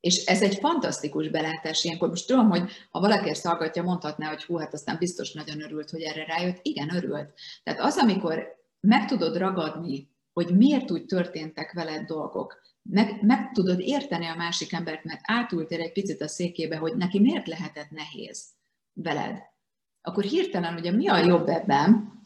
És 0.00 0.24
ez 0.24 0.42
egy 0.42 0.54
fantasztikus 0.54 1.28
belátás 1.28 1.84
ilyenkor. 1.84 2.08
Most 2.08 2.26
tudom, 2.26 2.50
hogy 2.50 2.70
ha 2.90 3.00
valaki 3.00 3.28
ezt 3.28 3.46
hallgatja, 3.46 3.82
mondhatná, 3.82 4.28
hogy 4.28 4.44
hú, 4.44 4.56
hát 4.56 4.74
aztán 4.74 4.96
biztos 4.98 5.32
nagyon 5.32 5.62
örült, 5.62 5.90
hogy 5.90 6.02
erre 6.02 6.24
rájött. 6.24 6.58
Igen, 6.62 6.94
örült. 6.94 7.32
Tehát 7.62 7.80
az, 7.80 7.96
amikor 7.96 8.46
meg 8.80 9.06
tudod 9.06 9.36
ragadni, 9.36 10.10
hogy 10.32 10.56
miért 10.56 10.90
úgy 10.90 11.04
történtek 11.04 11.72
veled 11.72 12.06
dolgok, 12.06 12.60
meg, 12.82 13.22
meg 13.22 13.52
tudod 13.52 13.80
érteni 13.80 14.26
a 14.26 14.36
másik 14.36 14.72
embert, 14.72 15.04
mert 15.04 15.20
átültél 15.22 15.80
egy 15.80 15.92
picit 15.92 16.22
a 16.22 16.28
székébe, 16.28 16.76
hogy 16.76 16.96
neki 16.96 17.20
miért 17.20 17.46
lehetett 17.46 17.90
nehéz 17.90 18.44
veled, 18.92 19.38
akkor 20.02 20.24
hirtelen 20.24 20.74
ugye 20.74 20.90
mi 20.90 21.08
a 21.08 21.16
jobb 21.16 21.48
ebben, 21.48 22.20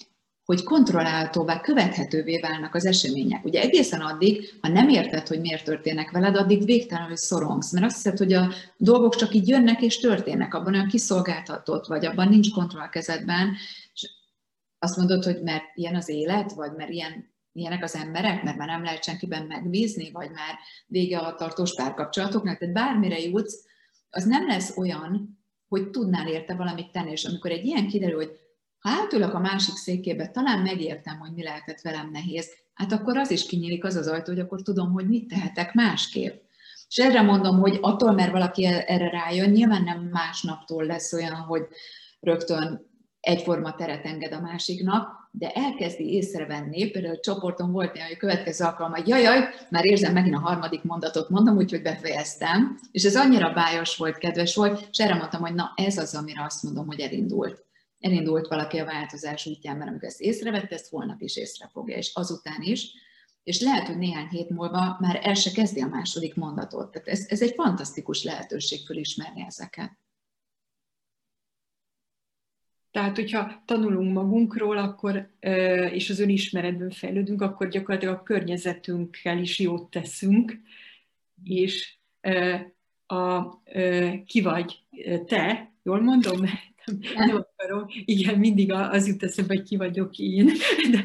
hogy 0.45 0.63
kontrollálhatóvá, 0.63 1.61
követhetővé 1.61 2.39
válnak 2.41 2.75
az 2.75 2.87
események. 2.87 3.45
Ugye 3.45 3.61
egészen 3.61 4.01
addig, 4.01 4.59
ha 4.61 4.69
nem 4.69 4.89
érted, 4.89 5.27
hogy 5.27 5.41
miért 5.41 5.65
történnek 5.65 6.11
veled, 6.11 6.37
addig 6.37 6.65
végtelenül 6.65 7.17
szorongsz, 7.17 7.73
mert 7.73 7.85
azt 7.85 7.95
hiszed, 7.95 8.19
hogy 8.19 8.33
a 8.33 8.53
dolgok 8.77 9.17
csak 9.17 9.35
így 9.35 9.49
jönnek 9.49 9.83
és 9.83 9.99
történnek, 9.99 10.55
abban 10.55 10.75
olyan 10.75 10.89
kiszolgáltatott 10.89 11.87
vagy, 11.87 12.07
abban 12.07 12.29
nincs 12.29 12.53
kontroll 12.53 12.83
a 12.83 12.89
kezedben, 12.89 13.57
és 13.93 14.11
azt 14.79 14.97
mondod, 14.97 15.25
hogy 15.25 15.43
mert 15.43 15.65
ilyen 15.75 15.95
az 15.95 16.09
élet, 16.09 16.53
vagy 16.53 16.73
mert 16.77 16.91
ilyen 16.91 17.35
ilyenek 17.57 17.83
az 17.83 17.95
emberek, 17.95 18.43
mert 18.43 18.57
már 18.57 18.69
nem 18.69 18.83
lehet 18.83 19.05
senkiben 19.05 19.47
megbízni, 19.47 20.11
vagy 20.11 20.31
már 20.31 20.59
vége 20.87 21.19
a 21.19 21.35
tartós 21.35 21.75
párkapcsolatoknak, 21.75 22.59
tehát 22.59 22.75
bármire 22.75 23.19
jutsz, 23.19 23.65
az 24.11 24.25
nem 24.25 24.47
lesz 24.47 24.77
olyan, 24.77 25.39
hogy 25.69 25.91
tudnál 25.91 26.29
érte 26.29 26.55
valamit 26.55 26.93
tenni, 26.93 27.11
és 27.11 27.25
amikor 27.25 27.51
egy 27.51 27.65
ilyen 27.65 27.89
kiderül, 27.89 28.17
hogy 28.17 28.31
ha 28.79 28.91
átülök 28.91 29.35
a 29.35 29.39
másik 29.39 29.75
székébe, 29.75 30.29
talán 30.29 30.63
megértem, 30.63 31.19
hogy 31.19 31.33
mi 31.33 31.43
lehetett 31.43 31.81
velem 31.81 32.11
nehéz, 32.11 32.51
hát 32.75 32.93
akkor 32.93 33.17
az 33.17 33.31
is 33.31 33.47
kinyílik 33.47 33.85
az 33.85 33.97
az 33.97 34.07
ajtó, 34.07 34.33
hogy 34.33 34.41
akkor 34.41 34.63
tudom, 34.63 34.93
hogy 34.93 35.09
mit 35.09 35.29
tehetek 35.29 35.75
másképp. 35.75 36.45
És 36.89 36.97
erre 36.97 37.23
mondom, 37.23 37.59
hogy 37.59 37.79
attól, 37.81 38.13
mert 38.13 38.33
valaki 38.33 38.65
erre 38.65 39.11
rájön, 39.11 39.51
nyilván 39.51 39.83
nem 39.83 40.09
másnaptól 40.13 40.85
lesz 40.85 41.13
olyan, 41.13 41.35
hogy 41.35 41.67
rögtön 42.21 42.91
egyforma 43.21 43.75
teret 43.75 44.05
enged 44.05 44.33
a 44.33 44.41
másiknak, 44.41 45.26
de 45.39 45.51
elkezdi 45.51 46.13
észrevenni, 46.13 46.91
például 46.91 47.15
a 47.15 47.21
csoporton 47.21 47.73
volt 47.73 47.95
olyan, 47.95 48.07
hogy 48.07 48.17
a 48.17 48.19
következő 48.19 48.65
alkalommal, 48.65 49.03
jaj, 49.07 49.23
jaj, 49.23 49.49
már 49.71 49.85
érzem 49.85 50.13
megint 50.13 50.35
a 50.35 50.39
harmadik 50.39 50.83
mondatot 50.83 51.29
mondom, 51.29 51.57
úgyhogy 51.57 51.83
befejeztem, 51.83 52.79
és 52.91 53.05
ez 53.05 53.17
annyira 53.17 53.53
bájos 53.53 53.97
volt, 53.97 54.19
kedves 54.19 54.55
volt, 54.55 54.89
és 54.91 54.99
erre 54.99 55.15
mondtam, 55.15 55.41
hogy 55.41 55.55
na 55.55 55.73
ez 55.75 55.99
az, 55.99 56.15
amire 56.15 56.45
azt 56.45 56.63
mondom, 56.63 56.87
hogy 56.87 57.01
elindult. 57.01 57.65
Elindult 58.01 58.49
valaki 58.49 58.79
a 58.79 58.85
változás 58.85 59.47
útján, 59.47 59.77
mert 59.77 59.91
amikor 59.91 60.09
ezt 60.09 60.21
észrevette, 60.21 60.75
ezt 60.75 60.91
holnap 60.91 61.21
is 61.21 61.37
észrefogja, 61.37 61.97
és 61.97 62.11
azután 62.15 62.63
is, 62.63 62.93
és 63.43 63.61
lehet, 63.61 63.87
hogy 63.87 63.99
néhány 63.99 64.29
hét 64.29 64.51
múlva 64.51 64.97
már 65.01 65.21
el 65.23 65.35
se 65.35 65.51
kezdi 65.51 65.81
a 65.81 65.87
második 65.87 66.35
mondatot. 66.35 66.91
Tehát 66.91 67.09
ez, 67.09 67.25
ez 67.29 67.43
egy 67.43 67.55
fantasztikus 67.55 68.25
lehetőség 68.25 68.87
fölismerni 68.87 69.45
ezeket. 69.47 69.91
Tehát, 72.97 73.17
hogyha 73.17 73.63
tanulunk 73.65 74.13
magunkról, 74.13 74.77
akkor, 74.77 75.29
és 75.93 76.11
az 76.11 76.21
önismeretben 76.21 76.91
fejlődünk, 76.91 77.43
akkor 77.43 77.69
gyakorlatilag 77.69 78.15
a 78.15 78.23
környezetünkkel 78.23 79.39
is 79.39 79.59
jót 79.59 79.91
teszünk, 79.91 80.61
és 81.45 81.97
a, 83.07 83.43
ki 84.27 84.41
vagy 84.43 84.83
te, 85.27 85.73
jól 85.83 86.01
mondom? 86.01 86.41
Nem 87.17 87.37
akarom. 87.37 87.87
Igen, 88.05 88.39
mindig 88.39 88.73
az 88.73 89.09
jut 89.09 89.23
eszembe, 89.23 89.55
hogy 89.55 89.69
ki 89.69 89.77
vagyok 89.77 90.19
én. 90.19 90.47
De, 90.91 91.03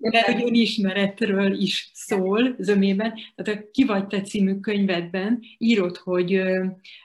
mert 0.00 0.26
hogy 0.26 0.42
önismeretről 0.46 1.52
is 1.52 1.90
szól 1.94 2.54
zömében. 2.58 3.14
Tehát 3.34 3.60
a 3.60 3.70
Ki 3.70 3.84
vagy 3.84 4.06
te 4.06 4.20
című 4.20 4.60
könyvedben 4.60 5.40
írod, 5.58 5.96
hogy 5.96 6.42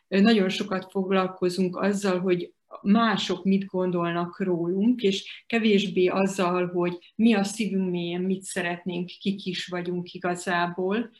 nagyon 0.07 0.49
sokat 0.49 0.91
foglalkozunk 0.91 1.75
azzal, 1.75 2.19
hogy 2.19 2.53
mások 2.81 3.43
mit 3.43 3.65
gondolnak 3.65 4.39
rólunk, 4.39 5.01
és 5.01 5.43
kevésbé 5.47 6.07
azzal, 6.07 6.67
hogy 6.67 7.13
mi 7.15 7.33
a 7.33 7.43
szívünk 7.43 7.89
mélyen, 7.91 8.21
mit 8.21 8.41
szeretnénk, 8.41 9.05
kik 9.05 9.45
is 9.45 9.67
vagyunk 9.67 10.13
igazából. 10.13 11.11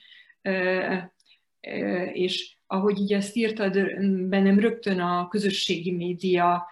És 2.14 2.56
ahogy 2.68 3.00
így 3.00 3.14
ezt 3.14 3.36
írtad, 3.36 3.74
bennem 4.28 4.60
rögtön 4.60 5.00
a 5.00 5.28
közösségi 5.28 5.92
média 5.92 6.68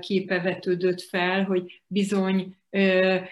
képe 0.00 0.40
vetődött 0.40 1.00
fel, 1.00 1.44
hogy 1.44 1.82
bizony 1.86 2.56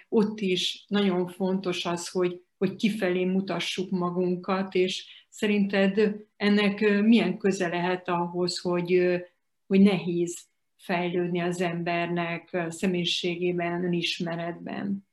ott 0.08 0.40
is 0.40 0.84
nagyon 0.88 1.26
fontos 1.26 1.86
az, 1.86 2.08
hogy, 2.08 2.42
hogy 2.58 2.76
kifelé 2.76 3.24
mutassuk 3.24 3.90
magunkat, 3.90 4.74
és 4.74 5.26
szerinted 5.28 6.16
ennek 6.36 7.02
milyen 7.02 7.38
köze 7.38 7.68
lehet 7.68 8.08
ahhoz, 8.08 8.58
hogy, 8.58 9.22
hogy 9.66 9.80
nehéz 9.80 10.38
fejlődni 10.78 11.40
az 11.40 11.60
embernek 11.60 12.66
személyiségében, 12.68 13.84
önismeretben, 13.84 15.06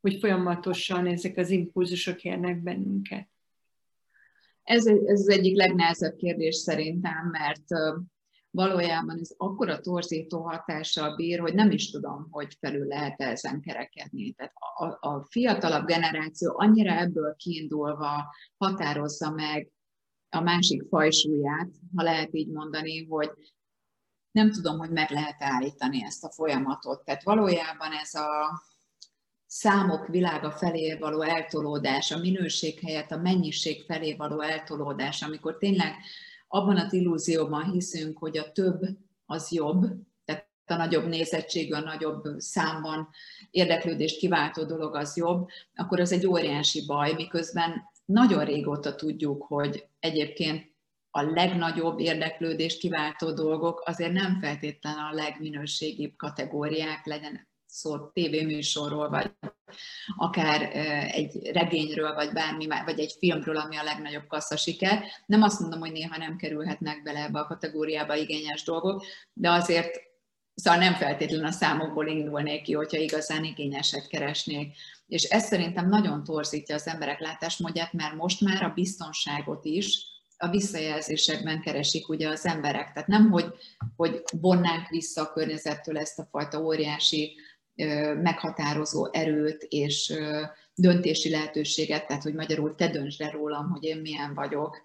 hogy 0.00 0.18
folyamatosan 0.18 1.06
ezek 1.06 1.36
az 1.36 1.50
impulzusok 1.50 2.22
érnek 2.22 2.62
bennünket? 2.62 3.28
Ez, 4.62 4.86
ez 4.86 5.20
az 5.20 5.28
egyik 5.28 5.56
legnehezebb 5.56 6.16
kérdés 6.16 6.56
szerintem, 6.56 7.28
mert 7.30 7.64
valójában 8.50 9.18
ez 9.18 9.34
akkora 9.36 9.80
torzító 9.80 10.40
hatással 10.40 11.14
bír, 11.16 11.38
hogy 11.38 11.54
nem 11.54 11.70
is 11.70 11.90
tudom, 11.90 12.28
hogy 12.30 12.56
felül 12.60 12.86
lehet 12.86 13.20
-e 13.20 13.28
ezen 13.28 13.60
kerekedni. 13.60 14.32
Tehát 14.32 14.52
a, 14.74 15.08
a 15.08 15.26
fiatalabb 15.30 15.86
generáció 15.86 16.52
annyira 16.56 16.92
ebből 16.92 17.34
kiindulva 17.36 18.34
határozza 18.56 19.30
meg 19.30 19.70
a 20.28 20.40
másik 20.40 20.82
fajsúlyát, 20.88 21.70
ha 21.96 22.02
lehet 22.02 22.34
így 22.34 22.48
mondani, 22.48 23.04
hogy 23.04 23.30
nem 24.32 24.50
tudom, 24.50 24.78
hogy 24.78 24.90
meg 24.90 25.10
lehet 25.10 25.42
állítani 25.42 26.04
ezt 26.04 26.24
a 26.24 26.30
folyamatot. 26.30 27.04
Tehát 27.04 27.22
valójában 27.22 27.92
ez 27.92 28.14
a 28.14 28.62
számok 29.46 30.06
világa 30.06 30.50
felé 30.50 30.94
való 30.94 31.20
eltolódás, 31.20 32.10
a 32.10 32.18
minőség 32.18 32.80
helyett 32.80 33.10
a 33.10 33.16
mennyiség 33.16 33.84
felé 33.84 34.14
való 34.14 34.40
eltolódás, 34.40 35.22
amikor 35.22 35.56
tényleg 35.58 35.94
abban 36.48 36.76
az 36.76 36.92
illúzióban 36.92 37.70
hiszünk, 37.70 38.18
hogy 38.18 38.38
a 38.38 38.52
több 38.52 38.80
az 39.26 39.50
jobb, 39.50 39.86
tehát 40.24 40.48
a 40.66 40.74
nagyobb 40.74 41.06
nézettségű, 41.06 41.72
a 41.72 41.80
nagyobb 41.80 42.22
számban 42.38 43.08
érdeklődést 43.50 44.18
kiváltó 44.18 44.64
dolog 44.64 44.94
az 44.94 45.16
jobb, 45.16 45.48
akkor 45.74 46.00
az 46.00 46.12
egy 46.12 46.26
óriási 46.26 46.86
baj, 46.86 47.12
miközben 47.12 47.82
nagyon 48.04 48.44
régóta 48.44 48.94
tudjuk, 48.94 49.42
hogy 49.42 49.86
egyébként 50.00 50.71
a 51.14 51.22
legnagyobb 51.22 51.98
érdeklődést 52.00 52.78
kiváltó 52.78 53.32
dolgok 53.32 53.82
azért 53.86 54.12
nem 54.12 54.38
feltétlenül 54.40 55.00
a 55.00 55.14
legminőségibb 55.14 56.16
kategóriák, 56.16 57.06
legyen 57.06 57.48
szó 57.66 57.98
tévéműsorról, 57.98 59.08
vagy 59.08 59.30
akár 60.16 60.76
egy 61.14 61.50
regényről, 61.52 62.14
vagy 62.14 62.32
bármi, 62.32 62.66
vagy 62.66 63.00
egy 63.00 63.14
filmről, 63.18 63.56
ami 63.56 63.76
a 63.76 63.82
legnagyobb 63.82 64.26
kassza 64.26 64.56
siker. 64.56 65.04
Nem 65.26 65.42
azt 65.42 65.60
mondom, 65.60 65.80
hogy 65.80 65.92
néha 65.92 66.16
nem 66.16 66.36
kerülhetnek 66.36 67.02
bele 67.02 67.22
ebbe 67.22 67.38
a 67.38 67.46
kategóriába 67.46 68.14
igényes 68.14 68.62
dolgok, 68.62 69.04
de 69.32 69.50
azért 69.50 70.10
Szóval 70.54 70.80
nem 70.80 70.94
feltétlenül 70.94 71.46
a 71.46 71.50
számokból 71.50 72.06
indulnék 72.06 72.62
ki, 72.62 72.72
hogyha 72.72 72.96
igazán 72.98 73.44
igényeset 73.44 74.06
keresnék. 74.06 74.76
És 75.06 75.22
ez 75.22 75.44
szerintem 75.44 75.88
nagyon 75.88 76.24
torzítja 76.24 76.74
az 76.74 76.86
emberek 76.86 77.20
látásmódját, 77.20 77.92
mert 77.92 78.14
most 78.14 78.40
már 78.40 78.62
a 78.62 78.72
biztonságot 78.74 79.64
is 79.64 80.11
a 80.42 80.48
visszajelzésekben 80.48 81.60
keresik 81.60 82.08
ugye 82.08 82.28
az 82.28 82.46
emberek. 82.46 82.92
Tehát 82.92 83.08
nem, 83.08 83.30
hogy, 83.30 83.46
hogy 83.96 84.22
vonnánk 84.40 84.88
vissza 84.88 85.22
a 85.22 85.32
környezettől 85.32 85.98
ezt 85.98 86.18
a 86.18 86.28
fajta 86.30 86.62
óriási 86.62 87.34
meghatározó 88.22 89.08
erőt 89.12 89.66
és 89.68 90.14
döntési 90.74 91.30
lehetőséget, 91.30 92.06
tehát 92.06 92.22
hogy 92.22 92.34
magyarul 92.34 92.74
te 92.74 92.88
döntsd 92.88 93.20
le 93.20 93.30
rólam, 93.30 93.70
hogy 93.70 93.84
én 93.84 93.96
milyen 93.96 94.34
vagyok, 94.34 94.82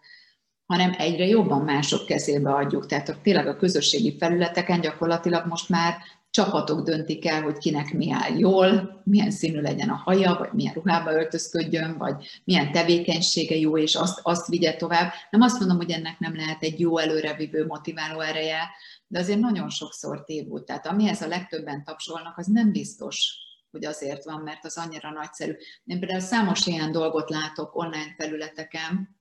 hanem 0.66 0.94
egyre 0.98 1.26
jobban 1.26 1.62
mások 1.62 2.06
kezébe 2.06 2.54
adjuk. 2.54 2.86
Tehát 2.86 3.20
tényleg 3.22 3.48
a 3.48 3.58
közösségi 3.58 4.18
felületeken 4.18 4.82
gyakorlatilag 4.82 5.48
most 5.48 5.70
már 5.70 5.96
csapatok 6.38 6.82
döntik 6.82 7.28
el, 7.28 7.42
hogy 7.42 7.58
kinek 7.58 7.94
mi 7.94 8.12
áll 8.12 8.38
jól, 8.38 9.02
milyen 9.04 9.32
színű 9.32 9.62
legyen 9.62 9.90
a 9.90 9.96
haja, 9.96 10.36
vagy 10.40 10.52
milyen 10.54 10.74
ruhába 10.74 11.12
öltözködjön, 11.12 11.98
vagy 11.98 12.42
milyen 12.44 12.72
tevékenysége 12.72 13.56
jó, 13.56 13.78
és 13.78 13.96
azt, 13.96 14.20
azt 14.24 14.48
vigye 14.48 14.76
tovább. 14.76 15.12
Nem 15.30 15.42
azt 15.42 15.60
mondom, 15.60 15.78
hogy 15.78 15.92
ennek 15.92 16.20
nem 16.20 16.36
lehet 16.36 16.64
egy 16.64 16.80
jó 16.80 16.98
előrevívő, 16.98 17.66
motiváló 17.66 18.20
ereje, 18.20 18.70
de 19.08 19.20
azért 19.20 19.40
nagyon 19.40 19.70
sokszor 19.70 20.24
tévút. 20.24 20.66
Tehát 20.66 20.88
amihez 20.88 21.22
a 21.22 21.28
legtöbben 21.28 21.84
tapsolnak, 21.84 22.38
az 22.38 22.48
nem 22.48 22.72
biztos, 22.72 23.34
hogy 23.72 23.86
azért 23.86 24.24
van, 24.24 24.42
mert 24.42 24.66
az 24.66 24.78
annyira 24.78 25.12
nagyszerű. 25.12 25.52
Én 25.86 26.00
például 26.00 26.20
számos 26.20 26.66
ilyen 26.66 26.92
dolgot 26.92 27.30
látok 27.30 27.76
online 27.76 28.16
felületeken, 28.18 29.20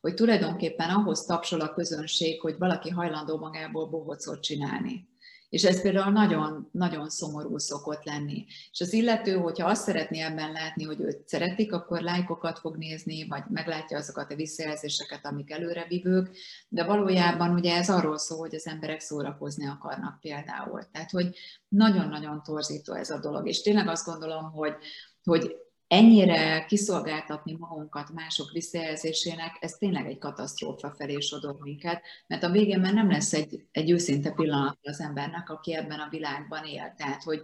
hogy 0.00 0.14
tulajdonképpen 0.14 0.90
ahhoz 0.90 1.24
tapsol 1.24 1.60
a 1.60 1.74
közönség, 1.74 2.40
hogy 2.40 2.58
valaki 2.58 2.90
hajlandó 2.90 3.38
magából 3.38 3.86
bohocot 3.86 4.42
csinálni. 4.42 5.10
És 5.52 5.64
ez 5.64 5.82
például 5.82 6.12
nagyon, 6.12 6.68
nagyon 6.70 7.08
szomorú 7.10 7.58
szokott 7.58 8.04
lenni. 8.04 8.44
És 8.70 8.80
az 8.80 8.92
illető, 8.92 9.36
hogyha 9.36 9.68
azt 9.68 9.82
szeretné 9.82 10.20
ebben 10.20 10.52
látni, 10.52 10.84
hogy 10.84 11.00
őt 11.00 11.28
szeretik, 11.28 11.72
akkor 11.72 12.00
lájkokat 12.00 12.58
fog 12.58 12.76
nézni, 12.76 13.26
vagy 13.28 13.42
meglátja 13.48 13.98
azokat 13.98 14.32
a 14.32 14.34
visszajelzéseket, 14.34 15.26
amik 15.26 15.50
előrevívők, 15.50 16.36
de 16.68 16.84
valójában 16.84 17.54
ugye 17.54 17.76
ez 17.76 17.90
arról 17.90 18.18
szól, 18.18 18.38
hogy 18.38 18.54
az 18.54 18.66
emberek 18.66 19.00
szórakozni 19.00 19.66
akarnak 19.66 20.20
például. 20.20 20.84
Tehát, 20.92 21.10
hogy 21.10 21.36
nagyon-nagyon 21.68 22.42
torzító 22.42 22.94
ez 22.94 23.10
a 23.10 23.18
dolog. 23.18 23.48
És 23.48 23.62
tényleg 23.62 23.88
azt 23.88 24.06
gondolom, 24.06 24.52
hogy, 24.52 24.74
hogy 25.22 25.56
ennyire 25.92 26.64
kiszolgáltatni 26.64 27.56
magunkat 27.58 28.12
mások 28.12 28.50
visszajelzésének, 28.50 29.56
ez 29.60 29.72
tényleg 29.72 30.06
egy 30.06 30.18
katasztrófa 30.18 30.90
felé 30.90 31.20
sodor 31.20 31.56
minket, 31.60 32.02
mert 32.26 32.42
a 32.42 32.50
végén 32.50 32.80
már 32.80 32.92
nem 32.94 33.10
lesz 33.10 33.32
egy, 33.32 33.66
egy 33.72 33.90
őszinte 33.90 34.30
pillanat 34.30 34.78
az 34.82 35.00
embernek, 35.00 35.50
aki 35.50 35.74
ebben 35.74 35.98
a 35.98 36.08
világban 36.10 36.64
él. 36.64 36.94
Tehát, 36.96 37.22
hogy, 37.22 37.42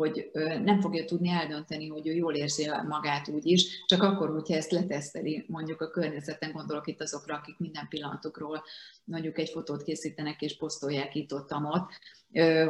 hogy 0.00 0.30
nem 0.64 0.80
fogja 0.80 1.04
tudni 1.04 1.28
eldönteni, 1.28 1.88
hogy 1.88 2.08
ő 2.08 2.12
jól 2.12 2.34
érzi 2.34 2.70
magát 2.88 3.28
úgy 3.28 3.46
is, 3.46 3.84
csak 3.86 4.02
akkor, 4.02 4.30
hogyha 4.30 4.54
ezt 4.54 4.70
leteszteli 4.70 5.44
mondjuk 5.48 5.80
a 5.80 5.90
környezeten, 5.90 6.52
gondolok 6.52 6.86
itt 6.86 7.00
azokra, 7.00 7.34
akik 7.34 7.58
minden 7.58 7.86
pillanatukról 7.88 8.62
mondjuk 9.04 9.38
egy 9.38 9.48
fotót 9.48 9.82
készítenek 9.82 10.40
és 10.40 10.56
posztolják 10.56 11.14
itt 11.14 11.32
ott, 11.32 11.52
ott 11.52 11.90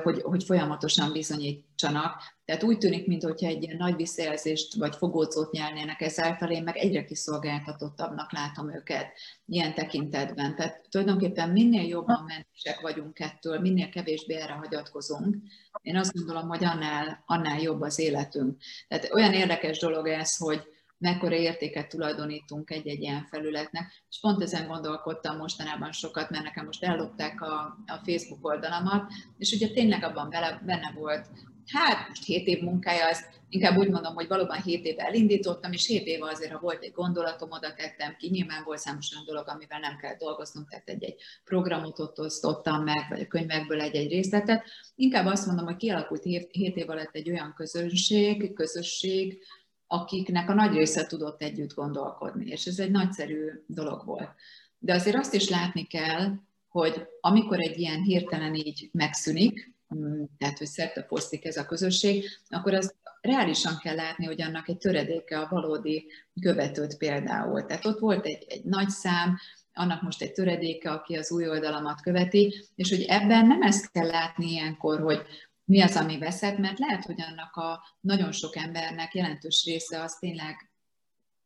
hogy, 0.03 0.22
hogy 0.22 0.45
folyamatosan 0.45 1.12
bizonyítsanak. 1.12 2.22
Tehát 2.45 2.62
úgy 2.62 2.78
tűnik, 2.78 3.07
mintha 3.07 3.47
egy 3.47 3.62
ilyen 3.62 3.76
nagy 3.76 3.97
visszajelzést 3.97 4.74
vagy 4.74 4.97
fogócót 4.97 5.51
nyelnének 5.51 6.01
ezáltal, 6.01 6.51
én 6.51 6.62
meg 6.62 6.76
egyre 6.76 7.05
kiszolgáltatottabbnak 7.05 8.33
látom 8.33 8.74
őket 8.74 9.12
ilyen 9.47 9.74
tekintetben. 9.74 10.57
Tehát 10.57 10.87
tulajdonképpen 10.89 11.51
minél 11.51 11.89
jobban 11.89 12.24
mentesek 12.26 12.81
vagyunk 12.81 13.20
ettől, 13.20 13.61
minél 13.61 13.89
kevésbé 13.89 14.35
erre 14.35 14.53
hagyatkozunk, 14.53 15.37
én 15.83 15.97
azt 15.97 16.12
gondolom, 16.12 16.49
hogy 16.49 16.64
annál, 16.64 17.23
annál 17.27 17.61
jobb 17.61 17.81
az 17.81 17.99
életünk. 17.99 18.61
Tehát 18.89 19.12
olyan 19.12 19.33
érdekes 19.33 19.79
dolog 19.79 20.07
ez, 20.07 20.37
hogy, 20.37 20.68
mekkora 21.01 21.35
értéket 21.35 21.89
tulajdonítunk 21.89 22.71
egy-egy 22.71 23.01
ilyen 23.01 23.27
felületnek. 23.31 24.05
És 24.09 24.21
pont 24.21 24.43
ezen 24.43 24.66
gondolkodtam 24.66 25.37
mostanában 25.37 25.93
sokat, 25.93 26.31
mert 26.31 26.45
nekem 26.45 26.64
most 26.64 26.85
ellopták 26.85 27.41
a, 27.41 27.55
a 27.87 28.01
Facebook 28.05 28.47
oldalamat, 28.47 29.12
és 29.39 29.53
ugye 29.53 29.68
tényleg 29.68 30.05
abban 30.05 30.31
bele, 30.31 30.61
benne 30.64 30.93
volt, 30.95 31.27
hát 31.66 32.08
most 32.08 32.24
7 32.24 32.46
év 32.46 32.61
munkája, 32.61 33.08
ezt 33.08 33.40
inkább 33.48 33.76
úgy 33.76 33.88
mondom, 33.88 34.14
hogy 34.14 34.28
valóban 34.28 34.62
7 34.62 34.84
éve 34.84 35.06
elindítottam, 35.06 35.72
és 35.72 35.86
7 35.86 36.06
éve 36.06 36.30
azért, 36.30 36.52
ha 36.52 36.58
volt 36.58 36.82
egy 36.82 36.92
gondolatom, 36.92 37.50
oda 37.50 37.74
tettem 37.74 38.16
ki, 38.16 38.30
nyilván 38.30 38.64
volt 38.64 38.78
számos 38.78 39.12
olyan 39.12 39.24
dolog, 39.24 39.48
amivel 39.48 39.78
nem 39.78 39.96
kell 39.96 40.16
dolgoznom, 40.16 40.66
tehát 40.68 40.88
egy-egy 40.88 41.20
programot 41.44 41.98
ott 41.98 42.18
osztottam 42.18 42.82
meg, 42.82 43.06
vagy 43.08 43.20
a 43.20 43.26
könyvekből 43.26 43.80
egy-egy 43.80 44.11
részletet. 44.11 44.64
Inkább 44.94 45.26
azt 45.26 45.46
mondom, 45.46 45.64
hogy 45.64 45.76
kialakult 45.76 46.22
7 46.22 46.76
év 46.76 46.90
alatt 46.90 47.14
egy 47.14 47.30
olyan 47.30 47.54
közönség, 47.56 48.52
közösség, 48.52 49.42
akiknek 49.86 50.48
a 50.48 50.54
nagy 50.54 50.72
része 50.72 51.06
tudott 51.06 51.42
együtt 51.42 51.74
gondolkodni, 51.74 52.50
és 52.50 52.66
ez 52.66 52.78
egy 52.78 52.90
nagyszerű 52.90 53.46
dolog 53.66 54.04
volt. 54.04 54.30
De 54.78 54.94
azért 54.94 55.16
azt 55.16 55.34
is 55.34 55.48
látni 55.48 55.86
kell, 55.86 56.32
hogy 56.68 57.06
amikor 57.20 57.61
egy 57.61 57.78
ilyen 57.78 58.02
hirtelen 58.02 58.54
így 58.54 58.88
megszűnik, 58.92 59.74
tehát 60.38 60.59
hogy 60.59 60.66
szerte 60.66 61.03
posztik 61.03 61.45
ez 61.45 61.57
a 61.57 61.66
közösség, 61.66 62.24
akkor 62.49 62.74
az 62.74 62.95
reálisan 63.20 63.78
kell 63.78 63.95
látni, 63.95 64.24
hogy 64.24 64.43
annak 64.43 64.68
egy 64.68 64.78
töredéke 64.78 65.38
a 65.38 65.49
valódi 65.51 66.07
követőt 66.41 66.97
például. 66.97 67.66
Tehát 67.66 67.84
ott 67.84 67.99
volt 67.99 68.26
egy, 68.26 68.45
egy 68.49 68.64
nagy 68.64 68.88
szám, 68.88 69.38
annak 69.72 70.03
most 70.03 70.22
egy 70.22 70.32
töredéke, 70.32 70.91
aki 70.91 71.16
az 71.16 71.32
új 71.32 71.49
oldalamat 71.49 72.01
követi, 72.01 72.64
és 72.74 72.91
hogy 72.91 73.03
ebben 73.03 73.47
nem 73.47 73.62
ezt 73.62 73.93
kell 73.93 74.07
látni 74.07 74.51
ilyenkor, 74.51 75.01
hogy 75.01 75.22
mi 75.64 75.80
az, 75.80 75.97
ami 75.97 76.18
veszett, 76.18 76.59
mert 76.59 76.78
lehet, 76.78 77.05
hogy 77.05 77.22
annak 77.22 77.57
a 77.57 77.82
nagyon 78.01 78.32
sok 78.32 78.57
embernek 78.57 79.14
jelentős 79.14 79.64
része 79.64 80.03
az 80.03 80.16
tényleg 80.18 80.70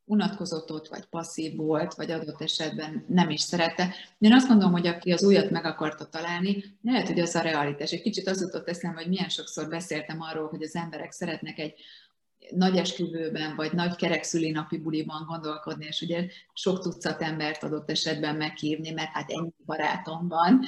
unatkozott 0.05 0.71
ott, 0.71 0.87
vagy 0.87 1.05
passzív 1.05 1.55
volt, 1.55 1.93
vagy 1.93 2.11
adott 2.11 2.41
esetben 2.41 3.05
nem 3.07 3.29
is 3.29 3.41
szerette. 3.41 3.95
Én 4.17 4.33
azt 4.33 4.47
gondolom, 4.47 4.73
hogy 4.73 4.87
aki 4.87 5.11
az 5.11 5.23
újat 5.23 5.49
meg 5.49 5.65
akarta 5.65 6.05
találni, 6.05 6.63
lehet, 6.81 7.07
hogy 7.07 7.19
az 7.19 7.35
a 7.35 7.41
realitás. 7.41 7.91
Egy 7.91 8.01
kicsit 8.01 8.27
az 8.27 8.41
jutott 8.41 8.67
eszembe, 8.67 8.99
hogy 9.01 9.09
milyen 9.09 9.29
sokszor 9.29 9.67
beszéltem 9.67 10.21
arról, 10.21 10.47
hogy 10.47 10.63
az 10.63 10.75
emberek 10.75 11.11
szeretnek 11.11 11.59
egy 11.59 11.73
nagy 12.49 12.77
esküvőben, 12.77 13.55
vagy 13.55 13.71
nagy 13.71 13.95
kerekszülinapi 13.95 14.77
buliban 14.77 15.25
gondolkodni, 15.27 15.85
és 15.85 16.01
ugye 16.01 16.25
sok 16.53 16.81
tucat 16.81 17.21
embert 17.21 17.63
adott 17.63 17.89
esetben 17.89 18.35
meghívni, 18.35 18.91
mert 18.91 19.11
hát 19.13 19.31
ennyi 19.31 19.53
barátom 19.65 20.27
van, 20.27 20.63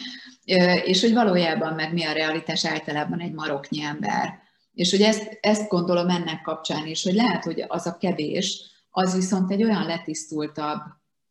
és 0.84 1.02
hogy 1.02 1.14
valójában 1.14 1.74
meg 1.74 1.94
mi 1.94 2.04
a 2.04 2.12
realitás 2.12 2.66
általában 2.66 3.20
egy 3.20 3.34
maroknyi 3.34 3.82
ember. 3.82 4.40
És 4.74 4.92
hogy 4.92 5.02
ezt, 5.02 5.38
ezt 5.42 5.70
gondolom 5.70 6.10
ennek 6.10 6.42
kapcsán 6.42 6.88
is, 6.88 7.04
hogy 7.04 7.14
lehet, 7.14 7.44
hogy 7.44 7.66
az 7.68 7.86
a 7.86 7.98
kevés, 7.98 8.76
az 8.98 9.16
viszont 9.16 9.52
egy 9.52 9.64
olyan 9.64 9.86
letisztultabb, 9.86 10.82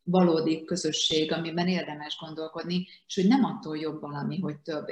valódi 0.03 0.63
közösség, 0.63 1.31
amiben 1.31 1.67
érdemes 1.67 2.17
gondolkodni, 2.19 2.87
és 3.07 3.15
hogy 3.15 3.27
nem 3.27 3.43
attól 3.43 3.77
jobb 3.77 4.01
valami, 4.01 4.39
hogy 4.39 4.57
több. 4.59 4.85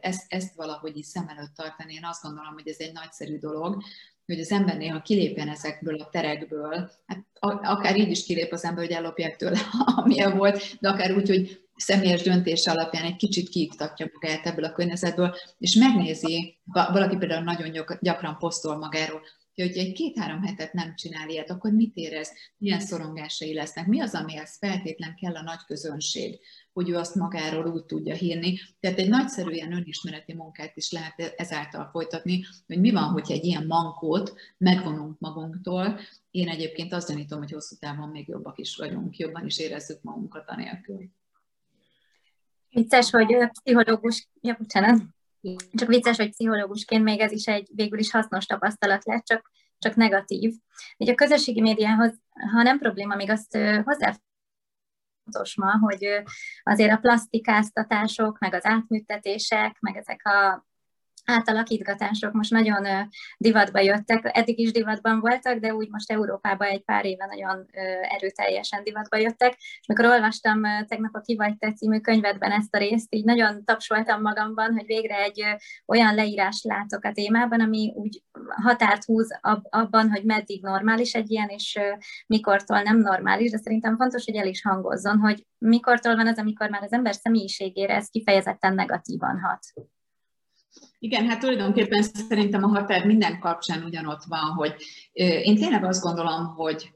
Ezt, 0.00 0.26
ezt 0.28 0.54
valahogy 0.54 0.96
is 0.96 1.06
szem 1.06 1.28
előtt 1.28 1.54
tartani. 1.54 1.94
Én 1.94 2.04
azt 2.04 2.22
gondolom, 2.22 2.52
hogy 2.52 2.68
ez 2.68 2.78
egy 2.78 2.92
nagyszerű 2.92 3.38
dolog, 3.38 3.82
hogy 4.26 4.40
az 4.40 4.50
ember 4.50 4.76
néha 4.76 5.02
kilépjen 5.02 5.48
ezekből 5.48 6.00
a 6.00 6.08
terekből, 6.10 6.90
hát 7.06 7.26
akár 7.62 7.96
így 7.96 8.10
is 8.10 8.24
kilép 8.24 8.52
az 8.52 8.64
ember, 8.64 8.84
hogy 8.84 8.94
ellopják 8.94 9.36
tőle, 9.36 9.58
amilyen 9.96 10.36
volt, 10.36 10.76
de 10.80 10.88
akár 10.88 11.16
úgy, 11.16 11.28
hogy 11.28 11.68
személyes 11.76 12.22
döntés 12.22 12.66
alapján 12.66 13.04
egy 13.04 13.16
kicsit 13.16 13.48
kiiktatja 13.48 14.10
magát 14.12 14.46
ebből 14.46 14.64
a 14.64 14.72
környezetből, 14.72 15.34
és 15.58 15.74
megnézi, 15.74 16.60
valaki 16.72 17.16
például 17.16 17.44
nagyon 17.44 17.86
gyakran 18.00 18.38
posztol 18.38 18.76
magáról, 18.76 19.20
hogy 19.62 19.76
egy 19.76 19.92
két-három 19.92 20.42
hetet 20.42 20.72
nem 20.72 20.94
csinál 20.94 21.28
ilyet, 21.28 21.50
akkor 21.50 21.72
mit 21.72 21.96
érez, 21.96 22.32
milyen 22.56 22.80
szorongásai 22.80 23.54
lesznek, 23.54 23.86
mi 23.86 24.00
az, 24.00 24.14
amihez 24.14 24.56
feltétlen 24.58 25.14
kell 25.14 25.34
a 25.34 25.42
nagy 25.42 25.64
közönség, 25.66 26.40
hogy 26.72 26.88
ő 26.88 26.96
azt 26.96 27.14
magáról 27.14 27.72
úgy 27.72 27.84
tudja 27.84 28.14
hírni. 28.14 28.58
Tehát 28.80 28.98
egy 28.98 29.08
nagyszerű 29.08 29.50
ilyen 29.50 29.72
önismereti 29.72 30.34
munkát 30.34 30.76
is 30.76 30.92
lehet 30.92 31.34
ezáltal 31.36 31.88
folytatni, 31.92 32.44
hogy 32.66 32.80
mi 32.80 32.90
van, 32.90 33.08
hogyha 33.10 33.34
egy 33.34 33.44
ilyen 33.44 33.66
mankót 33.66 34.34
megvonunk 34.56 35.18
magunktól. 35.18 36.00
Én 36.30 36.48
egyébként 36.48 36.92
azt 36.92 37.08
gyanítom, 37.08 37.38
hogy 37.38 37.50
hosszú 37.50 37.76
távon 37.78 38.08
még 38.08 38.28
jobbak 38.28 38.58
is 38.58 38.76
vagyunk, 38.76 39.16
jobban 39.16 39.46
is 39.46 39.58
érezzük 39.58 40.02
magunkat 40.02 40.48
anélkül. 40.48 41.10
Vicces, 42.70 43.10
hogy 43.10 43.36
pszichológus, 43.52 44.28
ja, 44.40 44.56
bocsánat, 44.58 45.02
csak 45.72 45.88
vicces, 45.88 46.16
hogy 46.16 46.30
pszichológusként 46.30 47.04
még 47.04 47.20
ez 47.20 47.32
is 47.32 47.46
egy 47.46 47.68
végül 47.74 47.98
is 47.98 48.10
hasznos 48.10 48.46
tapasztalat 48.46 49.04
lett, 49.04 49.24
csak, 49.24 49.50
csak 49.78 49.94
negatív. 49.94 50.54
Ugye 50.98 51.12
a 51.12 51.14
közösségi 51.14 51.60
médiához, 51.60 52.20
ha 52.52 52.62
nem 52.62 52.78
probléma, 52.78 53.14
még 53.14 53.30
azt 53.30 53.56
hozzá 53.84 54.16
fontos 55.22 55.56
ma, 55.56 55.78
hogy 55.78 56.22
azért 56.62 56.92
a 56.92 57.00
plastikáztatások, 57.00 58.38
meg 58.38 58.54
az 58.54 58.64
átműtetések, 58.64 59.76
meg 59.80 59.96
ezek 59.96 60.26
a 60.26 60.68
átalakítgatások 61.30 62.32
most 62.32 62.50
nagyon 62.50 63.08
divatba 63.38 63.80
jöttek, 63.80 64.30
eddig 64.32 64.58
is 64.58 64.72
divatban 64.72 65.20
voltak, 65.20 65.58
de 65.58 65.74
úgy 65.74 65.88
most 65.90 66.12
Európában 66.12 66.68
egy 66.68 66.84
pár 66.84 67.04
éve 67.04 67.26
nagyon 67.26 67.66
erőteljesen 68.02 68.84
divatba 68.84 69.16
jöttek, 69.16 69.54
és 69.58 69.86
mikor 69.86 70.04
olvastam 70.04 70.62
tegnap 70.86 71.14
a 71.14 71.20
Ki 71.20 71.36
vagy 71.36 71.56
te 71.58 71.72
című 71.72 72.00
könyvedben 72.00 72.50
ezt 72.50 72.74
a 72.74 72.78
részt, 72.78 73.14
így 73.14 73.24
nagyon 73.24 73.64
tapsoltam 73.64 74.20
magamban, 74.20 74.72
hogy 74.72 74.86
végre 74.86 75.16
egy 75.16 75.44
olyan 75.86 76.14
leírás 76.14 76.62
látok 76.62 77.04
a 77.04 77.12
témában, 77.12 77.60
ami 77.60 77.92
úgy 77.96 78.22
határt 78.62 79.04
húz 79.04 79.38
abban, 79.70 80.10
hogy 80.10 80.24
meddig 80.24 80.62
normális 80.62 81.14
egy 81.14 81.30
ilyen, 81.30 81.48
és 81.48 81.78
mikortól 82.26 82.82
nem 82.82 82.98
normális, 82.98 83.50
de 83.50 83.58
szerintem 83.58 83.96
fontos, 83.96 84.24
hogy 84.24 84.36
el 84.36 84.46
is 84.46 84.62
hangozzon, 84.62 85.18
hogy 85.18 85.46
mikortól 85.58 86.16
van 86.16 86.26
az, 86.26 86.38
amikor 86.38 86.70
már 86.70 86.82
az 86.82 86.92
ember 86.92 87.14
személyiségére 87.14 87.94
ez 87.94 88.08
kifejezetten 88.08 88.74
negatívan 88.74 89.38
hat. 89.40 89.88
Igen, 90.98 91.28
hát 91.28 91.40
tulajdonképpen 91.40 92.02
szerintem 92.02 92.64
a 92.64 92.68
határ 92.68 93.06
minden 93.06 93.38
kapcsán 93.38 93.84
ugyanott 93.84 94.22
van, 94.24 94.40
hogy 94.40 94.74
én 95.42 95.56
tényleg 95.56 95.84
azt 95.84 96.02
gondolom, 96.02 96.46
hogy 96.46 96.90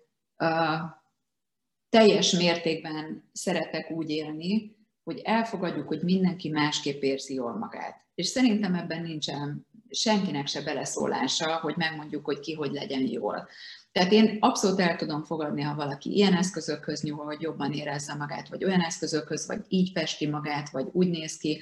teljes 1.89 2.31
mértékben 2.31 3.31
szeretek 3.33 3.91
úgy 3.91 4.11
élni, 4.11 4.77
hogy 5.03 5.20
elfogadjuk, 5.25 5.89
hogy 5.89 6.03
mindenki 6.03 6.49
másképp 6.49 7.03
érzi 7.03 7.35
jól 7.35 7.57
magát. 7.57 7.97
És 8.14 8.27
szerintem 8.27 8.75
ebben 8.75 9.03
nincsen 9.03 9.66
senkinek 9.91 10.47
se 10.47 10.62
beleszólása, 10.62 11.57
hogy 11.57 11.75
megmondjuk, 11.77 12.25
hogy 12.25 12.41
ki 12.41 12.53
hogy 12.53 12.72
legyen 12.72 13.07
jól. 13.09 13.49
Tehát 13.93 14.12
én 14.12 14.37
abszolút 14.41 14.81
el 14.81 14.97
tudom 14.97 15.25
fogadni, 15.25 15.62
ha 15.62 15.75
valaki 15.75 16.14
ilyen 16.14 16.35
eszközökhöz 16.35 17.03
nyúl, 17.03 17.25
hogy 17.25 17.41
jobban 17.41 17.72
érezze 17.72 18.14
magát, 18.14 18.49
vagy 18.49 18.64
olyan 18.64 18.81
eszközökhöz, 18.81 19.47
vagy 19.47 19.61
így 19.68 19.91
festi 19.95 20.27
magát, 20.27 20.70
vagy 20.70 20.87
úgy 20.93 21.09
néz 21.09 21.37
ki, 21.37 21.61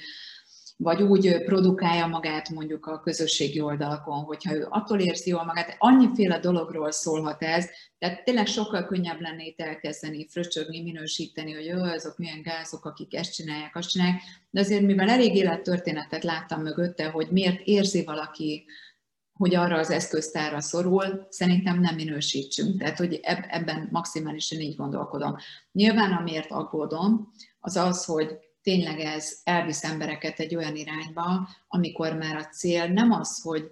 vagy 0.77 1.01
úgy 1.01 1.43
produkálja 1.43 2.07
magát 2.07 2.49
mondjuk 2.49 2.85
a 2.85 2.99
közösségi 2.99 3.61
oldalakon, 3.61 4.23
hogyha 4.23 4.53
ő 4.55 4.67
attól 4.69 4.99
érzi 4.99 5.29
jól 5.29 5.43
magát, 5.43 5.75
annyiféle 5.79 6.39
dologról 6.39 6.91
szólhat 6.91 7.43
ez, 7.43 7.69
tehát 7.97 8.23
tényleg 8.23 8.47
sokkal 8.47 8.85
könnyebb 8.85 9.21
lenne 9.21 9.43
itt 9.43 9.59
elkezdeni 9.59 10.27
fröcsögni, 10.29 10.81
minősíteni, 10.81 11.53
hogy 11.53 11.65
jó, 11.65 11.83
azok 11.83 12.17
milyen 12.17 12.41
gázok, 12.41 12.85
akik 12.85 13.15
ezt 13.15 13.33
csinálják, 13.33 13.75
azt 13.75 13.89
csinálják, 13.89 14.21
de 14.49 14.59
azért 14.59 14.81
mivel 14.81 15.09
elég 15.09 15.35
élettörténetet 15.35 16.23
láttam 16.23 16.61
mögötte, 16.61 17.09
hogy 17.09 17.27
miért 17.31 17.61
érzi 17.63 18.03
valaki, 18.03 18.65
hogy 19.33 19.55
arra 19.55 19.77
az 19.77 19.89
eszköztárra 19.89 20.61
szorul, 20.61 21.27
szerintem 21.29 21.79
nem 21.79 21.95
minősítsünk. 21.95 22.79
Tehát, 22.79 22.97
hogy 22.97 23.19
ebben 23.47 23.87
maximálisan 23.91 24.59
így 24.59 24.75
gondolkodom. 24.75 25.35
Nyilván, 25.71 26.11
amiért 26.11 26.51
aggódom, 26.51 27.31
az 27.59 27.75
az, 27.75 28.05
hogy 28.05 28.37
tényleg 28.63 28.99
ez 28.99 29.39
elvisz 29.43 29.83
embereket 29.83 30.39
egy 30.39 30.55
olyan 30.55 30.75
irányba, 30.75 31.47
amikor 31.67 32.13
már 32.13 32.35
a 32.35 32.45
cél 32.45 32.87
nem 32.87 33.11
az, 33.11 33.41
hogy 33.41 33.71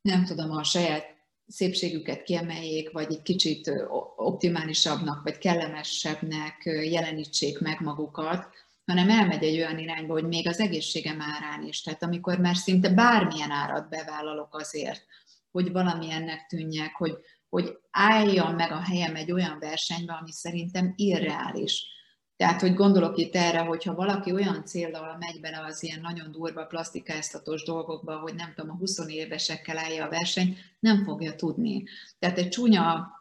nem 0.00 0.24
tudom, 0.24 0.50
a 0.50 0.62
saját 0.62 1.16
szépségüket 1.46 2.22
kiemeljék, 2.22 2.90
vagy 2.90 3.12
egy 3.12 3.22
kicsit 3.22 3.72
optimálisabbnak, 4.16 5.22
vagy 5.22 5.38
kellemesebbnek 5.38 6.62
jelenítsék 6.64 7.60
meg 7.60 7.80
magukat, 7.80 8.48
hanem 8.86 9.10
elmegy 9.10 9.42
egy 9.42 9.56
olyan 9.56 9.78
irányba, 9.78 10.12
hogy 10.12 10.26
még 10.26 10.48
az 10.48 10.60
egészségem 10.60 11.20
árán 11.20 11.66
is. 11.66 11.82
Tehát 11.82 12.02
amikor 12.02 12.38
már 12.38 12.56
szinte 12.56 12.88
bármilyen 12.88 13.50
árat 13.50 13.88
bevállalok 13.88 14.54
azért, 14.54 15.04
hogy 15.50 15.72
valamilyennek 15.72 16.46
tűnjek, 16.46 16.94
hogy, 16.94 17.14
hogy 17.48 17.78
álljon 17.90 18.54
meg 18.54 18.72
a 18.72 18.80
helyem 18.80 19.14
egy 19.14 19.32
olyan 19.32 19.58
versenybe, 19.58 20.12
ami 20.12 20.32
szerintem 20.32 20.92
irreális 20.96 21.86
tehát, 22.38 22.60
hogy 22.60 22.74
gondolok 22.74 23.18
itt 23.18 23.34
erre, 23.34 23.58
hogyha 23.58 23.94
valaki 23.94 24.32
olyan 24.32 24.64
célral 24.64 25.16
megy 25.18 25.40
bele 25.40 25.64
az 25.66 25.82
ilyen 25.82 26.00
nagyon 26.00 26.32
durva 26.32 26.64
plastikáztatós 26.64 27.62
dolgokba, 27.62 28.18
hogy 28.18 28.34
nem 28.34 28.52
tudom, 28.54 28.70
a 28.70 28.78
20 28.78 28.98
évesekkel 29.08 29.78
állja 29.78 30.04
a 30.04 30.08
versenyt, 30.08 30.56
nem 30.80 31.04
fogja 31.04 31.34
tudni. 31.34 31.84
Tehát 32.18 32.38
egy 32.38 32.48
csúnya 32.48 33.12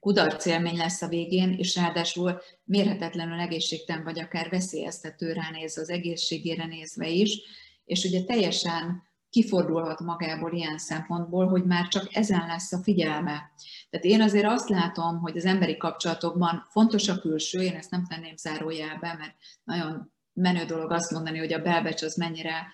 kudarc 0.00 0.46
élmény 0.46 0.76
lesz 0.76 1.02
a 1.02 1.08
végén, 1.08 1.52
és 1.58 1.76
ráadásul 1.76 2.40
mérhetetlenül 2.64 3.40
egészségtelen, 3.40 4.04
vagy 4.04 4.20
akár 4.20 4.50
veszélyeztető 4.50 5.32
ránéz 5.32 5.78
az 5.78 5.90
egészségére 5.90 6.66
nézve 6.66 7.08
is, 7.08 7.40
és 7.84 8.04
ugye 8.04 8.24
teljesen 8.24 9.02
kifordulhat 9.34 10.00
magából 10.00 10.52
ilyen 10.52 10.78
szempontból, 10.78 11.48
hogy 11.48 11.64
már 11.64 11.88
csak 11.88 12.16
ezen 12.16 12.46
lesz 12.46 12.72
a 12.72 12.82
figyelme. 12.82 13.52
Tehát 13.90 14.06
én 14.06 14.22
azért 14.22 14.46
azt 14.46 14.68
látom, 14.68 15.18
hogy 15.18 15.36
az 15.36 15.44
emberi 15.44 15.76
kapcsolatokban 15.76 16.66
fontos 16.70 17.08
a 17.08 17.18
külső, 17.18 17.62
én 17.62 17.74
ezt 17.74 17.90
nem 17.90 18.06
tenném 18.06 18.36
zárójelbe, 18.36 19.14
mert 19.18 19.34
nagyon 19.64 20.12
menő 20.32 20.64
dolog 20.64 20.90
azt 20.90 21.10
mondani, 21.10 21.38
hogy 21.38 21.52
a 21.52 21.62
belbecs 21.62 22.02
az 22.02 22.16
mennyire 22.16 22.66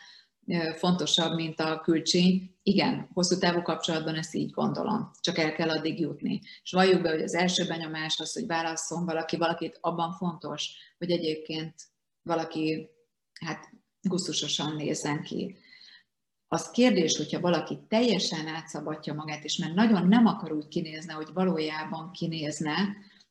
fontosabb, 0.77 1.35
mint 1.35 1.61
a 1.61 1.81
külcsény. 1.81 2.55
Igen, 2.63 3.09
hosszú 3.13 3.39
távú 3.39 3.63
kapcsolatban 3.63 4.15
ezt 4.15 4.35
így 4.35 4.51
gondolom, 4.51 5.11
csak 5.21 5.39
el 5.39 5.53
kell 5.53 5.71
addig 5.71 6.01
jutni. 6.01 6.41
És 6.63 6.73
valljuk 6.73 7.03
be, 7.03 7.11
hogy 7.11 7.23
az 7.23 7.35
első 7.35 7.67
benyomás 7.67 8.19
az, 8.19 8.33
hogy 8.33 8.47
válasszon 8.47 9.05
valaki 9.05 9.37
valakit, 9.37 9.79
abban 9.81 10.13
fontos, 10.13 10.71
hogy 10.99 11.11
egyébként 11.11 11.75
valaki 12.23 12.89
hát 13.45 13.69
gusztusosan 14.01 14.77
nézzen 14.77 15.23
ki 15.23 15.57
az 16.53 16.71
kérdés, 16.71 17.17
hogyha 17.17 17.41
valaki 17.41 17.79
teljesen 17.89 18.47
átszabadja 18.47 19.15
magát, 19.15 19.45
és 19.45 19.57
mert 19.57 19.75
nagyon 19.75 20.09
nem 20.09 20.27
akar 20.27 20.53
úgy 20.53 20.69
kinézni, 20.69 21.13
hogy 21.13 21.29
valójában 21.35 22.11
kinézne, 22.11 22.75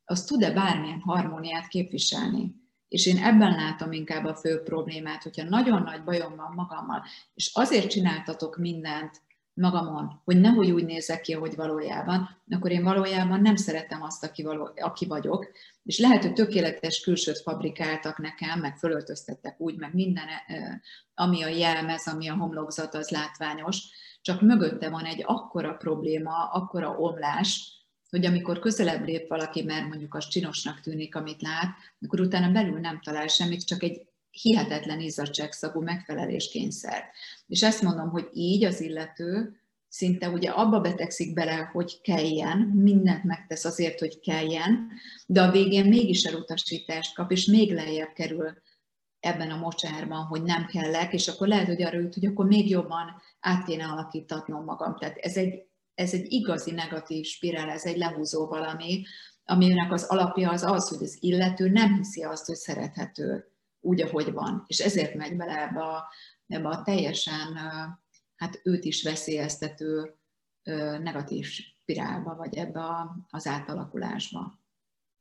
az 0.06 0.24
tud-e 0.24 0.52
bármilyen 0.52 1.00
harmóniát 1.00 1.68
képviselni. 1.68 2.56
És 2.88 3.06
én 3.06 3.18
ebben 3.18 3.56
látom 3.56 3.92
inkább 3.92 4.26
a 4.26 4.36
fő 4.36 4.62
problémát, 4.62 5.24
hogyha 5.24 5.50
nagyon 5.50 5.82
nagy 5.82 6.04
bajom 6.04 6.36
van 6.36 6.54
magammal, 6.56 7.04
és 7.34 7.52
azért 7.54 7.90
csináltatok 7.90 8.58
mindent, 8.58 9.22
magamon, 9.60 10.22
hogy 10.24 10.40
nehogy 10.40 10.72
úgy 10.72 10.86
nézek 10.86 11.22
ki, 11.22 11.34
hogy 11.34 11.56
valójában, 11.56 12.30
akkor 12.50 12.72
én 12.72 12.84
valójában 12.84 13.42
nem 13.42 13.56
szeretem 13.56 14.02
azt, 14.02 14.24
aki, 14.24 14.44
való, 14.44 14.70
aki 14.76 15.06
vagyok, 15.06 15.48
és 15.84 16.00
lehet, 16.00 16.24
hogy 16.24 16.34
tökéletes 16.34 17.02
külsőt 17.02 17.40
fabrikáltak 17.40 18.18
nekem, 18.18 18.60
meg 18.60 18.78
fölöltöztettek 18.78 19.60
úgy, 19.60 19.78
meg 19.78 19.94
minden, 19.94 20.26
ami 21.14 21.44
a 21.44 21.48
jelmez, 21.48 22.08
ami 22.08 22.28
a 22.28 22.36
homlokzat, 22.36 22.96
az 22.96 23.10
látványos, 23.10 23.84
csak 24.22 24.42
mögötte 24.42 24.90
van 24.90 25.06
egy 25.06 25.24
akkora 25.26 25.74
probléma, 25.74 26.50
akkora 26.52 26.90
omlás, 26.98 27.78
hogy 28.10 28.26
amikor 28.26 28.60
közelebb 28.60 29.06
lép 29.06 29.28
valaki, 29.28 29.64
mert 29.64 29.88
mondjuk 29.88 30.16
az 30.16 30.28
csinosnak 30.28 30.80
tűnik, 30.80 31.16
amit 31.16 31.42
lát, 31.42 31.76
akkor 32.02 32.20
utána 32.20 32.52
belül 32.52 32.80
nem 32.80 33.00
talál 33.04 33.28
semmit, 33.28 33.66
csak 33.66 33.84
egy 33.84 34.09
hihetetlen 34.42 35.00
izzadságszagú 35.00 35.82
megfeleléskényszer. 35.82 37.04
És 37.48 37.64
ezt 37.64 37.82
mondom, 37.82 38.10
hogy 38.10 38.30
így 38.34 38.64
az 38.64 38.82
illető 38.82 39.60
szinte 39.88 40.30
ugye 40.30 40.50
abba 40.50 40.80
betegszik 40.80 41.34
bele, 41.34 41.70
hogy 41.74 42.02
kelljen, 42.02 42.58
mindent 42.58 43.24
megtesz 43.24 43.66
azért, 43.66 44.00
hogy 44.00 44.20
kelljen, 44.20 44.92
de 45.26 45.42
a 45.42 45.52
végén 45.52 45.86
mégis 45.86 46.24
elutasítást 46.24 47.16
kap, 47.16 47.32
és 47.32 47.46
még 47.46 47.74
lejjebb 47.74 48.14
kerül 48.14 48.54
ebben 49.20 49.52
a 49.52 49.58
mocsárban, 49.58 50.26
hogy 50.26 50.44
nem 50.44 50.66
kellek, 50.66 51.14
és 51.14 51.28
akkor 51.28 51.48
lehet, 51.48 51.68
hogy 51.68 51.84
arra 51.84 52.00
jut, 52.00 52.14
hogy 52.14 52.26
akkor 52.26 52.46
még 52.46 52.70
jobban 52.70 53.22
át 53.40 53.66
kéne 53.66 53.86
alakítatnom 53.86 54.64
magam. 54.64 54.96
Tehát 54.98 55.18
ez 55.18 55.38
egy, 55.38 55.64
ez 55.94 56.14
egy 56.14 56.32
igazi 56.32 56.72
negatív 56.72 57.26
spirál, 57.26 57.70
ez 57.70 57.86
egy 57.86 57.98
lehúzó 57.98 58.48
valami, 58.48 59.04
aminek 59.44 59.92
az 59.92 60.04
alapja 60.04 60.50
az 60.50 60.64
az, 60.64 60.90
hogy 60.90 61.04
az 61.04 61.18
illető 61.20 61.70
nem 61.70 61.96
hiszi 61.96 62.24
azt, 62.24 62.46
hogy 62.46 62.56
szerethető 62.56 63.52
úgy, 63.80 64.02
ahogy 64.02 64.32
van. 64.32 64.64
És 64.68 64.80
ezért 64.80 65.14
megy 65.14 65.38
bele 65.38 65.62
ebbe 65.62 65.82
a, 65.84 66.10
ebbe 66.48 66.68
a 66.68 66.82
teljesen 66.82 67.54
hát 68.36 68.60
őt 68.64 68.86
is 68.86 69.04
veszélyeztető 69.04 70.18
negatív 71.02 71.46
spirálba, 71.46 72.36
vagy 72.36 72.56
ebbe 72.56 72.82
az 73.30 73.48
átalakulásba. 73.48 74.59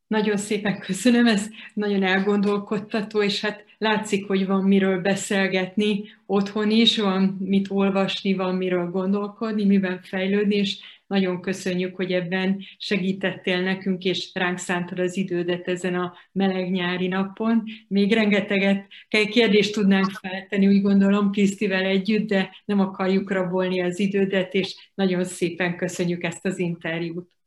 Nagyon 0.09 0.37
szépen 0.37 0.79
köszönöm, 0.79 1.27
ez 1.27 1.49
nagyon 1.75 2.03
elgondolkodtató, 2.03 3.23
és 3.23 3.41
hát 3.41 3.65
látszik, 3.79 4.27
hogy 4.27 4.47
van 4.47 4.65
miről 4.65 5.01
beszélgetni 5.01 6.05
otthon 6.27 6.71
is, 6.71 6.99
van 6.99 7.23
mit 7.41 7.71
olvasni, 7.71 8.35
van 8.35 8.55
miről 8.55 8.91
gondolkodni, 8.91 9.65
miben 9.65 10.01
fejlődni, 10.03 10.57
és 10.57 10.79
nagyon 11.07 11.41
köszönjük, 11.41 11.97
hogy 11.97 12.13
ebben 12.13 12.61
segítettél 12.79 13.61
nekünk, 13.61 14.05
és 14.05 14.31
ránk 14.35 14.59
szántad 14.59 14.99
az 14.99 15.17
idődet 15.17 15.69
ezen 15.69 15.95
a 15.95 16.15
meleg 16.33 16.71
nyári 16.71 17.09
napon. 17.09 17.63
Még 17.89 18.13
rengeteget 18.13 18.87
kérdést 19.09 19.73
tudnánk 19.73 20.11
feltenni, 20.11 20.67
úgy 20.67 20.83
gondolom, 20.83 21.31
Krisztivel 21.31 21.85
együtt, 21.85 22.29
de 22.29 22.51
nem 22.65 22.81
akarjuk 22.81 23.31
rabolni 23.31 23.81
az 23.81 23.99
idődet, 23.99 24.55
és 24.55 24.91
nagyon 24.95 25.25
szépen 25.25 25.77
köszönjük 25.77 26.23
ezt 26.23 26.47
az 26.47 26.59
interjút. 26.59 27.38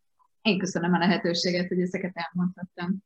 Én 0.41 0.59
köszönöm 0.59 0.93
a 0.93 0.97
lehetőséget, 0.97 1.67
hogy 1.67 1.81
ezeket 1.81 2.11
elmondhattam. 2.13 3.03